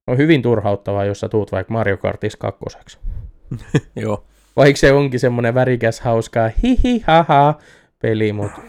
on 0.06 0.18
hyvin 0.18 0.42
turhauttavaa, 0.42 1.04
jos 1.04 1.20
sä 1.20 1.28
tuut 1.28 1.52
vaikka 1.52 1.72
Mario 1.72 1.96
Kartis 1.96 2.36
kakkoseksi. 2.36 2.98
Joo. 3.96 4.24
Vaikka 4.56 4.78
se 4.78 4.92
onkin 4.92 5.20
semmoinen 5.20 5.54
värikäs, 5.54 6.00
hauskaa 6.00 6.50
hihi 6.62 7.04
haha 7.06 7.58
peli, 7.98 8.32
mutta 8.32 8.60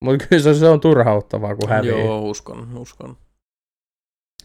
mut 0.00 0.22
kyllä 0.28 0.42
se, 0.42 0.54
se 0.54 0.68
on 0.68 0.80
turhauttavaa, 0.80 1.56
kun 1.56 1.68
hävii. 1.68 1.90
Joo, 1.90 2.20
uskon, 2.20 2.78
uskon. 2.78 3.16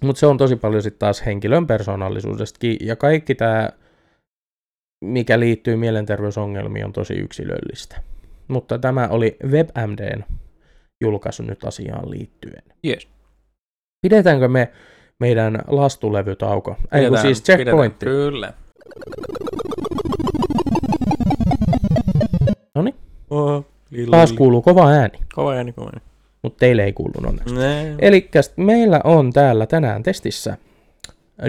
Mutta 0.02 0.20
se 0.20 0.26
on 0.26 0.38
tosi 0.38 0.56
paljon 0.56 0.84
sitten 0.84 1.00
taas 1.00 1.26
henkilön 1.26 1.68
persoonallisuudestakin. 1.68 2.78
Ja 2.82 2.96
kaikki 2.96 3.36
tämä, 3.36 3.70
mikä 5.02 5.40
liittyy 5.40 5.76
mielenterveysongelmiin, 5.76 6.86
on 6.86 6.94
tosi 6.94 7.14
yksilöllistä. 7.14 8.02
Mutta 8.48 8.80
tämä 8.80 9.08
oli 9.08 9.38
WebMDn 9.44 10.24
julkaisu 11.02 11.44
nyt 11.44 11.64
asiaan 11.64 12.12
liittyen. 12.12 12.64
Yes. 12.88 13.08
Pidetäänkö 14.02 14.48
me 14.48 14.72
meidän 15.20 15.60
lastulevytauko? 15.68 16.72
Ei 16.72 16.78
kun 16.86 16.90
Pidetään- 17.00 17.22
siis 17.22 17.42
pidetään- 17.42 17.58
checkpointti. 17.66 18.06
Kyllä. 18.06 18.54
Noniin. 22.76 22.96
Oh, 23.30 23.66
Taas 24.12 24.34
kuuluu 24.34 24.62
kova 24.62 24.90
ääni, 24.90 25.20
Kova 25.36 25.54
ääni, 25.54 25.74
kova 25.74 25.90
ääni. 25.94 26.06
mutta 26.44 26.60
teille 26.60 26.84
ei 26.84 26.94
kuulunut 26.94 27.26
onneksi. 27.26 27.56
Nee. 27.56 27.96
Eli 28.00 28.30
meillä 28.56 29.02
on 29.04 29.34
täällä 29.34 29.66
tänään 29.68 30.04
testissä 30.04 30.58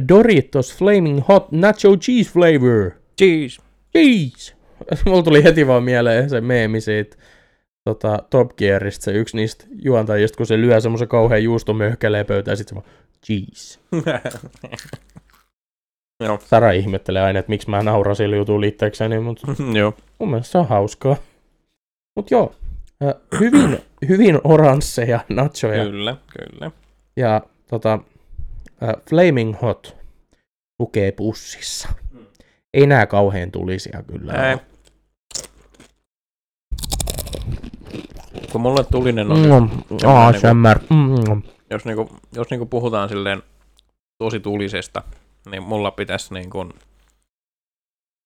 Doritos 0.09 0.75
Flaming 0.77 1.21
Hot 1.29 1.53
Nacho 1.53 1.97
Cheese 1.97 2.31
Flavor. 2.33 2.91
Cheese. 3.19 3.63
Cheese! 3.97 4.55
Mulla 5.07 5.23
tuli 5.23 5.45
heti 5.45 5.67
vaan 5.67 5.83
mieleen 5.83 6.31
se 6.31 6.41
meemi 6.41 6.81
siitä 6.81 7.17
tota, 7.85 8.19
Top 8.31 8.57
Gearista, 8.57 9.05
se 9.05 9.13
yksi 9.13 9.37
niistä 9.37 9.65
juontajista, 9.83 10.37
kun 10.37 10.47
se 10.47 10.57
lyö 10.61 10.81
semmoisen 10.81 11.09
kauhean 11.09 11.45
juustomöhkäleen 11.45 12.27
pöytään, 12.27 12.53
ja 12.53 12.57
sit 12.57 12.69
se 12.69 12.75
vaan 12.75 12.87
cheese. 13.27 13.79
Joo. 16.25 16.39
Sara 16.45 16.73
ihmettelee 16.73 17.23
aina, 17.23 17.39
että 17.39 17.51
miksi 17.51 17.71
mä 17.71 17.83
nauran 17.83 18.17
sillä 18.17 18.37
jutulla 18.37 18.67
itsekseni, 18.67 19.21
mutta 19.21 19.47
Joo. 19.79 19.95
mun 20.19 20.31
mielestä 20.31 20.53
se 20.53 20.59
on 20.59 20.69
hauskaa. 20.69 21.17
Mut 22.17 22.31
joo, 22.31 22.55
äh, 23.03 23.15
hyvin, 23.41 23.79
hyvin 24.09 24.41
oransseja 24.45 25.21
nachoja. 25.29 25.85
Kyllä, 25.85 26.17
kyllä. 26.39 26.71
Ja 27.17 27.43
tota, 27.71 27.99
äh, 28.83 28.95
Flaming 29.11 29.63
Hot 29.63 29.97
lukee 30.79 31.13
pussissa. 31.13 31.89
Ei 32.75 32.87
nää 32.87 33.07
kauhean 33.07 33.51
tulisia 33.51 34.03
kyllä. 34.03 34.51
Ei. 34.51 34.57
Kun 38.53 38.61
mulle 38.61 38.85
tulinen 38.85 39.31
on, 39.31 39.39
Mm, 39.91 39.97
ASMR. 40.07 40.79
Mm. 40.91 41.43
jos, 41.71 41.85
niinku, 41.85 42.09
jos 42.35 42.51
niinku 42.51 42.67
puhutaan 42.67 43.09
silleen 43.09 43.43
tosi 44.19 44.41
tulisesta, 44.41 45.03
niin 45.51 45.63
mulla 45.63 45.91
pitäisi 45.91 46.35
niinku 46.35 46.67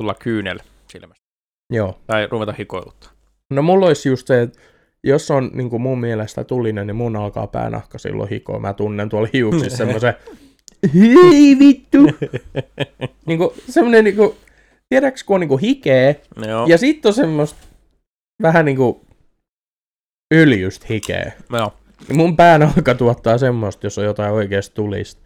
tulla 0.01 0.15
kyynel 0.15 0.59
silmästä. 0.93 1.25
Joo. 1.73 1.99
Tai 2.07 2.27
ruveta 2.31 2.53
hikoiluttaa. 2.59 3.11
No 3.51 3.63
mulla 3.63 3.87
olisi 3.87 4.09
just 4.09 4.27
se, 4.27 4.43
että 4.43 4.61
jos 5.05 5.31
on 5.31 5.51
niin 5.55 5.71
kuin 5.71 5.83
mun 5.83 6.01
mielestä 6.01 6.45
tulinen, 6.45 6.87
niin 6.87 6.97
mun 6.97 7.17
alkaa 7.17 7.47
päänahka 7.47 7.99
silloin 7.99 8.31
hikoa. 8.31 8.59
Mä 8.59 8.73
tunnen 8.73 9.09
tuolla 9.09 9.29
hiuksissa 9.33 9.77
semmoisen 9.85 10.15
hei 10.95 11.59
vittu. 11.59 11.99
niin 13.27 13.39
kuin, 13.39 13.51
semmoinen 13.69 14.05
niin 14.05 14.17
kuin, 14.17 14.33
tiedätkö 14.89 15.21
kun 15.27 15.35
on 15.35 15.41
niin 15.41 15.49
kuin 15.49 15.61
hikeä 15.61 16.15
Joo. 16.47 16.67
ja 16.67 16.79
sitten 16.79 17.09
on 17.09 17.15
semmoista 17.15 17.59
vähän 18.43 18.65
niin 18.65 18.77
kuin 18.77 19.01
öljystä 20.33 20.87
hikeä. 20.91 21.33
Joo. 21.53 21.73
Niin 22.09 22.17
mun 22.17 22.37
päänahka 22.37 22.95
tuottaa 22.95 23.39
semmoista, 23.39 23.87
jos 23.87 23.99
on 23.99 24.05
jotain 24.05 24.33
oikeasti 24.33 24.75
tulista. 24.75 25.23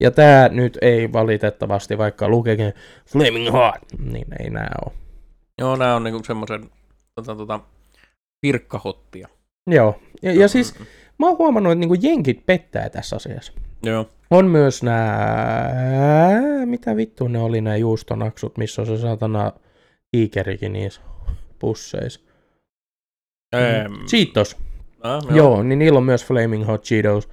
Ja 0.00 0.10
tää 0.10 0.48
nyt 0.48 0.78
ei 0.82 1.12
valitettavasti, 1.12 1.98
vaikka 1.98 2.28
lukeekin 2.28 2.72
Flaming 3.06 3.52
Hot, 3.52 3.74
niin 4.12 4.26
ei 4.40 4.50
nää 4.50 4.74
oo. 4.84 4.92
Joo, 5.58 5.76
nää 5.76 5.96
on 5.96 6.04
niinku 6.04 6.24
semmoisen 6.24 6.70
tota, 7.14 7.36
tota, 7.36 7.60
pirkkahottia. 8.40 9.28
Joo, 9.66 10.00
ja, 10.22 10.32
ja 10.32 10.48
siis 10.48 10.74
mä 11.18 11.26
oon 11.28 11.38
huomannut, 11.38 11.72
että 11.72 11.80
niinku 11.80 11.96
jenkit 12.00 12.46
pettää 12.46 12.90
tässä 12.90 13.16
asiassa. 13.16 13.52
Joo. 13.82 14.08
On 14.30 14.46
myös 14.46 14.82
nää, 14.82 16.40
mitä 16.64 16.96
vittu 16.96 17.28
ne 17.28 17.38
oli 17.38 17.60
nämä 17.60 17.76
juustonaksut, 17.76 18.58
missä 18.58 18.82
on 18.82 18.86
se 18.86 18.96
satana 18.96 19.52
tiikerikin 20.10 20.72
niissä 20.72 21.00
pusseissa. 21.58 22.20
Ähm, 23.54 23.92
Cheetos, 24.06 24.56
ah, 25.00 25.22
joo. 25.24 25.36
joo, 25.36 25.62
niin 25.62 25.78
niillä 25.78 25.96
on 25.96 26.04
myös 26.04 26.24
Flaming 26.26 26.66
Hot 26.66 26.82
Cheetos. 26.84 27.28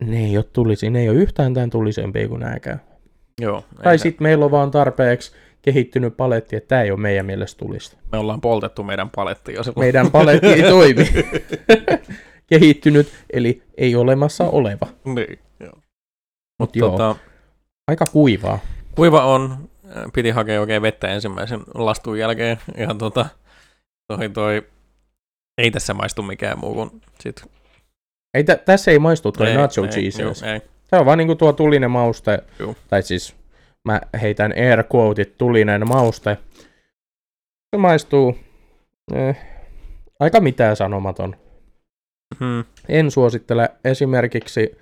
Ne 0.00 0.24
ei 0.24 0.36
ole 0.36 0.44
tulisi, 0.52 0.90
ne 0.90 1.00
ei 1.00 1.08
ole 1.08 1.16
yhtään 1.18 1.54
tämän 1.54 1.70
tulisempia 1.70 2.28
kuin 2.28 2.40
nääkään. 2.40 2.80
Joo. 3.40 3.64
Tai 3.82 3.98
sitten 3.98 4.22
meillä 4.22 4.44
on 4.44 4.50
vaan 4.50 4.70
tarpeeksi 4.70 5.32
kehittynyt 5.62 6.16
paletti, 6.16 6.56
että 6.56 6.68
tämä 6.68 6.82
ei 6.82 6.90
ole 6.90 7.00
meidän 7.00 7.26
mielestä 7.26 7.58
tulista. 7.58 7.96
Me 8.12 8.18
ollaan 8.18 8.40
poltettu 8.40 8.82
meidän 8.82 9.10
paletti 9.10 9.54
jo 9.54 9.62
silloin. 9.62 9.84
Meidän 9.84 10.10
paletti 10.10 10.46
ei 10.46 10.62
toimi. 10.70 11.08
Kehittynyt, 12.50 13.08
eli 13.32 13.62
ei 13.76 13.96
olemassa 13.96 14.44
oleva. 14.44 14.86
niin, 15.04 15.38
joo. 15.60 15.72
Mut 16.60 16.76
joo, 16.76 16.90
Tota, 16.90 17.16
aika 17.88 18.04
kuivaa. 18.12 18.58
kuiva 18.94 19.24
on, 19.24 19.68
piti 20.14 20.30
hakea 20.30 20.60
oikein 20.60 20.82
vettä 20.82 21.08
ensimmäisen 21.08 21.60
lastun 21.74 22.18
jälkeen. 22.18 22.58
Ja 22.76 22.94
tota, 22.98 23.26
toi, 24.08 24.28
toi, 24.28 24.62
ei 25.58 25.70
tässä 25.70 25.94
maistu 25.94 26.22
mikään 26.22 26.58
muu 26.58 26.74
kuin 26.74 27.02
sit. 27.20 27.42
Ei, 28.34 28.44
tä, 28.44 28.56
tässä 28.56 28.90
ei 28.90 28.98
maistu 28.98 29.32
toi 29.32 29.48
ei, 29.48 29.56
nacho 29.56 29.84
ei, 29.84 29.88
cheese. 29.90 30.22
juu, 30.22 30.30
edes. 30.30 30.42
ei. 30.42 30.60
Se 30.84 30.96
on 30.96 31.06
vaan 31.06 31.18
niinku 31.18 31.34
tuo 31.34 31.52
tulinen 31.52 31.90
mauste, 31.90 32.38
Juu. 32.58 32.76
tai 32.88 33.02
siis 33.02 33.36
mä 33.84 34.00
heitän 34.22 34.52
air 34.56 34.84
quotet, 34.94 35.38
tulinen 35.38 35.88
mauste. 35.88 36.38
Se 37.70 37.78
maistuu 37.78 38.38
eh, 39.14 39.38
aika 40.20 40.40
mitään 40.40 40.76
sanomaton. 40.76 41.36
Hmm. 42.40 42.64
En 42.88 43.10
suosittele 43.10 43.68
esimerkiksi 43.84 44.78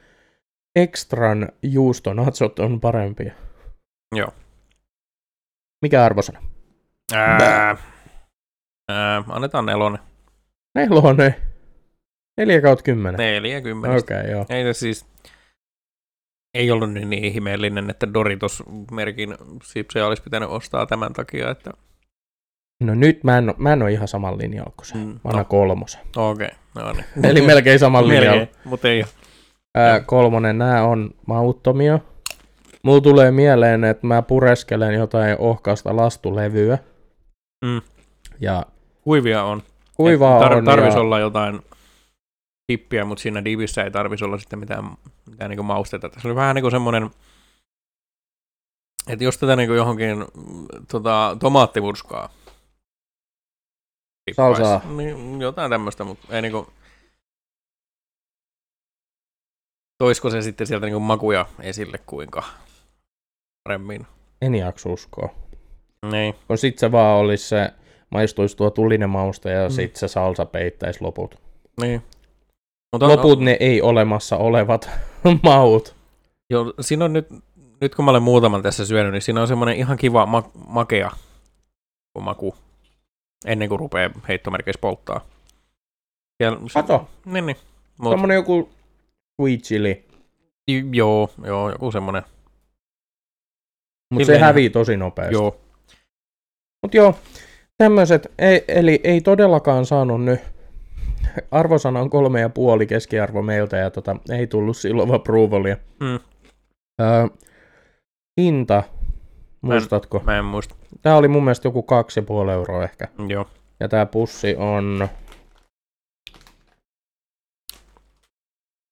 Extran 0.76 1.48
juustonatsot 1.62 2.58
on 2.58 2.80
parempia. 2.80 3.32
Joo. 4.14 4.28
Mikä 5.82 6.04
arvosana? 6.04 6.42
Ää, 7.14 7.76
ää, 8.88 9.24
annetaan 9.28 9.66
nelonen. 9.66 10.11
Nelonen. 10.74 11.34
4 12.36 12.60
kautta 12.60 12.82
10. 12.82 13.18
40. 13.18 13.90
Okei, 13.90 14.20
okay, 14.20 14.30
joo. 14.30 14.46
Ei 14.48 14.64
se 14.64 14.72
siis, 14.72 15.06
ei 16.54 16.70
ollut 16.70 16.92
niin, 16.92 17.10
niin 17.10 17.24
ihmeellinen, 17.24 17.90
että 17.90 18.14
Doritos-merkin 18.14 19.36
sipsejä 19.64 20.06
olisi 20.06 20.22
pitänyt 20.22 20.48
ostaa 20.48 20.86
tämän 20.86 21.12
takia, 21.12 21.50
että 21.50 21.70
No 22.82 22.94
nyt 22.94 23.24
mä 23.24 23.38
en, 23.38 23.54
mä 23.58 23.72
en 23.72 23.82
ole 23.82 23.92
ihan 23.92 24.08
saman 24.08 24.38
linjalla 24.38 24.72
kuin 24.76 24.86
se. 24.86 24.94
Mm, 24.94 25.00
Mä 25.00 25.20
annan 25.24 25.38
no. 25.38 25.44
kolmosen. 25.44 26.00
okei, 26.16 26.48
okay, 26.76 26.84
no 26.84 26.92
niin. 26.92 27.26
Eli 27.30 27.40
melkein 27.40 27.78
saman 27.78 28.08
linjalla. 28.08 28.46
Mutta 28.64 28.88
ei 28.88 29.02
ole. 29.02 29.08
Ää, 29.74 30.00
kolmonen, 30.00 30.58
nämä 30.58 30.82
on 30.82 31.10
mauttomia. 31.26 31.98
Mulla 32.82 33.00
tulee 33.00 33.30
mieleen, 33.30 33.84
että 33.84 34.06
mä 34.06 34.22
pureskelen 34.22 34.94
jotain 34.94 35.36
ohkaista 35.38 35.96
lastulevyä. 35.96 36.78
Mm. 37.64 37.80
Ja 38.40 38.66
Kuivia 39.02 39.42
on. 39.42 39.62
Kuivaa 40.02 40.48
Tar- 40.48 40.52
on. 40.52 40.64
Tarvisi 40.64 40.96
ja... 40.96 41.00
olla 41.00 41.18
jotain 41.18 41.62
dippiä, 42.72 43.04
mutta 43.04 43.22
siinä 43.22 43.44
divissä 43.44 43.84
ei 43.84 43.90
tarvisi 43.90 44.24
olla 44.24 44.38
sitten 44.38 44.58
mitään, 44.58 44.96
mitään 45.30 45.50
niin 45.50 45.64
maustetta. 45.64 46.10
Se 46.20 46.28
oli 46.28 46.34
vähän 46.34 46.54
niin 46.54 46.62
kuin 46.62 46.72
semmoinen, 46.72 47.10
että 49.06 49.24
jos 49.24 49.38
tätä 49.38 49.56
niin 49.56 49.68
kuin 49.68 49.76
johonkin 49.76 50.24
tota, 50.90 51.36
tomaattimurskaa 51.40 52.28
Salsaa. 54.36 54.80
Niin, 54.96 55.40
jotain 55.40 55.70
tämmöistä, 55.70 56.04
mutta 56.04 56.36
ei 56.36 56.42
niinku... 56.42 56.72
Toisko 59.98 60.30
se 60.30 60.42
sitten 60.42 60.66
sieltä 60.66 60.86
niinku 60.86 61.00
makuja 61.00 61.46
esille 61.60 61.98
kuinka 61.98 62.42
paremmin? 63.64 64.06
En 64.42 64.54
jaksa 64.54 64.88
uskoa. 64.88 65.34
Niin. 66.10 66.34
Kun 66.48 66.58
sit 66.58 66.78
se 66.78 66.92
vaan 66.92 67.18
olisi 67.18 67.48
se, 67.48 67.72
maistuisi 68.12 68.56
tuo 68.56 68.70
tulinen 68.70 69.10
mauste 69.10 69.50
ja 69.50 69.68
Mm. 69.68 69.72
sit 69.74 69.96
se 69.96 70.08
salsa 70.08 70.46
peittäisi 70.46 71.00
loput. 71.00 71.34
Niin. 71.80 72.02
Mutta 72.92 73.08
Loput 73.08 73.40
ne 73.40 73.56
ei 73.60 73.82
olemassa 73.82 74.36
olevat 74.36 74.90
maut. 75.42 75.94
Jo, 76.50 76.74
siinä 76.80 77.04
on 77.04 77.12
nyt, 77.12 77.26
nyt 77.80 77.94
kun 77.94 78.04
mä 78.04 78.10
olen 78.10 78.22
muutaman 78.22 78.62
tässä 78.62 78.86
syönyt, 78.86 79.12
niin 79.12 79.22
siinä 79.22 79.40
on 79.40 79.48
semmoinen 79.48 79.76
ihan 79.76 79.96
kiva 79.96 80.26
ma- 80.26 80.50
makea 80.66 81.10
maku 82.20 82.54
ennen 83.46 83.68
kuin 83.68 83.78
rupeaa 83.78 84.10
heittomerkeissä 84.28 84.80
polttaa. 84.80 85.26
Siellä, 86.42 86.58
Kato, 86.74 87.08
Niin, 87.24 87.46
niin. 87.46 87.56
Mut, 87.98 88.12
semmonen 88.12 88.34
joku 88.34 88.70
sweet 89.40 89.60
chili. 89.62 90.04
j- 90.68 90.88
joo, 90.96 91.30
joo, 91.44 91.70
joku 91.70 91.90
semmoinen. 91.92 92.22
Mutta 94.14 94.26
se 94.26 94.38
hävii 94.38 94.70
tosi 94.70 94.96
nopeasti. 94.96 95.34
Joo. 95.34 95.56
Mut 96.82 96.94
joo, 96.94 97.18
tämmöiset, 97.82 98.32
ei, 98.38 98.64
eli 98.68 99.00
ei 99.04 99.20
todellakaan 99.20 99.86
saanut 99.86 100.24
nyt 100.24 100.40
arvosana 101.50 102.00
on 102.00 102.10
kolme 102.10 102.40
ja 102.40 102.48
puoli 102.48 102.86
keskiarvo 102.86 103.42
meiltä 103.42 103.76
ja 103.76 103.90
tota, 103.90 104.16
ei 104.30 104.46
tullut 104.46 104.76
silloin 104.76 105.14
approvalia. 105.14 105.76
Mm. 106.00 106.18
Öö, 107.00 107.26
hinta, 108.40 108.82
muistatko? 109.60 110.22
Mä 110.24 110.38
en 110.38 110.44
muista. 110.44 110.74
Tää 111.02 111.16
oli 111.16 111.28
mun 111.28 111.44
mielestä 111.44 111.68
joku 111.68 111.82
kaksi 111.82 112.20
ja 112.20 112.24
puoli 112.24 112.52
euroa 112.52 112.84
ehkä. 112.84 113.08
Joo. 113.28 113.46
Ja 113.80 113.88
tää 113.88 114.06
pussi 114.06 114.56
on... 114.56 115.08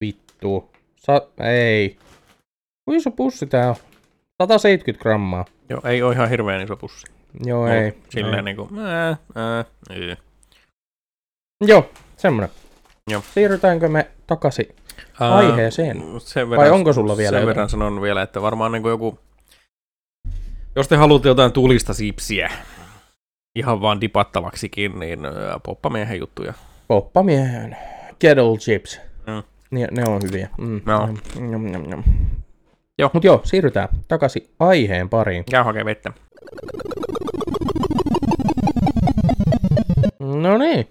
Vittu. 0.05 0.71
Sa- 0.97 1.29
ei. 1.41 1.97
Kuinka 2.85 2.99
iso 2.99 3.11
pussi 3.11 3.47
tää 3.47 3.69
on? 3.69 3.77
170 4.43 5.03
grammaa. 5.03 5.45
Joo, 5.69 5.81
ei 5.85 6.03
ole 6.03 6.15
ihan 6.15 6.31
hirveän 6.31 6.63
iso 6.63 6.77
pussi. 6.77 7.20
Joo, 7.45 7.63
Mut 7.63 7.73
ei. 7.73 7.93
Silleen 8.09 8.37
ei. 8.37 8.43
niinku, 8.43 8.69
ää, 8.81 9.17
ää, 9.35 9.65
ei. 9.91 10.17
Joo, 11.67 11.91
semmonen. 12.17 12.51
Joo. 13.11 13.23
Siirrytäänkö 13.35 13.89
me 13.89 14.11
takaisin 14.27 14.67
Ää, 15.21 15.35
aiheeseen. 15.35 16.03
Sen 16.19 16.51
Vai 16.51 16.71
onko 16.71 16.93
sulla 16.93 17.17
vielä 17.17 17.31
Sen 17.31 17.37
jotain? 17.37 17.47
verran 17.47 17.69
sanon 17.71 18.03
vielä, 18.03 18.23
että 18.23 18.43
varmaan 18.43 18.73
niin 18.73 18.85
joku... 18.85 19.19
Jos 20.77 20.89
te 20.89 20.97
haluatte 20.97 21.29
jotain 21.29 21.53
tulista 21.53 21.95
sipsiä, 21.95 22.51
ihan 23.57 23.81
vaan 23.81 24.01
dipattavaksikin, 24.01 24.99
niin 25.01 25.25
ää, 25.25 25.33
poppamiehen 25.63 26.19
juttuja. 26.19 26.55
Poppamiehen 26.89 27.77
kettle 28.19 28.57
chips. 28.59 29.01
Mm. 29.27 29.43
Ne, 29.71 29.89
ne 29.91 30.05
on 30.09 30.21
hyviä. 30.23 30.49
Mm. 30.59 30.81
Joo. 30.87 31.09
Njam, 31.41 31.65
njam, 31.67 31.83
njam. 31.83 32.03
Joo. 32.99 33.11
Mut 33.13 33.25
joo, 33.25 33.41
siirrytään 33.45 33.89
takaisin 34.09 34.49
aiheen 34.59 35.09
pariin. 35.09 35.45
Käy 35.51 35.63
hakee 35.65 35.85
vettä. 35.85 36.13
No 40.21 40.59
niin. 40.59 40.87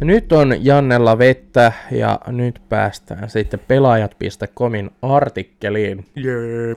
Nyt 0.00 0.32
on 0.32 0.64
Jannella 0.64 1.18
vettä 1.18 1.72
ja 1.90 2.20
nyt 2.26 2.60
päästään 2.68 3.30
sitten 3.30 3.60
pelaajat.comin 3.68 4.90
artikkeliin. 5.02 6.04
Jee. 6.16 6.76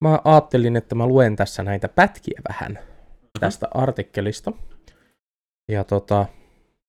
Mä 0.00 0.18
ajattelin, 0.24 0.76
että 0.76 0.94
mä 0.94 1.06
luen 1.06 1.36
tässä 1.36 1.62
näitä 1.62 1.88
pätkiä 1.88 2.40
vähän 2.48 2.78
tästä 3.40 3.68
artikkelista. 3.74 4.52
Ja 5.68 5.84
tota, 5.84 6.26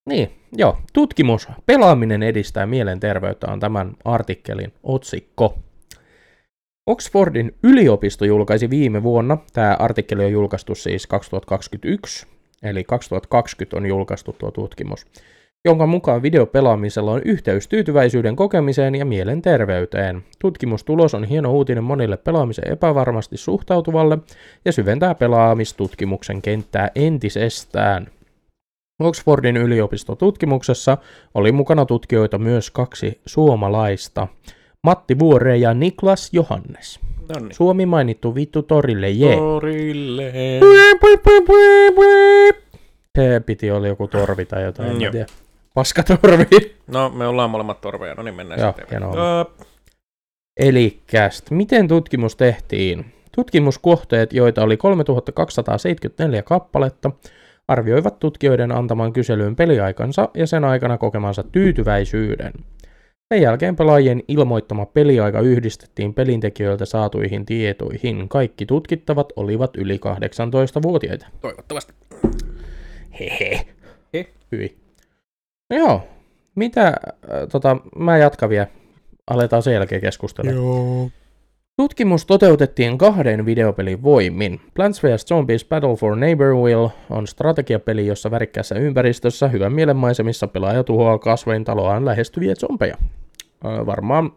niin, 0.10 0.32
joo, 0.54 0.78
tutkimus, 0.94 1.48
pelaaminen 1.66 2.24
edistää 2.24 2.66
mielenterveyttä 2.66 3.52
on 3.52 3.60
tämän 3.60 3.94
artikkelin 4.06 4.74
otsikko. 4.84 5.58
Oxfordin 6.88 7.56
yliopisto 7.64 8.26
julkaisi 8.26 8.70
viime 8.70 9.04
vuonna, 9.04 9.38
tämä 9.54 9.76
artikkeli 9.80 10.26
on 10.26 10.32
julkaistu 10.32 10.76
siis 10.76 11.08
2021, 11.08 12.28
eli 12.64 12.84
2020 12.84 13.78
on 13.78 13.86
julkaistu 13.86 14.36
tuo 14.40 14.52
tutkimus, 14.52 15.06
jonka 15.66 15.88
mukaan 15.88 16.22
videopelaamisella 16.22 17.12
on 17.12 17.22
yhteys 17.26 17.68
tyytyväisyyden 17.68 18.36
kokemiseen 18.36 18.96
ja 18.96 19.06
mielenterveyteen. 19.06 20.24
Tutkimustulos 20.40 21.14
on 21.14 21.24
hieno 21.24 21.52
uutinen 21.52 21.84
monille 21.84 22.18
pelaamiseen 22.18 22.72
epävarmasti 22.72 23.38
suhtautuvalle 23.38 24.18
ja 24.66 24.72
syventää 24.72 25.16
pelaamistutkimuksen 25.16 26.42
kenttää 26.42 26.92
entisestään. 26.96 28.08
Oxfordin 29.00 29.58
yliopistotutkimuksessa 29.58 30.98
oli 31.34 31.52
mukana 31.52 31.86
tutkijoita 31.86 32.38
myös 32.38 32.72
kaksi 32.72 33.22
suomalaista, 33.26 34.28
Matti 34.84 35.20
Vuore 35.20 35.58
ja 35.58 35.74
Niklas 35.74 36.30
Johannes. 36.34 37.00
No 37.34 37.40
niin. 37.40 37.54
Suomi 37.56 37.86
mainittu 37.86 38.36
vittu 38.36 38.64
torille, 38.64 39.10
jee. 39.10 39.36
Torille. 39.36 40.34
Se 43.18 43.42
piti 43.46 43.72
olla 43.72 43.88
joku 43.88 44.08
torvi 44.08 44.46
tai 44.46 44.64
jotain, 44.64 44.90
Mm, 44.90 45.02
en 45.02 45.12
tiedä. 45.12 45.26
Paskatorvi. 45.74 46.46
No, 46.88 47.10
me 47.10 47.28
ollaan 47.28 47.50
molemmat 47.50 47.82
torveja, 47.82 48.14
no 48.16 48.24
niin 48.24 48.36
mennään 48.36 48.60
Joo, 48.62 48.74
sitten. 48.78 49.04
Öö, 49.04 49.66
Elikäs, 50.60 51.44
miten 51.50 51.88
tutkimus 51.88 52.36
tehtiin? 52.36 53.06
Tutkimuskohteet, 53.36 54.34
joita 54.34 54.64
oli 54.64 54.78
3274 54.78 56.42
kappaletta, 56.44 57.12
arvioivat 57.68 58.20
tutkijoiden 58.20 58.72
antaman 58.72 59.14
kyselyyn 59.14 59.56
peliaikansa 59.56 60.30
ja 60.34 60.48
sen 60.48 60.64
aikana 60.64 60.98
kokemansa 60.98 61.44
tyytyväisyyden. 61.44 62.54
Sen 63.34 63.42
jälkeen 63.42 63.76
pelaajien 63.76 64.24
ilmoittama 64.28 64.86
peliaika 64.86 65.40
yhdistettiin 65.40 66.14
pelintekijöiltä 66.14 66.86
saatuihin 66.86 67.46
tietoihin. 67.46 68.30
Kaikki 68.30 68.66
tutkittavat 68.66 69.34
olivat 69.36 69.78
yli 69.78 69.98
18-vuotiaita. 69.98 71.28
toivottavasti. 71.42 71.94
Hehe. 73.20 73.68
He. 74.14 74.28
Hyi. 74.52 74.78
No 75.70 75.78
joo, 75.78 76.02
mitä, 76.56 76.88
äh, 76.88 76.94
tota, 77.52 77.78
mä 77.96 78.18
jatkan 78.18 78.50
vielä. 78.50 78.68
Aletaan 79.28 79.64
sen 79.64 79.74
jälkeen 79.74 80.02
keskustella. 80.02 80.52
Joo. 80.52 81.10
Tutkimus 81.82 82.26
toteutettiin 82.26 82.98
kahden 82.98 83.46
videopelin 83.46 84.04
voimin. 84.04 84.62
Plants 84.74 85.04
vs. 85.04 85.26
Zombies 85.26 85.66
Battle 85.66 85.96
for 85.96 86.16
Neighborville 86.16 86.90
on 87.10 87.28
strategiapeli, 87.28 88.08
jossa 88.08 88.32
värikkäässä 88.32 88.76
ympäristössä 88.76 89.48
hyvän 89.48 89.74
mielen 89.74 89.96
maisemissa 89.96 90.48
pelaaja 90.48 90.84
tuhoaa 90.84 91.20
kasvein 91.20 91.64
taloaan 91.64 92.06
lähestyviä 92.06 92.56
zombeja. 92.56 92.98
Ö, 93.66 93.86
varmaan 93.86 94.32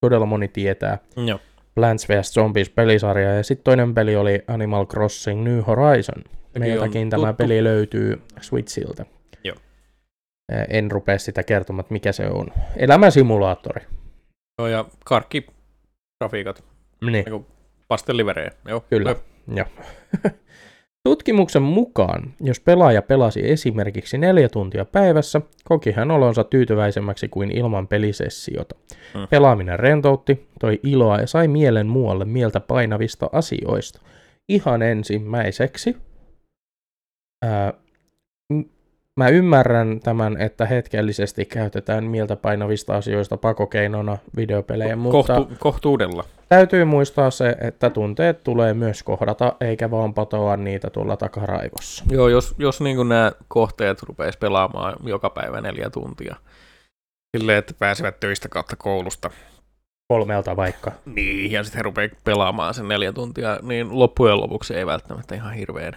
todella 0.00 0.26
moni 0.26 0.48
tietää 0.48 0.98
Joo. 1.26 1.40
Plants 1.74 2.08
vs. 2.08 2.34
Zombies 2.34 2.70
pelisarja 2.70 3.34
ja 3.34 3.42
sitten 3.42 3.64
toinen 3.64 3.94
peli 3.94 4.16
oli 4.16 4.42
Animal 4.48 4.86
Crossing 4.86 5.44
New 5.44 5.60
Horizon. 5.66 6.24
Meiltäkin 6.58 7.10
tämä 7.10 7.26
tuttu. 7.26 7.42
peli 7.42 7.64
löytyy 7.64 8.22
Switchiltä. 8.40 9.06
Joo. 9.44 9.56
En 10.68 10.90
rupea 10.90 11.18
sitä 11.18 11.42
kertomaan, 11.42 11.86
mikä 11.90 12.12
se 12.12 12.26
on. 12.26 12.46
Elämäsimulaattori. 12.76 13.86
Joo, 14.58 14.68
ja 14.68 14.84
karkki 15.04 15.46
grafiikat, 16.20 16.64
Niin. 17.00 17.12
niinku 17.12 17.46
pastelliverejä. 17.88 18.50
Joo. 18.68 18.80
Kyllä. 18.80 19.16
Joo. 19.54 19.66
Tutkimuksen 21.06 21.62
mukaan, 21.62 22.34
jos 22.40 22.60
pelaaja 22.60 23.02
pelasi 23.02 23.50
esimerkiksi 23.50 24.18
neljä 24.18 24.48
tuntia 24.48 24.84
päivässä, 24.84 25.40
koki 25.64 25.92
hän 25.92 26.10
olonsa 26.10 26.44
tyytyväisemmäksi 26.44 27.28
kuin 27.28 27.50
ilman 27.50 27.88
pelisessiota. 27.88 28.74
Mm. 29.14 29.28
Pelaaminen 29.30 29.78
rentoutti, 29.78 30.48
toi 30.60 30.80
iloa 30.82 31.18
ja 31.18 31.26
sai 31.26 31.48
mielen 31.48 31.86
muualle 31.86 32.24
mieltä 32.24 32.60
painavista 32.60 33.30
asioista. 33.32 34.00
Ihan 34.48 34.82
ensimmäiseksi, 34.82 35.96
ää, 37.44 37.72
mä 39.16 39.28
ymmärrän 39.28 40.00
tämän, 40.00 40.40
että 40.40 40.66
hetkellisesti 40.66 41.44
käytetään 41.44 42.04
mieltä 42.04 42.36
painavista 42.36 42.96
asioista 42.96 43.36
pakokeinona 43.36 44.18
videopelejä, 44.36 44.96
mutta 44.96 45.34
Kohtu, 45.34 45.54
kohtuudella. 45.58 46.24
Täytyy 46.48 46.84
muistaa 46.84 47.30
se, 47.30 47.56
että 47.60 47.90
tunteet 47.90 48.44
tulee 48.44 48.74
myös 48.74 49.02
kohdata, 49.02 49.52
eikä 49.60 49.90
vaan 49.90 50.14
patoa 50.14 50.56
niitä 50.56 50.90
tuolla 50.90 51.16
takaraivossa. 51.16 52.04
Joo, 52.10 52.28
jos, 52.28 52.54
jos 52.58 52.80
niin 52.80 53.08
nämä 53.08 53.32
kohteet 53.48 54.02
rupeaisi 54.02 54.38
pelaamaan 54.38 54.96
joka 55.04 55.30
päivä 55.30 55.60
neljä 55.60 55.90
tuntia, 55.90 56.36
silleen, 57.36 57.58
että 57.58 57.74
pääsevät 57.78 58.20
töistä 58.20 58.48
kautta 58.48 58.76
koulusta, 58.76 59.30
Kolmelta 60.08 60.56
vaikka. 60.56 60.92
niin, 61.06 61.52
ja 61.52 61.64
sitten 61.64 61.78
he 61.78 61.82
rupeaa 61.82 62.08
pelaamaan 62.24 62.74
sen 62.74 62.88
neljä 62.88 63.12
tuntia, 63.12 63.58
niin 63.62 63.98
loppujen 63.98 64.40
lopuksi 64.40 64.74
ei 64.74 64.86
välttämättä 64.86 65.34
ihan 65.34 65.54
hirveän 65.54 65.96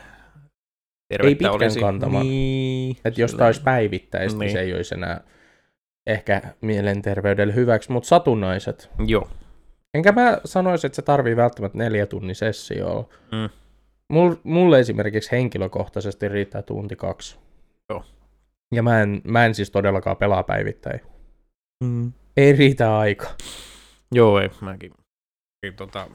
tervettä 1.09 1.37
pitkän 1.37 1.51
olisi. 1.51 1.79
kantama. 1.79 2.23
Niin, 2.23 2.97
Että 3.05 3.21
jos 3.21 3.35
tämä 3.35 3.45
olisi 3.45 3.61
päivittäistä, 3.61 4.39
niin. 4.39 4.45
Niin. 4.45 4.51
se 4.51 4.59
ei 4.59 4.73
olisi 4.73 4.95
enää 4.95 5.21
ehkä 6.07 6.41
mielenterveydelle 6.61 7.55
hyväksi, 7.55 7.91
mutta 7.91 8.07
satunnaiset. 8.07 8.89
Joo. 9.05 9.29
Enkä 9.93 10.11
mä 10.11 10.37
sanoisi, 10.45 10.87
että 10.87 10.95
se 10.95 11.01
tarvii 11.01 11.35
välttämättä 11.35 11.77
neljä 11.77 12.05
tunnin 12.05 12.35
sessioa. 12.35 13.09
Mm. 13.31 13.49
Mul, 14.09 14.35
mulle 14.43 14.79
esimerkiksi 14.79 15.31
henkilökohtaisesti 15.31 16.29
riittää 16.29 16.61
tunti 16.61 16.95
kaksi. 16.95 17.39
Joo. 17.89 18.03
Ja 18.75 18.83
mä 18.83 19.01
en, 19.01 19.21
mä 19.23 19.45
en 19.45 19.55
siis 19.55 19.71
todellakaan 19.71 20.17
pelaa 20.17 20.43
päivittäin. 20.43 20.99
Mm. 21.83 22.11
Ei 22.37 22.53
riitä 22.53 22.97
aika. 22.97 23.27
Joo, 24.11 24.39
ei. 24.39 24.49
Mäkin 24.61 24.91
mäkin 25.63 25.77
tota, 25.77 26.07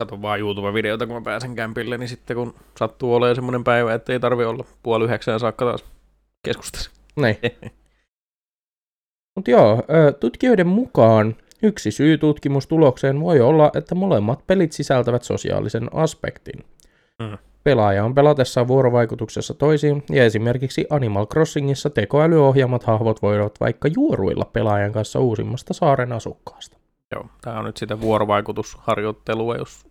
katson 0.00 0.22
vaan 0.22 0.40
YouTube-videota, 0.40 1.06
kun 1.06 1.16
mä 1.16 1.22
pääsen 1.22 1.54
kämpille, 1.54 1.98
niin 1.98 2.08
sitten 2.08 2.36
kun 2.36 2.54
sattuu 2.78 3.14
olemaan 3.14 3.34
semmoinen 3.34 3.64
päivä, 3.64 3.94
että 3.94 4.12
ei 4.12 4.20
tarvi 4.20 4.44
olla 4.44 4.64
puoli 4.82 5.04
yhdeksään 5.04 5.40
saakka 5.40 5.64
taas 5.64 5.84
keskustassa. 6.44 6.90
Niin. 7.16 7.36
Mutta 9.36 9.50
joo, 9.50 9.82
tutkijoiden 10.20 10.66
mukaan 10.66 11.36
yksi 11.62 11.90
syy 11.90 12.18
tutkimustulokseen 12.18 13.20
voi 13.20 13.40
olla, 13.40 13.70
että 13.74 13.94
molemmat 13.94 14.46
pelit 14.46 14.72
sisältävät 14.72 15.22
sosiaalisen 15.22 15.88
aspektin. 15.94 16.64
Mm. 17.18 17.38
Pelaaja 17.64 18.04
on 18.04 18.14
pelatessaan 18.14 18.68
vuorovaikutuksessa 18.68 19.54
toisiin, 19.54 20.02
ja 20.10 20.24
esimerkiksi 20.24 20.86
Animal 20.90 21.26
Crossingissa 21.26 21.90
tekoälyohjaamat 21.90 22.84
hahvot 22.84 23.22
voivat 23.22 23.60
vaikka 23.60 23.88
juoruilla 23.96 24.44
pelaajan 24.44 24.92
kanssa 24.92 25.20
uusimmasta 25.20 25.74
saaren 25.74 26.12
asukkaasta. 26.12 26.76
Joo, 27.14 27.26
tämä 27.40 27.58
on 27.58 27.64
nyt 27.64 27.76
sitä 27.76 28.00
vuorovaikutusharjoittelua, 28.00 29.56
jos, 29.56 29.86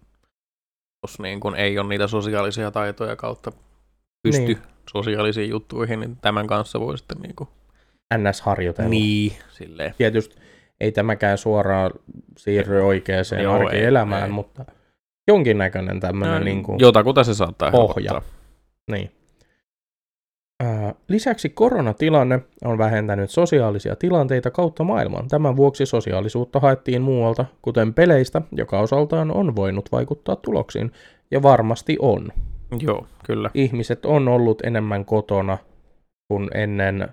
jos 1.03 1.19
niin 1.19 1.39
kun 1.39 1.55
ei 1.55 1.79
ole 1.79 1.87
niitä 1.89 2.07
sosiaalisia 2.07 2.71
taitoja 2.71 3.15
kautta 3.15 3.51
pysty 4.23 4.45
Niin. 4.45 4.57
sosiaalisiin 4.91 5.49
juttuihin, 5.49 5.99
niin 5.99 6.17
tämän 6.21 6.47
kanssa 6.47 6.79
voi 6.79 6.97
sitten 6.97 7.17
niin 7.17 7.35
kuin, 7.35 7.49
NS-harjoitelu. 8.17 8.89
niin, 8.89 9.33
silleen. 9.49 9.93
Tietysti 9.97 10.35
ei 10.79 10.91
tämäkään 10.91 11.37
suoraan 11.37 11.91
siirry 12.37 12.81
oikeaan 12.85 13.25
Joo, 13.43 13.57
ei, 13.57 13.65
arkielämään, 13.65 14.23
ei. 14.23 14.29
mutta 14.29 14.65
jonkinnäköinen 15.27 15.99
tämmöinen 15.99 16.37
No, 16.37 16.43
niin 16.43 16.63
kuin... 16.63 16.79
Jotakuta 16.79 17.23
se 17.23 17.33
saattaa 17.33 17.71
pohja. 17.71 18.11
helpottaa. 18.11 18.39
Niin. 18.91 19.11
Lisäksi 21.07 21.49
koronatilanne 21.49 22.39
on 22.63 22.77
vähentänyt 22.77 23.29
sosiaalisia 23.29 23.95
tilanteita 23.95 24.51
kautta 24.51 24.83
maailman. 24.83 25.27
Tämän 25.27 25.55
vuoksi 25.55 25.85
sosiaalisuutta 25.85 26.59
haettiin 26.59 27.01
muualta, 27.01 27.45
kuten 27.61 27.93
peleistä, 27.93 28.41
joka 28.51 28.79
osaltaan 28.79 29.31
on 29.31 29.55
voinut 29.55 29.91
vaikuttaa 29.91 30.35
tuloksiin. 30.35 30.91
Ja 31.31 31.43
varmasti 31.43 31.97
on. 31.99 32.29
Joo, 32.81 33.07
kyllä. 33.25 33.49
Ihmiset 33.53 34.05
on 34.05 34.27
ollut 34.27 34.61
enemmän 34.61 35.05
kotona 35.05 35.57
kuin 36.27 36.49
ennen 36.53 37.07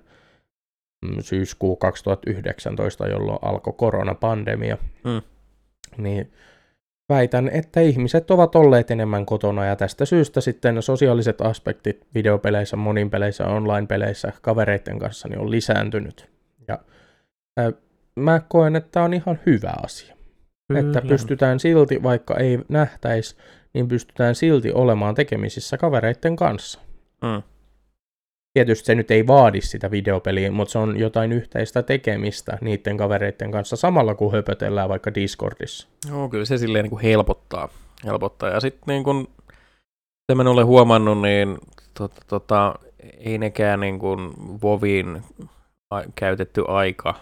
mm, 1.06 1.16
syyskuu 1.20 1.76
2019, 1.76 3.06
jolloin 3.06 3.38
alkoi 3.42 3.74
koronapandemia. 3.76 4.78
Mm. 5.04 5.22
Niin 5.96 6.32
väitän, 7.08 7.48
että 7.48 7.80
ihmiset 7.80 8.30
ovat 8.30 8.56
olleet 8.56 8.90
enemmän 8.90 9.26
kotona 9.26 9.64
ja 9.64 9.76
tästä 9.76 10.04
syystä 10.04 10.40
sitten 10.40 10.82
sosiaaliset 10.82 11.40
aspektit 11.40 12.06
videopeleissä, 12.14 12.76
moninpeleissä, 12.76 13.46
online-peleissä, 13.46 14.32
kavereiden 14.42 14.98
kanssa 14.98 15.28
niin 15.28 15.38
on 15.38 15.50
lisääntynyt. 15.50 16.30
Ja 16.68 16.78
ää, 17.56 17.72
mä 18.16 18.40
koen, 18.48 18.76
että 18.76 19.02
on 19.02 19.14
ihan 19.14 19.38
hyvä 19.46 19.72
asia. 19.84 20.16
Että 20.74 21.02
pystytään 21.08 21.60
silti, 21.60 22.02
vaikka 22.02 22.36
ei 22.36 22.58
nähtäisi, 22.68 23.36
niin 23.74 23.88
pystytään 23.88 24.34
silti 24.34 24.72
olemaan 24.72 25.14
tekemisissä 25.14 25.78
kavereiden 25.78 26.36
kanssa. 26.36 26.80
Mm. 27.22 27.42
Tietysti 28.56 28.86
se 28.86 28.94
nyt 28.94 29.10
ei 29.10 29.26
vaadi 29.26 29.60
sitä 29.60 29.90
videopeliä, 29.90 30.50
mutta 30.50 30.72
se 30.72 30.78
on 30.78 30.98
jotain 30.98 31.32
yhteistä 31.32 31.82
tekemistä 31.82 32.58
niiden 32.60 32.96
kavereiden 32.96 33.50
kanssa 33.50 33.76
samalla 33.76 34.14
kun 34.14 34.32
höpötellään 34.32 34.88
vaikka 34.88 35.14
Discordissa. 35.14 35.88
Joo, 36.10 36.28
kyllä 36.28 36.44
se 36.44 36.58
silleen 36.58 36.82
niin 36.82 36.90
kuin 36.90 37.02
helpottaa. 37.02 37.68
helpottaa. 38.04 38.48
Ja 38.48 38.60
sitten 38.60 38.82
niin 38.86 39.04
kuin, 39.04 39.16
mitä 39.16 40.42
mä 40.42 40.50
olen 40.50 40.66
huomannut, 40.66 41.22
niin 41.22 41.58
tota, 41.94 42.20
tota, 42.28 42.74
ei 43.18 43.38
nekään 43.38 43.80
niin 43.80 43.98
kuin 43.98 44.32
Vovin 44.62 45.22
käytetty 46.14 46.64
aika, 46.68 47.14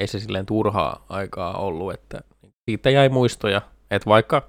ei 0.00 0.06
se 0.06 0.18
silleen 0.18 0.46
turhaa 0.46 1.04
aikaa 1.08 1.58
ollut, 1.58 1.94
että 1.94 2.20
siitä 2.70 2.90
jäi 2.90 3.08
muistoja, 3.08 3.60
että 3.90 4.10
vaikka, 4.10 4.42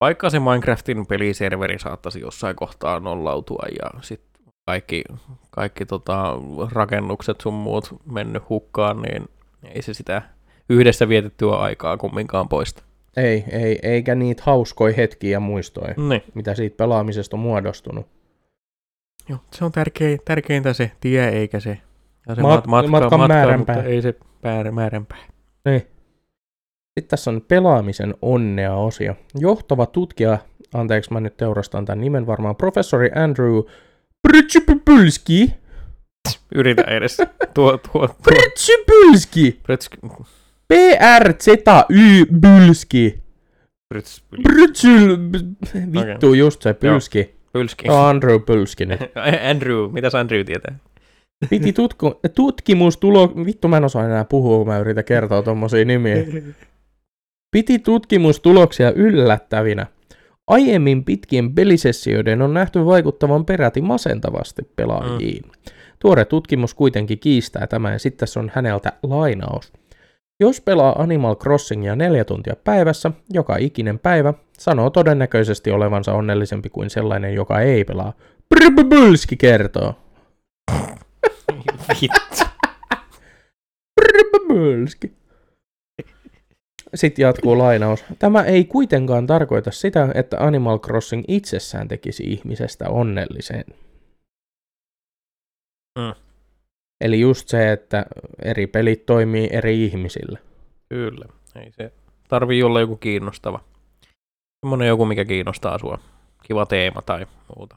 vaikka 0.00 0.30
se 0.30 0.38
Minecraftin 0.38 1.06
peliserveri 1.06 1.78
saattaisi 1.78 2.20
jossain 2.20 2.56
kohtaa 2.56 3.00
nollautua 3.00 3.64
ja 3.82 4.00
sitten 4.02 4.27
kaikki, 4.68 5.04
kaikki 5.50 5.86
tota, 5.86 6.32
rakennukset 6.72 7.40
sun 7.40 7.54
muut 7.54 7.96
mennyt 8.12 8.48
hukkaan, 8.48 9.02
niin 9.02 9.28
ei 9.74 9.82
se 9.82 9.94
sitä 9.94 10.22
yhdessä 10.68 11.08
vietettyä 11.08 11.56
aikaa 11.56 11.96
kumminkaan 11.96 12.48
poista. 12.48 12.82
Ei, 13.16 13.44
ei, 13.50 13.78
eikä 13.82 14.14
niitä 14.14 14.42
hauskoja 14.46 14.94
hetkiä 14.96 15.30
ja 15.30 15.40
muistoja, 15.40 15.94
Niin. 16.08 16.22
mitä 16.34 16.54
siitä 16.54 16.76
pelaamisesta 16.76 17.36
on 17.36 17.40
muodostunut. 17.40 18.06
Joo, 19.28 19.38
se 19.52 19.64
on 19.64 19.72
tärkein, 19.72 20.18
tärkeintä 20.24 20.72
se 20.72 20.90
tie 21.00 21.28
eikä 21.28 21.60
se, 21.60 21.78
ja 22.28 22.34
se 22.34 22.42
Mat- 22.42 22.86
matkan 22.88 23.20
määränpää. 23.28 23.76
mutta 23.76 23.90
ei 23.90 24.02
se 24.02 24.14
määrä, 24.42 24.70
määränpää. 24.70 25.18
Niin. 25.64 25.80
Sitten 25.80 27.08
tässä 27.10 27.30
on 27.30 27.42
pelaamisen 27.48 28.14
onnea 28.22 28.74
osio. 28.74 29.14
Johtava 29.38 29.86
tutkija, 29.86 30.38
anteeksi 30.74 31.12
mä 31.12 31.20
nyt 31.20 31.36
teurastan 31.36 31.84
tämän 31.84 32.00
nimen 32.00 32.26
varmaan, 32.26 32.56
professori 32.56 33.10
Andrew 33.14 33.62
Prytsypylski. 34.22 35.54
Yritä 36.54 36.82
edes. 36.82 37.16
Tuo, 37.54 37.78
tuo, 37.78 38.08
tuo. 38.08 38.08
P-R-Z-Y-Bylski. 40.68 42.08
Prytsyl... 44.42 45.18
Vittu, 45.92 46.34
just 46.34 46.62
se, 46.62 46.74
Pylski. 46.74 47.34
Pylski. 47.52 47.88
On 47.88 48.06
Andrew 48.06 48.40
Pylski 48.42 48.86
nyt. 48.86 49.00
Andrew, 49.50 49.92
mitäs 49.92 50.14
Andrew 50.14 50.44
tietää? 50.44 50.78
Piti 51.50 51.72
tutku, 51.72 52.20
tutkimustulo... 52.34 53.32
Vittu, 53.46 53.68
mä 53.68 53.76
en 53.76 53.84
osaa 53.84 54.04
enää 54.04 54.24
puhua, 54.24 54.58
kun 54.58 54.66
mä 54.66 54.78
yritän 54.78 55.04
kertoa 55.04 55.42
tommosia 55.42 55.84
nimiä. 55.84 56.16
Piti 57.52 57.78
tutkimustuloksia 57.78 58.90
yllättävinä. 58.90 59.86
Aiemmin 60.48 61.04
pitkien 61.04 61.54
pelisessioiden 61.54 62.42
on 62.42 62.54
nähty 62.54 62.84
vaikuttavan 62.86 63.44
peräti 63.44 63.80
masentavasti 63.80 64.62
pelaajiin. 64.76 65.44
Mm. 65.44 65.50
Tuore 65.98 66.24
tutkimus 66.24 66.74
kuitenkin 66.74 67.18
kiistää 67.18 67.66
tämän 67.66 67.92
ja 67.92 67.98
sitten 67.98 68.18
tässä 68.18 68.40
on 68.40 68.50
häneltä 68.54 68.92
lainaus. 69.02 69.72
Jos 70.40 70.60
pelaa 70.60 71.02
Animal 71.02 71.36
Crossingia 71.36 71.96
neljä 71.96 72.24
tuntia 72.24 72.56
päivässä, 72.64 73.10
joka 73.30 73.56
ikinen 73.56 73.98
päivä, 73.98 74.34
sanoo 74.58 74.90
todennäköisesti 74.90 75.70
olevansa 75.70 76.12
onnellisempi 76.12 76.68
kuin 76.68 76.90
sellainen, 76.90 77.34
joka 77.34 77.60
ei 77.60 77.84
pelaa. 77.84 78.12
Brrbulski 78.54 79.36
kertoo. 79.36 79.94
Vittu. 82.02 82.44
Brrbulski. 84.00 85.17
Sitten 86.94 87.22
jatkuu 87.22 87.58
lainaus. 87.58 88.04
Tämä 88.18 88.42
ei 88.42 88.64
kuitenkaan 88.64 89.26
tarkoita 89.26 89.70
sitä, 89.70 90.08
että 90.14 90.36
Animal 90.40 90.78
Crossing 90.78 91.24
itsessään 91.28 91.88
tekisi 91.88 92.22
ihmisestä 92.22 92.88
onnellisen. 92.88 93.64
Mm. 95.98 96.14
Eli 97.04 97.20
just 97.20 97.48
se, 97.48 97.72
että 97.72 98.06
eri 98.44 98.66
pelit 98.66 99.06
toimii 99.06 99.48
eri 99.52 99.84
ihmisille. 99.84 100.38
Kyllä. 100.88 101.24
Ei 101.56 101.72
se 101.72 101.92
tarvii 102.28 102.62
olla 102.62 102.80
joku 102.80 102.96
kiinnostava. 102.96 103.60
Semmoinen 104.60 104.88
joku, 104.88 105.04
mikä 105.04 105.24
kiinnostaa 105.24 105.78
sua. 105.78 105.98
Kiva 106.42 106.66
teema 106.66 107.02
tai 107.02 107.26
muuta. 107.56 107.76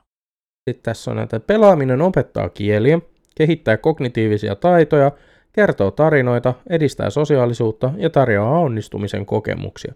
Sitten 0.69 0.83
tässä 0.83 1.11
on 1.11 1.17
näitä 1.17 1.39
pelaaminen 1.39 2.01
opettaa 2.01 2.49
kieliä, 2.49 2.99
kehittää 3.35 3.77
kognitiivisia 3.77 4.55
taitoja, 4.55 5.11
kertoo 5.53 5.91
tarinoita, 5.91 6.53
edistää 6.69 7.09
sosiaalisuutta 7.09 7.91
ja 7.97 8.09
tarjoaa 8.09 8.59
onnistumisen 8.59 9.25
kokemuksia. 9.25 9.93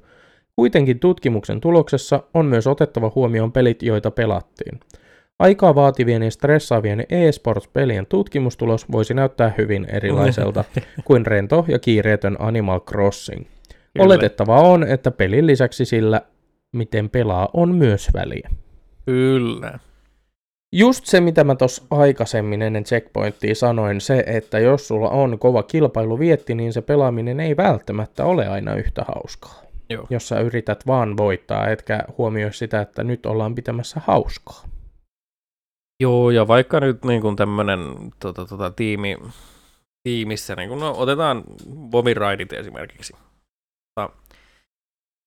Kuitenkin 0.56 1.00
tutkimuksen 1.00 1.62
tuloksessa 1.62 2.24
on 2.34 2.46
myös 2.46 2.68
otettava 2.68 3.12
huomioon 3.16 3.52
pelit, 3.52 3.84
joita 3.84 4.12
pelattiin. 4.12 4.80
Aikaa 5.40 5.76
vaativien 5.76 6.24
ja 6.24 6.32
stressaavien 6.32 7.06
e-sports-pelien 7.10 8.06
tutkimustulos 8.06 8.92
voisi 8.92 9.14
näyttää 9.14 9.54
hyvin 9.58 9.86
erilaiselta 9.90 10.64
kuin 11.06 11.26
rento 11.26 11.66
ja 11.68 11.80
kiireetön 11.80 12.36
Animal 12.40 12.80
Crossing. 12.80 13.46
Kyllä. 13.46 14.06
Oletettavaa 14.06 14.62
on, 14.62 14.84
että 14.84 15.12
pelin 15.12 15.48
lisäksi 15.48 15.86
sillä, 15.86 16.22
miten 16.72 17.10
pelaa, 17.10 17.50
on 17.54 17.76
myös 17.76 18.10
väliä. 18.14 18.50
Kyllä. 19.06 19.80
Just 20.78 21.06
se, 21.06 21.22
mitä 21.22 21.44
mä 21.44 21.56
tuossa 21.56 21.84
aikaisemmin 21.90 22.62
ennen 22.62 22.84
checkpointtia 22.84 23.56
sanoin, 23.56 24.02
se, 24.02 24.24
että 24.28 24.60
jos 24.60 24.88
sulla 24.88 25.10
on 25.10 25.40
kova 25.40 25.64
kilpailuvietti, 25.64 26.56
niin 26.56 26.74
se 26.74 26.82
pelaaminen 26.82 27.40
ei 27.40 27.58
välttämättä 27.58 28.26
ole 28.26 28.48
aina 28.48 28.76
yhtä 28.76 29.06
hauskaa. 29.08 29.62
Joo. 29.90 30.08
Jos 30.10 30.28
sä 30.28 30.40
yrität 30.40 30.88
vaan 30.88 31.18
voittaa, 31.18 31.70
etkä 31.70 32.04
huomioi 32.18 32.54
sitä, 32.54 32.82
että 32.82 33.04
nyt 33.04 33.26
ollaan 33.26 33.56
pitämässä 33.56 34.02
hauskaa. 34.06 34.64
Joo, 36.00 36.32
ja 36.32 36.48
vaikka 36.48 36.80
nyt 36.80 37.06
niin 37.06 37.22
kuin 37.22 37.36
tämmöinen 37.36 37.80
tota, 38.20 38.46
tota, 38.46 38.72
tiimi, 38.72 39.18
tiimissä, 40.04 40.56
niin 40.56 40.70
kuin, 40.70 40.80
no, 40.80 40.96
otetaan 40.98 41.44
Bomiridit 41.90 42.54
esimerkiksi. 42.54 43.14
Tota, 43.96 44.14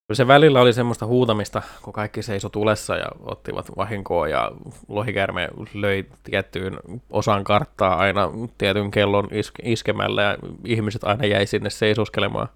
kyllä 0.08 0.16
se 0.16 0.26
välillä 0.26 0.60
oli 0.60 0.72
semmoista 0.72 1.06
huutamista, 1.06 1.62
kun 1.82 1.92
kaikki 1.92 2.22
seisoi 2.22 2.50
tulessa 2.50 2.96
ja 2.96 3.06
ottivat 3.20 3.76
vahinkoa 3.76 4.28
ja 4.28 4.52
lohikärme 4.88 5.48
löi 5.74 6.06
tiettyyn 6.24 6.78
osaan 7.10 7.44
karttaa 7.44 7.96
aina 7.96 8.30
tietyn 8.58 8.90
kellon 8.90 9.24
iske- 9.24 9.62
iskemällä 9.62 10.22
ja 10.22 10.36
ihmiset 10.64 11.04
aina 11.04 11.26
jäi 11.26 11.46
sinne 11.46 11.70
seisoskelemaan. 11.70 12.48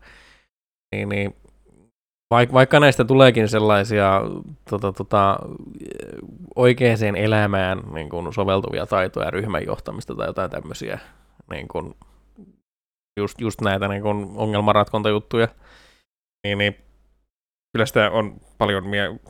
Niin, 0.94 1.09
niin 1.09 1.34
Vaik- 2.34 2.53
vaikka 2.53 2.80
näistä 2.80 3.05
tuleekin 3.05 3.48
sellaisia 3.48 4.20
tota, 4.70 4.92
tota, 4.92 5.38
oikeaan 6.57 7.16
elämään 7.16 7.82
niin 7.94 8.09
kuin 8.09 8.32
soveltuvia 8.32 8.86
taitoja, 8.86 9.30
ryhmän 9.30 9.66
johtamista 9.66 10.14
tai 10.14 10.26
jotain 10.26 10.50
tämmöisiä, 10.50 10.98
niin 11.50 11.68
kuin, 11.68 11.94
just, 13.20 13.40
just 13.40 13.61
näitä 13.61 13.88
niin 13.88 14.03
kuin 14.03 14.30
ongelmanratkontajuttuja, 14.34 15.48
niin, 16.46 16.59
niin 16.59 16.76
kyllä 17.73 17.87
sitä 17.87 18.11
on 18.11 18.41
paljon 18.59 18.87
mie- 18.87 19.20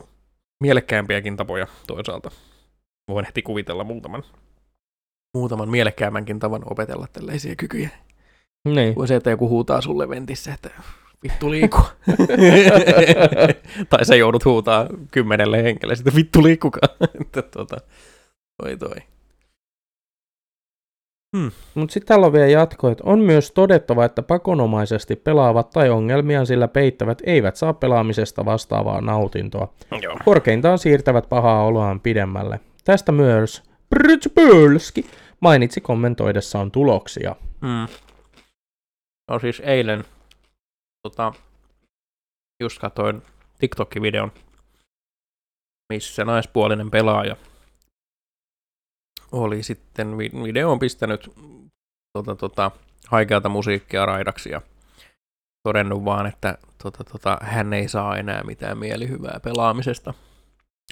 mielekkäämpiäkin 0.63 1.37
tapoja 1.37 1.67
toisaalta. 1.87 2.31
Voin 3.07 3.25
heti 3.25 3.41
kuvitella 3.41 3.83
muutaman, 3.83 4.23
muutaman 5.37 5.69
mielekkäämmänkin 5.69 6.39
tavan 6.39 6.61
opetella 6.71 7.07
tällaisia 7.13 7.55
kykyjä. 7.55 7.89
Niin. 8.65 8.95
Kuin 8.95 9.07
se, 9.07 9.15
että 9.15 9.29
joku 9.29 9.49
huutaa 9.49 9.81
sulle 9.81 10.09
ventissä, 10.09 10.53
että 10.53 10.69
vittu 11.23 11.51
liiku. 11.51 11.77
tai 13.89 14.05
sä 14.05 14.15
joudut 14.15 14.45
huutaa 14.45 14.87
kymmenelle 15.11 15.63
henkilölle, 15.63 15.95
sitten 15.95 16.15
vittu 16.15 16.43
liikkukaa. 16.43 16.89
että 17.21 17.41
tota, 17.41 17.77
toi 18.61 18.77
toi. 18.77 18.95
Mutta 21.73 21.93
sitten 21.93 22.07
täällä 22.07 22.25
on 22.25 22.33
vielä 22.33 22.47
jatko, 22.47 22.89
että 22.89 23.03
on 23.05 23.19
myös 23.19 23.51
todettava, 23.51 24.05
että 24.05 24.21
pakonomaisesti 24.21 25.15
pelaavat 25.15 25.69
tai 25.69 25.89
ongelmiaan 25.89 26.47
sillä 26.47 26.67
peittävät 26.67 27.21
eivät 27.25 27.55
saa 27.55 27.73
pelaamisesta 27.73 28.45
vastaavaa 28.45 29.01
nautintoa. 29.01 29.73
Joo. 30.01 30.17
Korkeintaan 30.25 30.79
siirtävät 30.79 31.29
pahaa 31.29 31.65
oloaan 31.65 31.99
pidemmälle. 31.99 32.59
Tästä 32.83 33.11
myös 33.11 33.63
Britsbölski 33.89 35.05
mainitsi 35.39 35.81
kommentoidessaan 35.81 36.71
tuloksia. 36.71 37.35
Mm. 37.61 37.87
No 39.31 39.39
siis 39.39 39.59
eilen 39.65 40.03
tota, 41.07 41.33
just 42.63 42.79
katsoin 42.79 43.21
TikTok-videon, 43.59 44.31
missä 45.93 46.25
naispuolinen 46.25 46.91
pelaaja 46.91 47.35
oli 49.33 49.63
sitten, 49.63 50.17
vi- 50.17 50.43
video 50.43 50.71
on 50.71 50.79
pistänyt 50.79 51.31
tota, 52.17 52.35
tota, 52.35 52.71
haikeata 53.07 53.49
musiikkia 53.49 54.05
raidaksi 54.05 54.49
ja 54.49 54.61
todennut 55.67 56.05
vaan, 56.05 56.25
että 56.25 56.57
tota, 56.83 57.03
tota, 57.03 57.37
hän 57.41 57.73
ei 57.73 57.87
saa 57.87 58.17
enää 58.17 58.43
mitään 58.43 58.77
mielihyvää 58.77 59.39
pelaamisesta. 59.43 60.13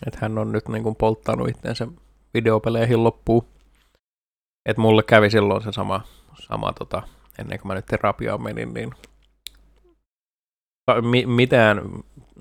Että 0.07 0.19
hän 0.21 0.37
on 0.37 0.51
nyt 0.51 0.67
niin 0.67 0.83
kuin 0.83 0.95
polttanut 0.95 1.49
itseensä 1.49 1.87
videopeleihin 2.33 3.03
loppuun. 3.03 3.47
Että 4.69 4.81
mulle 4.81 5.03
kävi 5.03 5.29
silloin 5.29 5.63
se 5.63 5.71
sama, 5.71 6.01
sama 6.39 6.73
tota, 6.73 7.01
ennen 7.39 7.59
kuin 7.59 7.67
mä 7.67 7.75
nyt 7.75 7.85
terapiaan 7.85 8.41
menin, 8.41 8.73
niin 8.73 8.91
mi- 11.01 11.25
mitään 11.25 11.81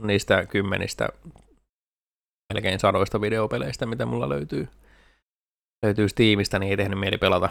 niistä 0.02 0.46
kymmenistä, 0.46 1.08
melkein 2.54 2.78
sadoista 2.78 3.20
videopeleistä, 3.20 3.86
mitä 3.86 4.06
mulla 4.06 4.28
löytyy, 4.28 4.68
löytyy 5.82 6.08
Steamista, 6.08 6.58
niin 6.58 6.70
ei 6.70 6.76
tehnyt 6.76 6.98
mieli 6.98 7.18
pelata. 7.18 7.48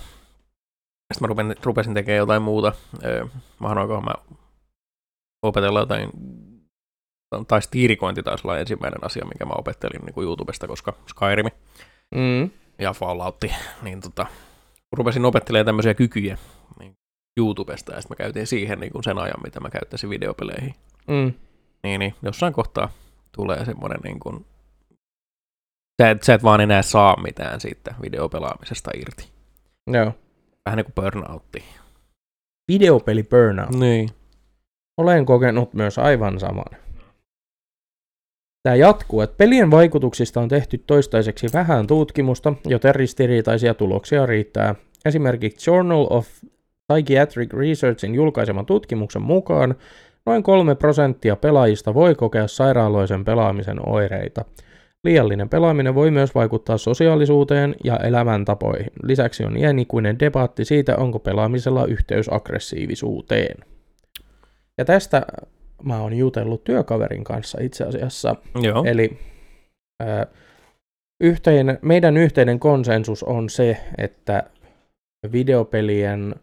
Sitten 1.13 1.21
mä 1.21 1.27
rupesin, 1.27 1.55
rupesin 1.63 1.93
tekemään 1.93 2.17
jotain 2.17 2.41
muuta. 2.41 2.73
Öö, 3.03 3.25
mahdoinkohan 3.59 4.03
mä 4.03 4.13
opetella 5.43 5.80
jotain, 5.80 6.09
tai 7.47 7.61
stiirikointi 7.61 8.23
taisi 8.23 8.47
olla 8.47 8.59
ensimmäinen 8.59 9.05
asia, 9.05 9.25
mikä 9.25 9.45
mä 9.45 9.53
opettelin 9.57 10.01
niin 10.05 10.13
kuin 10.13 10.25
YouTubesta, 10.25 10.67
koska 10.67 10.93
Skyrim 11.09 11.45
Mm. 12.15 12.49
ja 12.80 12.93
Fallout, 12.93 13.38
niin 13.82 14.01
tota, 14.01 14.25
rupesin 14.91 15.25
opettelemaan 15.25 15.65
tämmöisiä 15.65 15.93
kykyjä 15.93 16.38
niin 16.80 16.97
YouTubesta, 17.38 17.91
ja 17.93 18.01
sitten 18.01 18.15
mä 18.15 18.23
käytin 18.23 18.47
siihen 18.47 18.80
niin 18.80 18.91
kuin 18.91 19.03
sen 19.03 19.17
ajan, 19.17 19.43
mitä 19.43 19.59
mä 19.59 19.69
käyttäisin 19.69 20.09
videopeleihin. 20.09 20.75
Mm. 21.07 21.34
Niin, 21.84 21.99
niin 21.99 22.15
jossain 22.21 22.53
kohtaa 22.53 22.89
tulee 23.32 23.65
semmoinen 23.65 23.99
niin 24.03 24.19
kuin, 24.19 24.45
sä 25.99 26.09
et, 26.09 26.23
sä 26.23 26.33
et 26.33 26.43
vaan 26.43 26.61
enää 26.61 26.81
saa 26.81 27.21
mitään 27.21 27.59
siitä 27.59 27.95
videopelaamisesta 28.01 28.91
irti. 28.95 29.29
Joo. 29.87 30.13
Vähän 30.65 30.77
niin 30.77 30.85
kuin 30.85 30.95
burnoutti. 30.95 31.63
Videopeli 32.71 33.23
burnout. 33.23 33.75
Niin. 33.75 34.09
Olen 34.97 35.25
kokenut 35.25 35.73
myös 35.73 35.97
aivan 35.97 36.39
saman. 36.39 36.79
Tämä 38.63 38.75
jatkuu, 38.75 39.21
että 39.21 39.37
pelien 39.37 39.71
vaikutuksista 39.71 40.41
on 40.41 40.49
tehty 40.49 40.77
toistaiseksi 40.77 41.47
vähän 41.53 41.87
tutkimusta, 41.87 42.53
joten 42.65 42.95
ristiriitaisia 42.95 43.73
tuloksia 43.73 44.25
riittää. 44.25 44.75
Esimerkiksi 45.05 45.69
Journal 45.69 46.07
of 46.09 46.27
Psychiatric 46.93 47.53
Researchin 47.53 48.15
julkaiseman 48.15 48.65
tutkimuksen 48.65 49.21
mukaan 49.21 49.75
noin 50.25 50.43
3 50.43 50.75
prosenttia 50.75 51.35
pelaajista 51.35 51.93
voi 51.93 52.15
kokea 52.15 52.47
sairaaloisen 52.47 53.25
pelaamisen 53.25 53.89
oireita. 53.89 54.45
Liiallinen 55.03 55.49
pelaaminen 55.49 55.95
voi 55.95 56.11
myös 56.11 56.35
vaikuttaa 56.35 56.77
sosiaalisuuteen 56.77 57.75
ja 57.83 57.97
elämäntapoihin. 57.97 58.91
Lisäksi 59.03 59.43
on 59.43 59.57
iänikuinen 59.57 60.19
debatti 60.19 60.65
siitä, 60.65 60.95
onko 60.95 61.19
pelaamisella 61.19 61.85
yhteys 61.85 62.33
aggressiivisuuteen. 62.33 63.57
Ja 64.77 64.85
tästä 64.85 65.25
mä 65.83 66.01
oon 66.01 66.13
jutellut 66.13 66.63
työkaverin 66.63 67.23
kanssa 67.23 67.57
itse 67.61 67.83
asiassa. 67.83 68.35
Joo. 68.61 68.83
Eli 68.83 69.17
ää, 69.99 70.27
yhteinen, 71.23 71.79
meidän 71.81 72.17
yhteinen 72.17 72.59
konsensus 72.59 73.23
on 73.23 73.49
se, 73.49 73.77
että 73.97 74.43
videopelien 75.31 76.35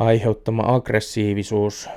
aiheuttama 0.00 0.62
aggressiivisuus, 0.66 1.88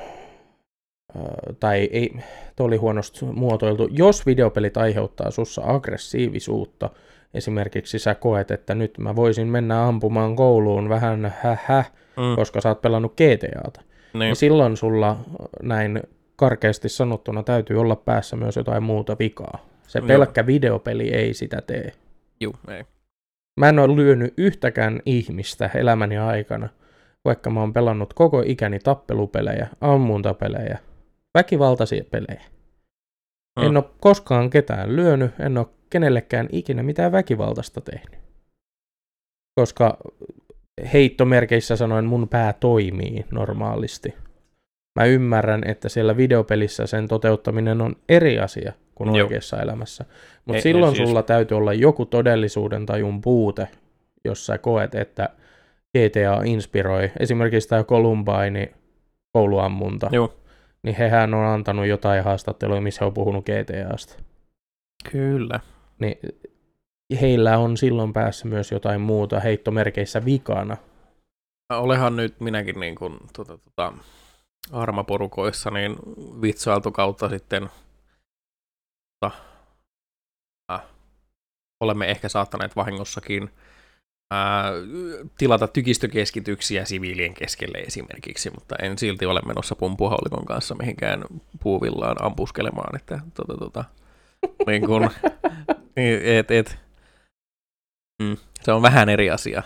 tai 1.60 1.90
ei, 1.92 2.16
toi 2.56 2.66
oli 2.66 2.78
huonosti 2.78 3.26
muotoiltu, 3.26 3.88
jos 3.92 4.26
videopelit 4.26 4.78
aiheuttaa 4.78 5.32
sussa 5.32 5.62
aggressiivisuutta, 5.66 6.90
esimerkiksi 7.34 8.00
sä 8.00 8.16
koet, 8.16 8.52
että 8.52 8.76
nyt 8.76 8.98
mä 8.98 9.16
voisin 9.16 9.48
mennä 9.48 9.88
ampumaan 9.88 10.36
kouluun 10.36 10.90
vähän 10.90 11.34
hähä, 11.42 11.86
mm. 12.18 12.36
koska 12.36 12.62
sä 12.62 12.70
oot 12.70 12.82
pelannut 12.82 13.14
GTAta, 13.14 13.82
niin. 14.14 14.20
niin 14.20 14.36
silloin 14.36 14.78
sulla 14.78 15.18
näin 15.64 16.02
karkeasti 16.36 16.90
sanottuna 16.90 17.44
täytyy 17.44 17.80
olla 17.80 17.96
päässä 17.96 18.36
myös 18.36 18.56
jotain 18.56 18.84
muuta 18.84 19.16
vikaa. 19.20 19.66
Se 19.88 20.00
Joo. 20.00 20.08
pelkkä 20.08 20.46
videopeli 20.46 21.14
ei 21.14 21.34
sitä 21.34 21.62
tee. 21.62 21.92
Juu, 22.40 22.56
ei. 22.68 22.84
Mä 23.60 23.70
en 23.70 23.80
ole 23.80 23.96
lyönyt 23.96 24.34
yhtäkään 24.38 25.02
ihmistä 25.06 25.70
elämäni 25.76 26.18
aikana, 26.18 26.70
vaikka 27.26 27.50
mä 27.50 27.60
oon 27.60 27.74
pelannut 27.74 28.14
koko 28.14 28.44
ikäni 28.46 28.80
tappelupelejä, 28.80 29.68
ammuntapelejä, 29.82 30.80
väkivaltaisia 31.38 32.04
pelejä. 32.12 32.42
Mm. 33.60 33.66
En 33.66 33.78
ole 33.78 33.86
koskaan 34.00 34.50
ketään 34.50 34.96
lyönyt, 34.96 35.32
en 35.40 35.58
ole 35.58 35.68
kenellekään 35.90 36.48
ikinä 36.52 36.84
mitään 36.84 37.12
väkivaltaista 37.12 37.82
tehnyt. 37.82 38.20
Koska 39.56 39.98
heittomerkeissä 40.94 41.76
sanoen 41.76 42.06
mun 42.06 42.30
pää 42.30 42.54
toimii 42.54 43.26
normaalisti. 43.32 44.14
Mä 45.00 45.06
ymmärrän, 45.06 45.62
että 45.68 45.90
siellä 45.90 46.18
videopelissä 46.18 46.88
sen 46.88 47.08
toteuttaminen 47.08 47.82
on 47.82 47.96
eri 48.10 48.40
asia 48.40 48.74
kuin 48.96 49.16
Joo. 49.16 49.26
oikeassa 49.26 49.62
elämässä. 49.62 50.06
Ei- 50.08 50.16
Mutta 50.46 50.56
ei 50.58 50.62
silloin 50.62 50.96
siis- 50.96 51.10
sulla 51.10 51.24
täytyy 51.24 51.58
olla 51.58 51.74
joku 51.74 52.06
todellisuuden 52.06 52.86
tajun 52.86 53.22
puute, 53.22 53.68
jos 54.26 54.46
sä 54.46 54.58
koet, 54.58 54.96
että 54.96 55.30
GTA 55.98 56.42
inspiroi. 56.46 57.12
Esimerkiksi 57.20 57.70
tämä 57.70 57.84
Columbine 57.84 58.74
kouluammunta. 59.34 60.10
Joo. 60.12 60.34
Niin 60.84 60.96
hehän 60.96 61.34
on 61.34 61.46
antanut 61.46 61.86
jotain 61.86 62.24
haastatteluja, 62.24 62.82
missä 62.82 63.00
he 63.02 63.06
on 63.06 63.14
puhunut 63.14 63.46
GTAsta. 63.46 64.24
Kyllä. 65.12 65.60
Niin 66.00 66.18
heillä 67.22 67.58
on 67.58 67.78
silloin 67.78 68.14
päässä 68.14 68.48
myös 68.48 68.72
jotain 68.72 69.02
muuta 69.02 69.40
heittomerkeissä 69.40 70.26
vikana. 70.26 70.78
Olehan 71.74 72.16
nyt 72.16 72.40
minäkin 72.40 72.80
niin 72.80 72.96
kuin, 72.96 73.18
tota, 73.38 73.58
tota, 73.58 73.94
armaporukoissa 74.72 75.72
niin 75.72 75.96
vitsailtu 76.42 76.92
kautta 76.92 77.30
sitten 77.30 77.70
tota, 79.20 79.36
äh, 80.72 80.82
olemme 81.80 82.12
ehkä 82.12 82.30
saattaneet 82.30 82.76
vahingossakin 82.76 83.50
tilata 85.38 85.68
tykistökeskityksiä 85.68 86.86
siviilien 86.86 87.34
keskelle 87.34 87.78
esimerkiksi, 87.78 88.50
mutta 88.50 88.76
en 88.82 88.98
silti 88.98 89.26
ole 89.26 89.42
menossa 89.46 89.76
pumpuhaulikon 89.76 90.46
kanssa 90.46 90.76
mihinkään 90.76 91.24
puuvillaan 91.64 92.26
ampuskelemaan, 92.26 92.96
että 92.96 93.20
tota, 93.34 93.58
tota, 93.58 93.84
niin 94.68 94.86
kun, 94.86 95.10
niin, 95.96 96.22
et, 96.24 96.52
et, 96.52 96.78
mm, 98.24 98.38
se 98.62 98.72
on 98.72 98.82
vähän 98.82 99.10
eri 99.10 99.30
asia, 99.30 99.64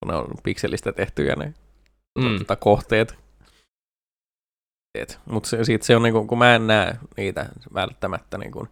kun 0.00 0.12
ne 0.12 0.14
on 0.14 0.28
pikselistä 0.44 0.92
tehtyjä 0.92 1.36
ne 1.36 1.54
Mm. 2.18 2.38
tota, 2.38 2.56
kohteet. 2.56 3.18
Mutta 5.24 5.48
se, 5.48 5.64
sit 5.64 5.82
se 5.82 5.96
on 5.96 6.02
niinku, 6.02 6.26
kun 6.26 6.38
mä 6.38 6.54
en 6.54 6.66
näe 6.66 6.98
niitä 7.16 7.46
välttämättä 7.74 8.38
niinku, 8.38 8.68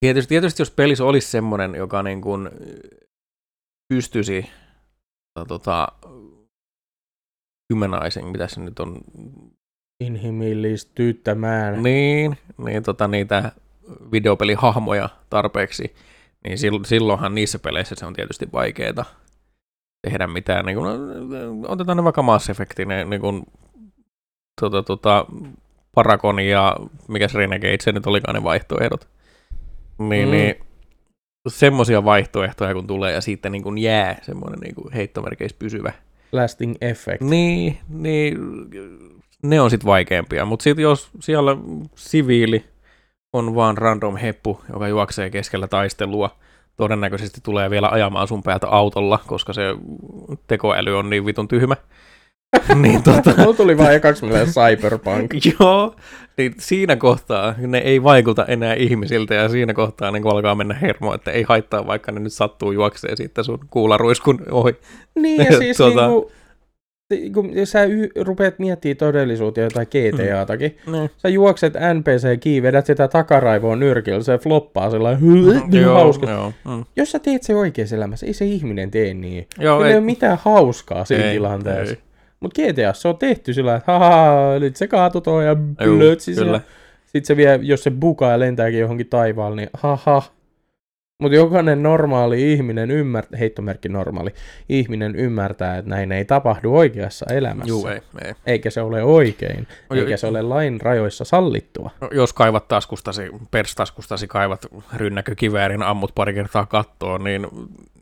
tietysti, 0.00 0.28
tietysti 0.28 0.62
jos 0.62 0.70
pelissä 0.70 1.04
olisi 1.04 1.28
semmoinen, 1.28 1.74
joka 1.74 2.02
niinku, 2.02 2.30
pystyisi 3.90 4.50
tota, 5.34 5.48
tota, 5.48 5.88
humanizing, 7.72 8.30
mitä 8.30 8.46
se 8.46 8.60
nyt 8.60 8.80
on, 8.80 9.00
Inhimillistyyttämään. 10.00 11.82
niin, 11.82 12.38
niin 12.64 12.82
tota, 12.82 13.08
niitä 13.08 13.52
videopelihahmoja 14.12 15.08
tarpeeksi, 15.30 15.94
niin 16.44 16.58
sil- 16.62 16.86
silloinhan 16.86 17.34
niissä 17.34 17.58
peleissä 17.58 17.94
se 17.94 18.06
on 18.06 18.12
tietysti 18.12 18.48
vaikeeta 18.52 19.04
tehdä 20.02 20.26
mitään. 20.26 20.66
Niin 20.66 20.78
kun, 20.78 20.86
otetaan 21.68 21.96
ne 21.96 22.04
vaikka 22.04 22.22
Mass 22.22 22.50
Effectin, 22.50 22.88
ne, 22.88 23.04
niin 23.04 23.20
kun, 23.20 23.46
tota, 24.60 24.82
tota, 24.82 25.26
Paragon 25.94 26.40
ja 26.40 26.76
mikä 27.08 27.28
se 27.28 27.38
Renegade, 27.38 27.76
se 27.80 27.92
nyt 27.92 28.06
olikaan 28.06 28.34
ne 28.34 28.42
vaihtoehdot. 28.42 29.08
Niin, 29.98 30.28
mm. 30.28 30.32
niin 30.32 30.69
semmoisia 31.48 32.04
vaihtoehtoja 32.04 32.74
kun 32.74 32.86
tulee 32.86 33.12
ja 33.12 33.20
siitä 33.20 33.50
niin 33.50 33.62
kun 33.62 33.78
jää 33.78 34.18
semmoinen 34.22 34.60
niin 34.60 34.74
kun 34.74 34.92
heittomerkeissä 34.92 35.56
pysyvä. 35.58 35.92
Lasting 36.32 36.74
effect. 36.80 37.22
Niin, 37.22 37.78
niin 37.88 38.38
ne 39.42 39.60
on 39.60 39.70
sitten 39.70 39.86
vaikeampia, 39.86 40.44
mutta 40.44 40.62
sitten 40.62 40.82
jos 40.82 41.10
siellä 41.20 41.56
siviili 41.94 42.64
on 43.32 43.54
vaan 43.54 43.78
random 43.78 44.16
heppu, 44.16 44.60
joka 44.72 44.88
juoksee 44.88 45.30
keskellä 45.30 45.68
taistelua, 45.68 46.36
todennäköisesti 46.76 47.40
tulee 47.42 47.70
vielä 47.70 47.88
ajamaan 47.88 48.28
sun 48.28 48.42
päältä 48.42 48.68
autolla, 48.68 49.18
koska 49.26 49.52
se 49.52 49.62
tekoäly 50.46 50.98
on 50.98 51.10
niin 51.10 51.26
vitun 51.26 51.48
tyhmä. 51.48 51.76
niin 52.82 53.02
tota, 53.02 53.34
Mulla 53.38 53.54
tuli 53.56 53.78
vaan 53.78 53.94
ekaksi 53.94 54.24
mieleen 54.24 54.46
Cyberpunk. 54.48 55.30
joo, 55.60 55.94
niin 56.36 56.54
siinä 56.58 56.96
kohtaa 56.96 57.54
ne 57.58 57.78
ei 57.78 58.02
vaikuta 58.02 58.46
enää 58.46 58.74
ihmisiltä 58.74 59.34
ja 59.34 59.48
siinä 59.48 59.74
kohtaa 59.74 60.10
niin 60.10 60.26
alkaa 60.26 60.54
mennä 60.54 60.74
hermo, 60.74 61.14
että 61.14 61.30
ei 61.30 61.42
haittaa, 61.48 61.86
vaikka 61.86 62.12
ne 62.12 62.20
nyt 62.20 62.32
sattuu 62.32 62.72
juoksee 62.72 63.16
sitten 63.16 63.44
sun 63.44 63.58
kuularuiskun 63.70 64.40
ohi. 64.50 64.76
Niin 65.14 65.44
ja 65.44 65.58
siis 65.58 65.78
Tota- 65.80 66.00
niinku, 66.00 66.30
ti- 67.08 67.30
kun 67.30 67.50
sä 67.64 67.84
y- 67.84 68.08
rupeat 68.20 68.58
miettimään 68.58 68.96
todellisuutta 68.96 69.60
jotain 69.60 69.86
GTAtakin, 69.90 70.76
Niin. 70.92 71.10
sä 71.16 71.28
juokset 71.28 71.74
NPC 71.74 72.40
kiinni, 72.40 72.62
vedät 72.62 72.86
sitä 72.86 73.08
takaraivoon 73.08 73.80
nyrkillä, 73.80 74.22
se 74.22 74.38
floppaa 74.38 74.90
sellainen 74.90 75.22
niin 75.70 75.84
hauska. 75.86 76.30
joo, 76.30 76.52
mm. 76.68 76.84
Jos 76.96 77.10
sä 77.12 77.18
teet 77.18 77.42
se 77.42 77.54
oikeassa 77.54 77.96
elämässä, 77.96 78.26
ei 78.26 78.32
se 78.32 78.44
ihminen 78.44 78.90
tee 78.90 79.14
niin. 79.14 79.46
joo 79.58 79.84
ei, 79.84 79.90
ei 79.90 79.96
ole 79.98 80.04
mitään 80.04 80.38
hauskaa 80.42 81.04
siinä 81.04 81.24
ei, 81.24 81.32
tilanteessa. 81.32 81.94
ei. 81.94 82.00
Mutta 82.40 82.62
GTA 82.62 82.92
se 82.92 83.08
on 83.08 83.18
tehty 83.18 83.54
sillä 83.54 83.76
että 83.76 83.92
haha, 83.92 84.58
nyt 84.60 84.76
se 84.76 84.86
kaatui 84.88 85.22
toi 85.22 85.46
ja 85.46 85.56
blötsi. 85.56 86.34
Sitten 86.34 87.26
se 87.26 87.36
vie, 87.36 87.58
jos 87.62 87.82
se 87.82 87.90
bukaa 87.90 88.30
ja 88.30 88.38
lentääkin 88.38 88.80
johonkin 88.80 89.06
taivaalle, 89.06 89.56
niin 89.56 89.70
haha. 89.72 90.22
Mutta 91.20 91.36
jokainen 91.36 91.82
normaali 91.82 92.52
ihminen 92.52 92.90
ymmärtää, 92.90 93.38
heittomerkki 93.38 93.88
normaali, 93.88 94.34
ihminen 94.68 95.16
ymmärtää, 95.16 95.76
että 95.78 95.90
näin 95.90 96.12
ei 96.12 96.24
tapahdu 96.24 96.76
oikeassa 96.76 97.26
elämässä. 97.32 97.68
Juu, 97.68 97.86
ei, 97.86 98.00
ei. 98.24 98.34
Eikä 98.46 98.70
se 98.70 98.80
ole 98.80 99.02
oikein, 99.02 99.66
No, 99.90 99.96
eikä 99.96 100.16
se 100.16 100.26
ole 100.26 100.42
lain 100.42 100.80
rajoissa 100.80 101.24
sallittua. 101.24 101.90
No, 102.00 102.08
Jos 102.12 102.32
kaivat 102.32 102.68
taskustasi, 102.68 103.22
perstaskustasi 103.50 104.28
kaivat 104.28 104.66
rynnäkökiväärin, 104.96 105.82
ammut 105.82 106.12
pari 106.14 106.34
kertaa 106.34 106.66
kattoon, 106.66 107.24
niin 107.24 107.46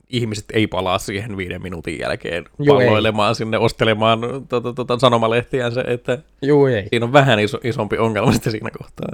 ihmiset 0.08 0.44
ei 0.52 0.66
palaa 0.66 0.98
siihen 0.98 1.36
viiden 1.36 1.62
minuutin 1.62 1.98
jälkeen 1.98 2.44
ei. 2.60 2.66
palloilemaan 2.66 3.34
sinne, 3.34 3.58
ostelemaan 3.58 4.20
tota, 4.48 4.72
tota, 4.72 4.98
sanomalehtiänsä, 4.98 5.84
että 5.86 6.18
Joo, 6.42 6.68
ei. 6.68 6.86
siinä 6.90 7.06
on 7.06 7.12
vähän 7.12 7.40
iso, 7.40 7.58
isompi 7.64 7.98
ongelma 7.98 8.32
sitten 8.32 8.52
siinä 8.52 8.70
kohtaa. 8.78 9.08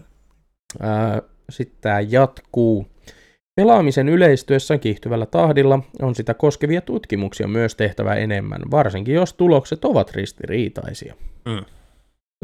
Sitten 1.51 1.79
tämä 1.81 2.01
jatkuu. 2.01 2.87
Pelaamisen 3.57 4.09
yleistyessä 4.09 4.79
kiihtyvällä 4.79 5.27
tahdilla 5.27 5.81
on 6.03 6.15
sitä 6.15 6.35
koskevia 6.35 6.81
tutkimuksia 6.81 7.49
myös 7.49 7.75
tehtävä 7.75 8.15
enemmän, 8.15 8.61
varsinkin 8.71 9.15
jos 9.15 9.35
tulokset 9.35 9.85
ovat 9.85 10.11
ristiriitaisia. 10.11 11.15
Mm. 11.45 11.65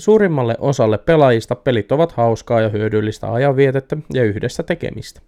Suurimmalle 0.00 0.56
osalle 0.58 0.98
pelaajista 0.98 1.54
pelit 1.54 1.92
ovat 1.92 2.12
hauskaa 2.12 2.60
ja 2.60 2.68
hyödyllistä 2.68 3.32
ajanvietettä 3.32 3.96
ja 4.14 4.24
yhdessä 4.24 4.62
tekemistä. 4.62 5.20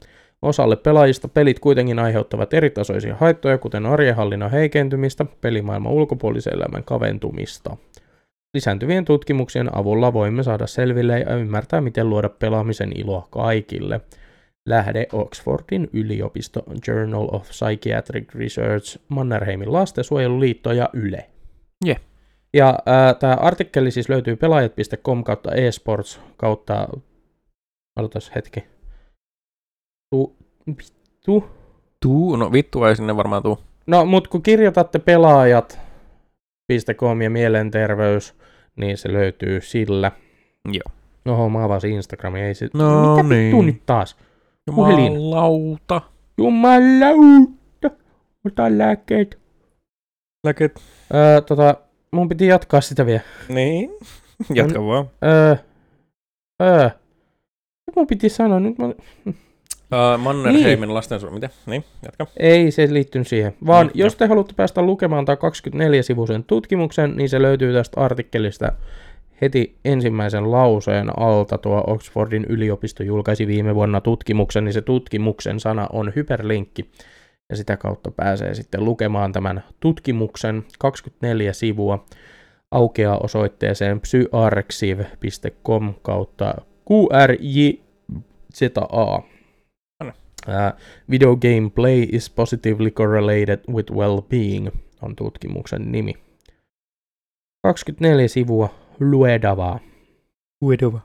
Osalle 0.42 0.76
pelaajista 0.76 1.28
pelit 1.28 1.58
kuitenkin 1.58 1.98
aiheuttavat 1.98 2.54
eritasoisia 2.54 3.14
haittoja, 3.14 3.58
kuten 3.58 3.86
arjenhallinnan 3.86 4.50
heikentymistä, 4.50 5.26
pelimaailman 5.40 5.92
ulkopuolisen 5.92 6.54
elämän 6.54 6.84
kaventumista. 6.84 7.76
Lisääntyvien 8.54 9.04
tutkimuksien 9.04 9.76
avulla 9.76 10.12
voimme 10.12 10.42
saada 10.42 10.66
selville 10.66 11.20
ja 11.20 11.36
ymmärtää, 11.36 11.80
miten 11.80 12.10
luoda 12.10 12.28
pelaamisen 12.28 12.92
iloa 12.96 13.28
kaikille. 13.30 14.00
Lähde 14.68 15.06
Oxfordin 15.12 15.90
yliopisto 15.92 16.62
Journal 16.88 17.28
of 17.32 17.48
Psychiatric 17.48 18.34
Research, 18.34 18.98
Mannerheimin 19.08 19.72
lastensuojeluliitto 19.72 20.72
ja 20.72 20.88
Yle. 20.92 21.26
Je. 21.84 21.96
Ja 22.54 22.68
äh, 22.68 23.18
tämä 23.18 23.34
artikkeli 23.34 23.90
siis 23.90 24.08
löytyy 24.08 24.36
pelaajat.com 24.36 25.24
kautta 25.24 25.54
esports 25.54 26.20
kautta, 26.36 26.88
aloitas 27.96 28.32
hetki. 28.34 28.64
Tu, 30.10 30.36
vittu. 30.66 31.44
Tuu, 32.02 32.36
no 32.36 32.52
vittua 32.52 32.88
ei 32.88 32.96
sinne 32.96 33.16
varmaan 33.16 33.42
tuu. 33.42 33.58
No, 33.86 34.04
mutta 34.04 34.30
kun 34.30 34.42
kirjoitatte 34.42 34.98
pelaajat.com 34.98 37.22
ja 37.22 37.30
mielenterveys, 37.30 38.34
niin 38.76 38.98
se 38.98 39.12
löytyy 39.12 39.60
sillä. 39.60 40.12
Joo. 40.72 40.92
Oho, 41.28 41.48
mä 41.48 41.64
avasin 41.64 41.92
Instagramin, 41.92 42.42
ei 42.42 42.54
se... 42.54 42.68
No 42.74 43.16
Mitä 43.16 43.28
vittu 43.28 43.56
niin. 43.56 43.66
nyt 43.66 43.86
taas? 43.86 44.16
Puhelin. 44.70 45.12
Jumalauta. 45.12 46.00
Jumalauta! 46.38 47.90
Ota 48.46 48.78
lääkkeet. 48.78 49.38
Läket. 50.46 50.80
Öö, 51.14 51.40
tota, 51.40 51.74
mun 52.12 52.28
piti 52.28 52.46
jatkaa 52.46 52.80
sitä 52.80 53.06
vielä. 53.06 53.20
Niin. 53.48 53.90
Jatka 54.54 54.86
vaan. 54.86 55.10
Öö, 55.24 55.56
öö. 56.62 56.90
Mitä 57.86 58.00
mun 58.00 58.06
piti 58.06 58.28
sanoa 58.28 58.60
nyt? 58.60 58.78
Mä... 58.78 58.86
Uh, 59.92 60.18
Mannerheimin 60.18 60.86
niin. 60.86 60.94
lastensuojelu. 60.94 61.34
Mitä? 61.34 61.48
Niin, 61.66 61.84
jatka. 62.02 62.26
Ei 62.36 62.70
se 62.70 62.88
liittynyt 62.92 63.28
siihen. 63.28 63.54
Vaan 63.66 63.86
Mm, 63.86 63.92
jos 63.94 64.16
te 64.16 64.26
haluatte 64.26 64.52
päästä 64.56 64.82
lukemaan 64.82 65.24
tämän 65.24 65.38
24-sivuisen 65.38 66.44
tutkimuksen, 66.46 67.16
niin 67.16 67.28
se 67.28 67.42
löytyy 67.42 67.72
tästä 67.72 68.00
artikkelista 68.00 68.72
heti 69.42 69.78
ensimmäisen 69.84 70.50
lauseen 70.50 71.18
alta. 71.18 71.58
Tuo 71.58 71.84
Oxfordin 71.86 72.46
yliopisto 72.48 73.02
julkaisi 73.02 73.46
viime 73.46 73.74
vuonna 73.74 74.00
tutkimuksen, 74.00 74.64
niin 74.64 74.72
se 74.72 74.82
tutkimuksen 74.82 75.60
sana 75.60 75.86
on 75.92 76.12
hyperlinkki. 76.16 76.90
Ja 77.50 77.56
sitä 77.56 77.76
kautta 77.76 78.10
pääsee 78.10 78.54
sitten 78.54 78.84
lukemaan 78.84 79.32
tämän 79.32 79.64
tutkimuksen 79.80 80.64
24 80.78 81.52
sivua 81.52 82.04
aukeaa 82.70 83.18
osoitteeseen 83.18 84.00
psyarxiv.com 84.00 85.94
kautta 86.02 86.54
QRJZA. 86.90 87.82
Uh, 90.48 90.54
video 91.10 91.36
game 91.36 91.70
play 91.74 92.06
is 92.12 92.30
positively 92.30 92.90
correlated 92.90 93.58
with 93.72 93.92
well-being 93.92 94.70
on 95.02 95.16
tutkimuksen 95.16 95.92
nimi. 95.92 96.14
24 97.62 98.28
sivua 98.28 98.81
luedavaa. 99.10 99.80
Uedova. 100.62 101.00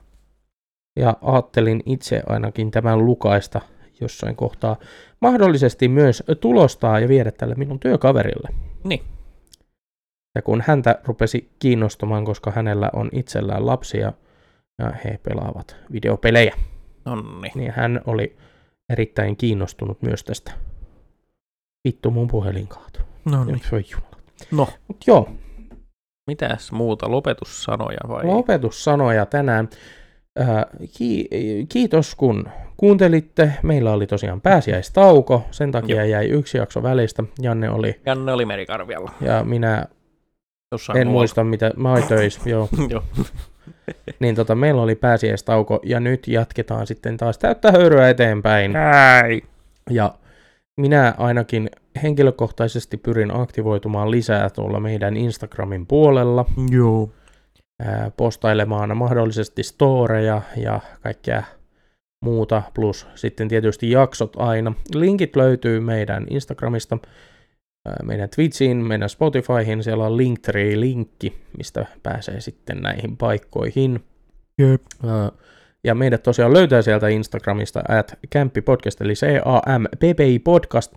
Ja 0.96 1.16
ajattelin 1.22 1.82
itse 1.86 2.22
ainakin 2.26 2.70
tämän 2.70 3.06
lukaista 3.06 3.60
jossain 4.00 4.36
kohtaa 4.36 4.76
mahdollisesti 5.20 5.88
myös 5.88 6.22
tulostaa 6.40 7.00
ja 7.00 7.08
viedä 7.08 7.30
tälle 7.30 7.54
minun 7.54 7.80
työkaverille. 7.80 8.48
Niin. 8.84 9.00
Ja 10.34 10.42
kun 10.42 10.62
häntä 10.66 10.98
rupesi 11.04 11.50
kiinnostamaan, 11.58 12.24
koska 12.24 12.50
hänellä 12.50 12.90
on 12.92 13.08
itsellään 13.12 13.66
lapsia 13.66 14.12
ja 14.78 14.92
he 15.04 15.18
pelaavat 15.22 15.76
videopelejä, 15.92 16.54
Nonni. 17.04 17.50
niin 17.54 17.72
hän 17.76 18.00
oli 18.06 18.36
erittäin 18.88 19.36
kiinnostunut 19.36 20.02
myös 20.02 20.24
tästä. 20.24 20.52
Vittu 21.88 22.10
mun 22.10 22.28
puhelin 22.28 22.68
kaatu. 22.68 23.00
On 23.26 23.60
jumala. 23.90 24.18
No, 24.50 24.68
Mut 24.88 24.96
joo, 25.06 25.28
mitäs 26.28 26.72
muuta? 26.72 27.10
Lopetussanoja 27.10 27.98
vai? 28.08 28.24
lopetussanoja 28.24 29.26
tänään. 29.26 29.68
Äh, 30.40 30.48
ki- 30.98 31.28
kiitos 31.68 32.14
kun 32.14 32.48
kuuntelitte. 32.76 33.52
Meillä 33.62 33.92
oli 33.92 34.06
tosiaan 34.06 34.40
pääsiäistauko, 34.40 35.46
sen 35.50 35.72
takia 35.72 35.96
Joo. 35.96 36.04
jäi 36.04 36.26
yksi 36.26 36.58
jakso 36.58 36.82
välistä. 36.82 37.22
Janne 37.42 37.70
oli 37.70 38.00
Janne 38.06 38.32
oli 38.32 38.44
merikarvialla. 38.44 39.10
ja 39.20 39.44
minä 39.44 39.84
Jossain 40.72 40.98
en 41.00 41.06
muualla. 41.06 41.20
muista 41.20 41.44
mitä, 41.44 41.70
mä 41.76 41.92
olin 41.92 42.06
töissä, 42.08 42.50
joo. 42.50 42.68
Joo. 42.88 43.02
Niin 44.20 44.34
tota, 44.34 44.54
meillä 44.54 44.82
oli 44.82 44.94
pääsiäistauko 44.94 45.80
ja 45.82 46.00
nyt 46.00 46.28
jatketaan 46.28 46.86
sitten 46.86 47.16
taas 47.16 47.38
täyttä 47.38 47.72
höyryä 47.72 48.08
eteenpäin. 48.08 48.72
Näin. 48.72 49.42
Ja 49.90 50.14
minä 50.78 51.14
ainakin 51.18 51.70
henkilökohtaisesti 52.02 52.96
pyrin 52.96 53.40
aktivoitumaan 53.40 54.10
lisää 54.10 54.50
tuolla 54.50 54.80
meidän 54.80 55.16
Instagramin 55.16 55.86
puolella, 55.86 56.44
Joo. 56.70 57.10
postailemaan 58.16 58.96
mahdollisesti 58.96 59.62
storeja 59.62 60.42
ja 60.56 60.80
kaikkea 61.00 61.42
muuta, 62.24 62.62
plus 62.74 63.06
sitten 63.14 63.48
tietysti 63.48 63.90
jaksot 63.90 64.32
aina. 64.36 64.72
Linkit 64.94 65.36
löytyy 65.36 65.80
meidän 65.80 66.26
Instagramista, 66.30 66.98
meidän 68.02 68.28
Twitchiin, 68.28 68.76
meidän 68.76 69.08
Spotifyhin, 69.08 69.82
siellä 69.82 70.06
on 70.06 70.16
Linktree-linkki, 70.16 71.32
mistä 71.58 71.86
pääsee 72.02 72.40
sitten 72.40 72.80
näihin 72.80 73.16
paikkoihin. 73.16 74.04
Jep. 74.58 74.82
Ää, 75.06 75.32
Ja 75.84 75.94
meidät 75.94 76.22
tosiaan 76.22 76.52
löytää 76.52 76.82
sieltä 76.82 77.08
Instagramista 77.08 77.82
at 77.88 78.18
Podcast, 78.64 79.00
eli 79.00 79.12
C-A-M-P-P-I 79.12 80.38
podcast. 80.38 80.94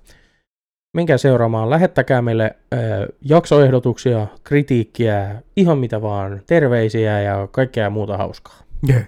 Menkää 0.94 1.18
seuraamaan, 1.18 1.70
lähettäkää 1.70 2.22
meille 2.22 2.56
ö, 2.74 2.78
jaksoehdotuksia, 3.22 4.28
kritiikkiä, 4.44 5.42
ihan 5.56 5.78
mitä 5.78 6.02
vaan, 6.02 6.42
terveisiä 6.48 7.22
ja 7.22 7.48
kaikkea 7.52 7.90
muuta 7.90 8.18
hauskaa. 8.18 8.64
Yeah. 8.90 9.04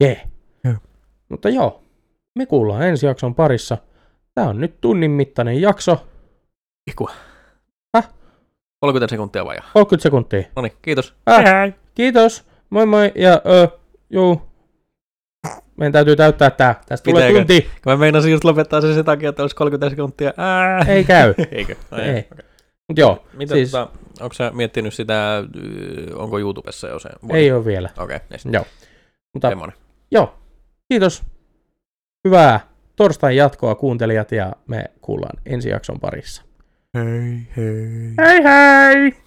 Jee. 0.00 0.22
Joo. 0.64 0.74
Mutta 1.28 1.48
joo, 1.48 1.82
me 2.38 2.46
kuullaan 2.46 2.82
ensi 2.82 3.06
jakson 3.06 3.34
parissa. 3.34 3.78
Tämä 4.34 4.48
on 4.48 4.60
nyt 4.60 4.80
tunnin 4.80 5.10
mittainen 5.10 5.60
jakso, 5.60 6.06
Ihkua. 6.86 7.10
Häh? 7.96 8.08
30 8.80 9.10
sekuntia 9.10 9.44
vajaa. 9.44 9.70
30 9.74 10.02
sekuntia. 10.02 10.42
No 10.56 10.62
niin, 10.62 10.72
kiitos. 10.82 11.14
Äh, 11.30 11.74
kiitos, 11.94 12.44
moi 12.70 12.86
moi 12.86 13.12
ja 13.14 13.42
ö, 13.46 13.68
juu. 14.10 14.42
Meidän 15.76 15.92
täytyy 15.92 16.16
täyttää 16.16 16.50
tää. 16.50 16.80
Tästä 16.88 17.10
tulee 17.10 17.28
Pitääkö? 17.28 17.38
tunti. 17.38 17.70
Mä 17.86 17.96
meinasin 17.96 18.32
just 18.32 18.44
lopettaa 18.44 18.80
sen 18.80 18.94
sen 18.94 19.04
takia, 19.04 19.28
että 19.28 19.42
olisi 19.42 19.56
30 19.56 19.90
sekuntia. 19.90 20.32
Ää. 20.36 20.84
Ei 20.88 21.04
käy. 21.04 21.34
Eikö? 21.52 21.74
Ai, 21.90 22.02
Ei. 22.02 22.28
Mut 22.88 22.98
joo, 22.98 23.24
Mitä 23.32 23.54
siis 23.54 23.70
tota, 23.70 23.90
onko 24.20 24.34
sä 24.34 24.50
miettinyt 24.54 24.94
sitä, 24.94 25.44
onko 26.14 26.38
YouTubessa 26.38 26.88
jo 26.88 26.98
se? 26.98 27.08
ei 27.32 27.52
ole 27.52 27.64
vielä. 27.64 27.90
Okei, 27.98 28.16
okay. 28.16 28.52
Joo. 28.52 28.64
Mutta 29.34 29.52
joo, 30.10 30.34
kiitos. 30.88 31.22
Hyvää 32.24 32.60
torstain 32.96 33.36
jatkoa 33.36 33.74
kuuntelijat 33.74 34.32
ja 34.32 34.52
me 34.66 34.84
kuullaan 35.00 35.38
ensi 35.46 35.68
jakson 35.68 36.00
parissa. 36.00 36.42
Hei 36.94 37.46
hei. 37.56 38.14
Hei 38.18 38.42
hei! 38.44 39.24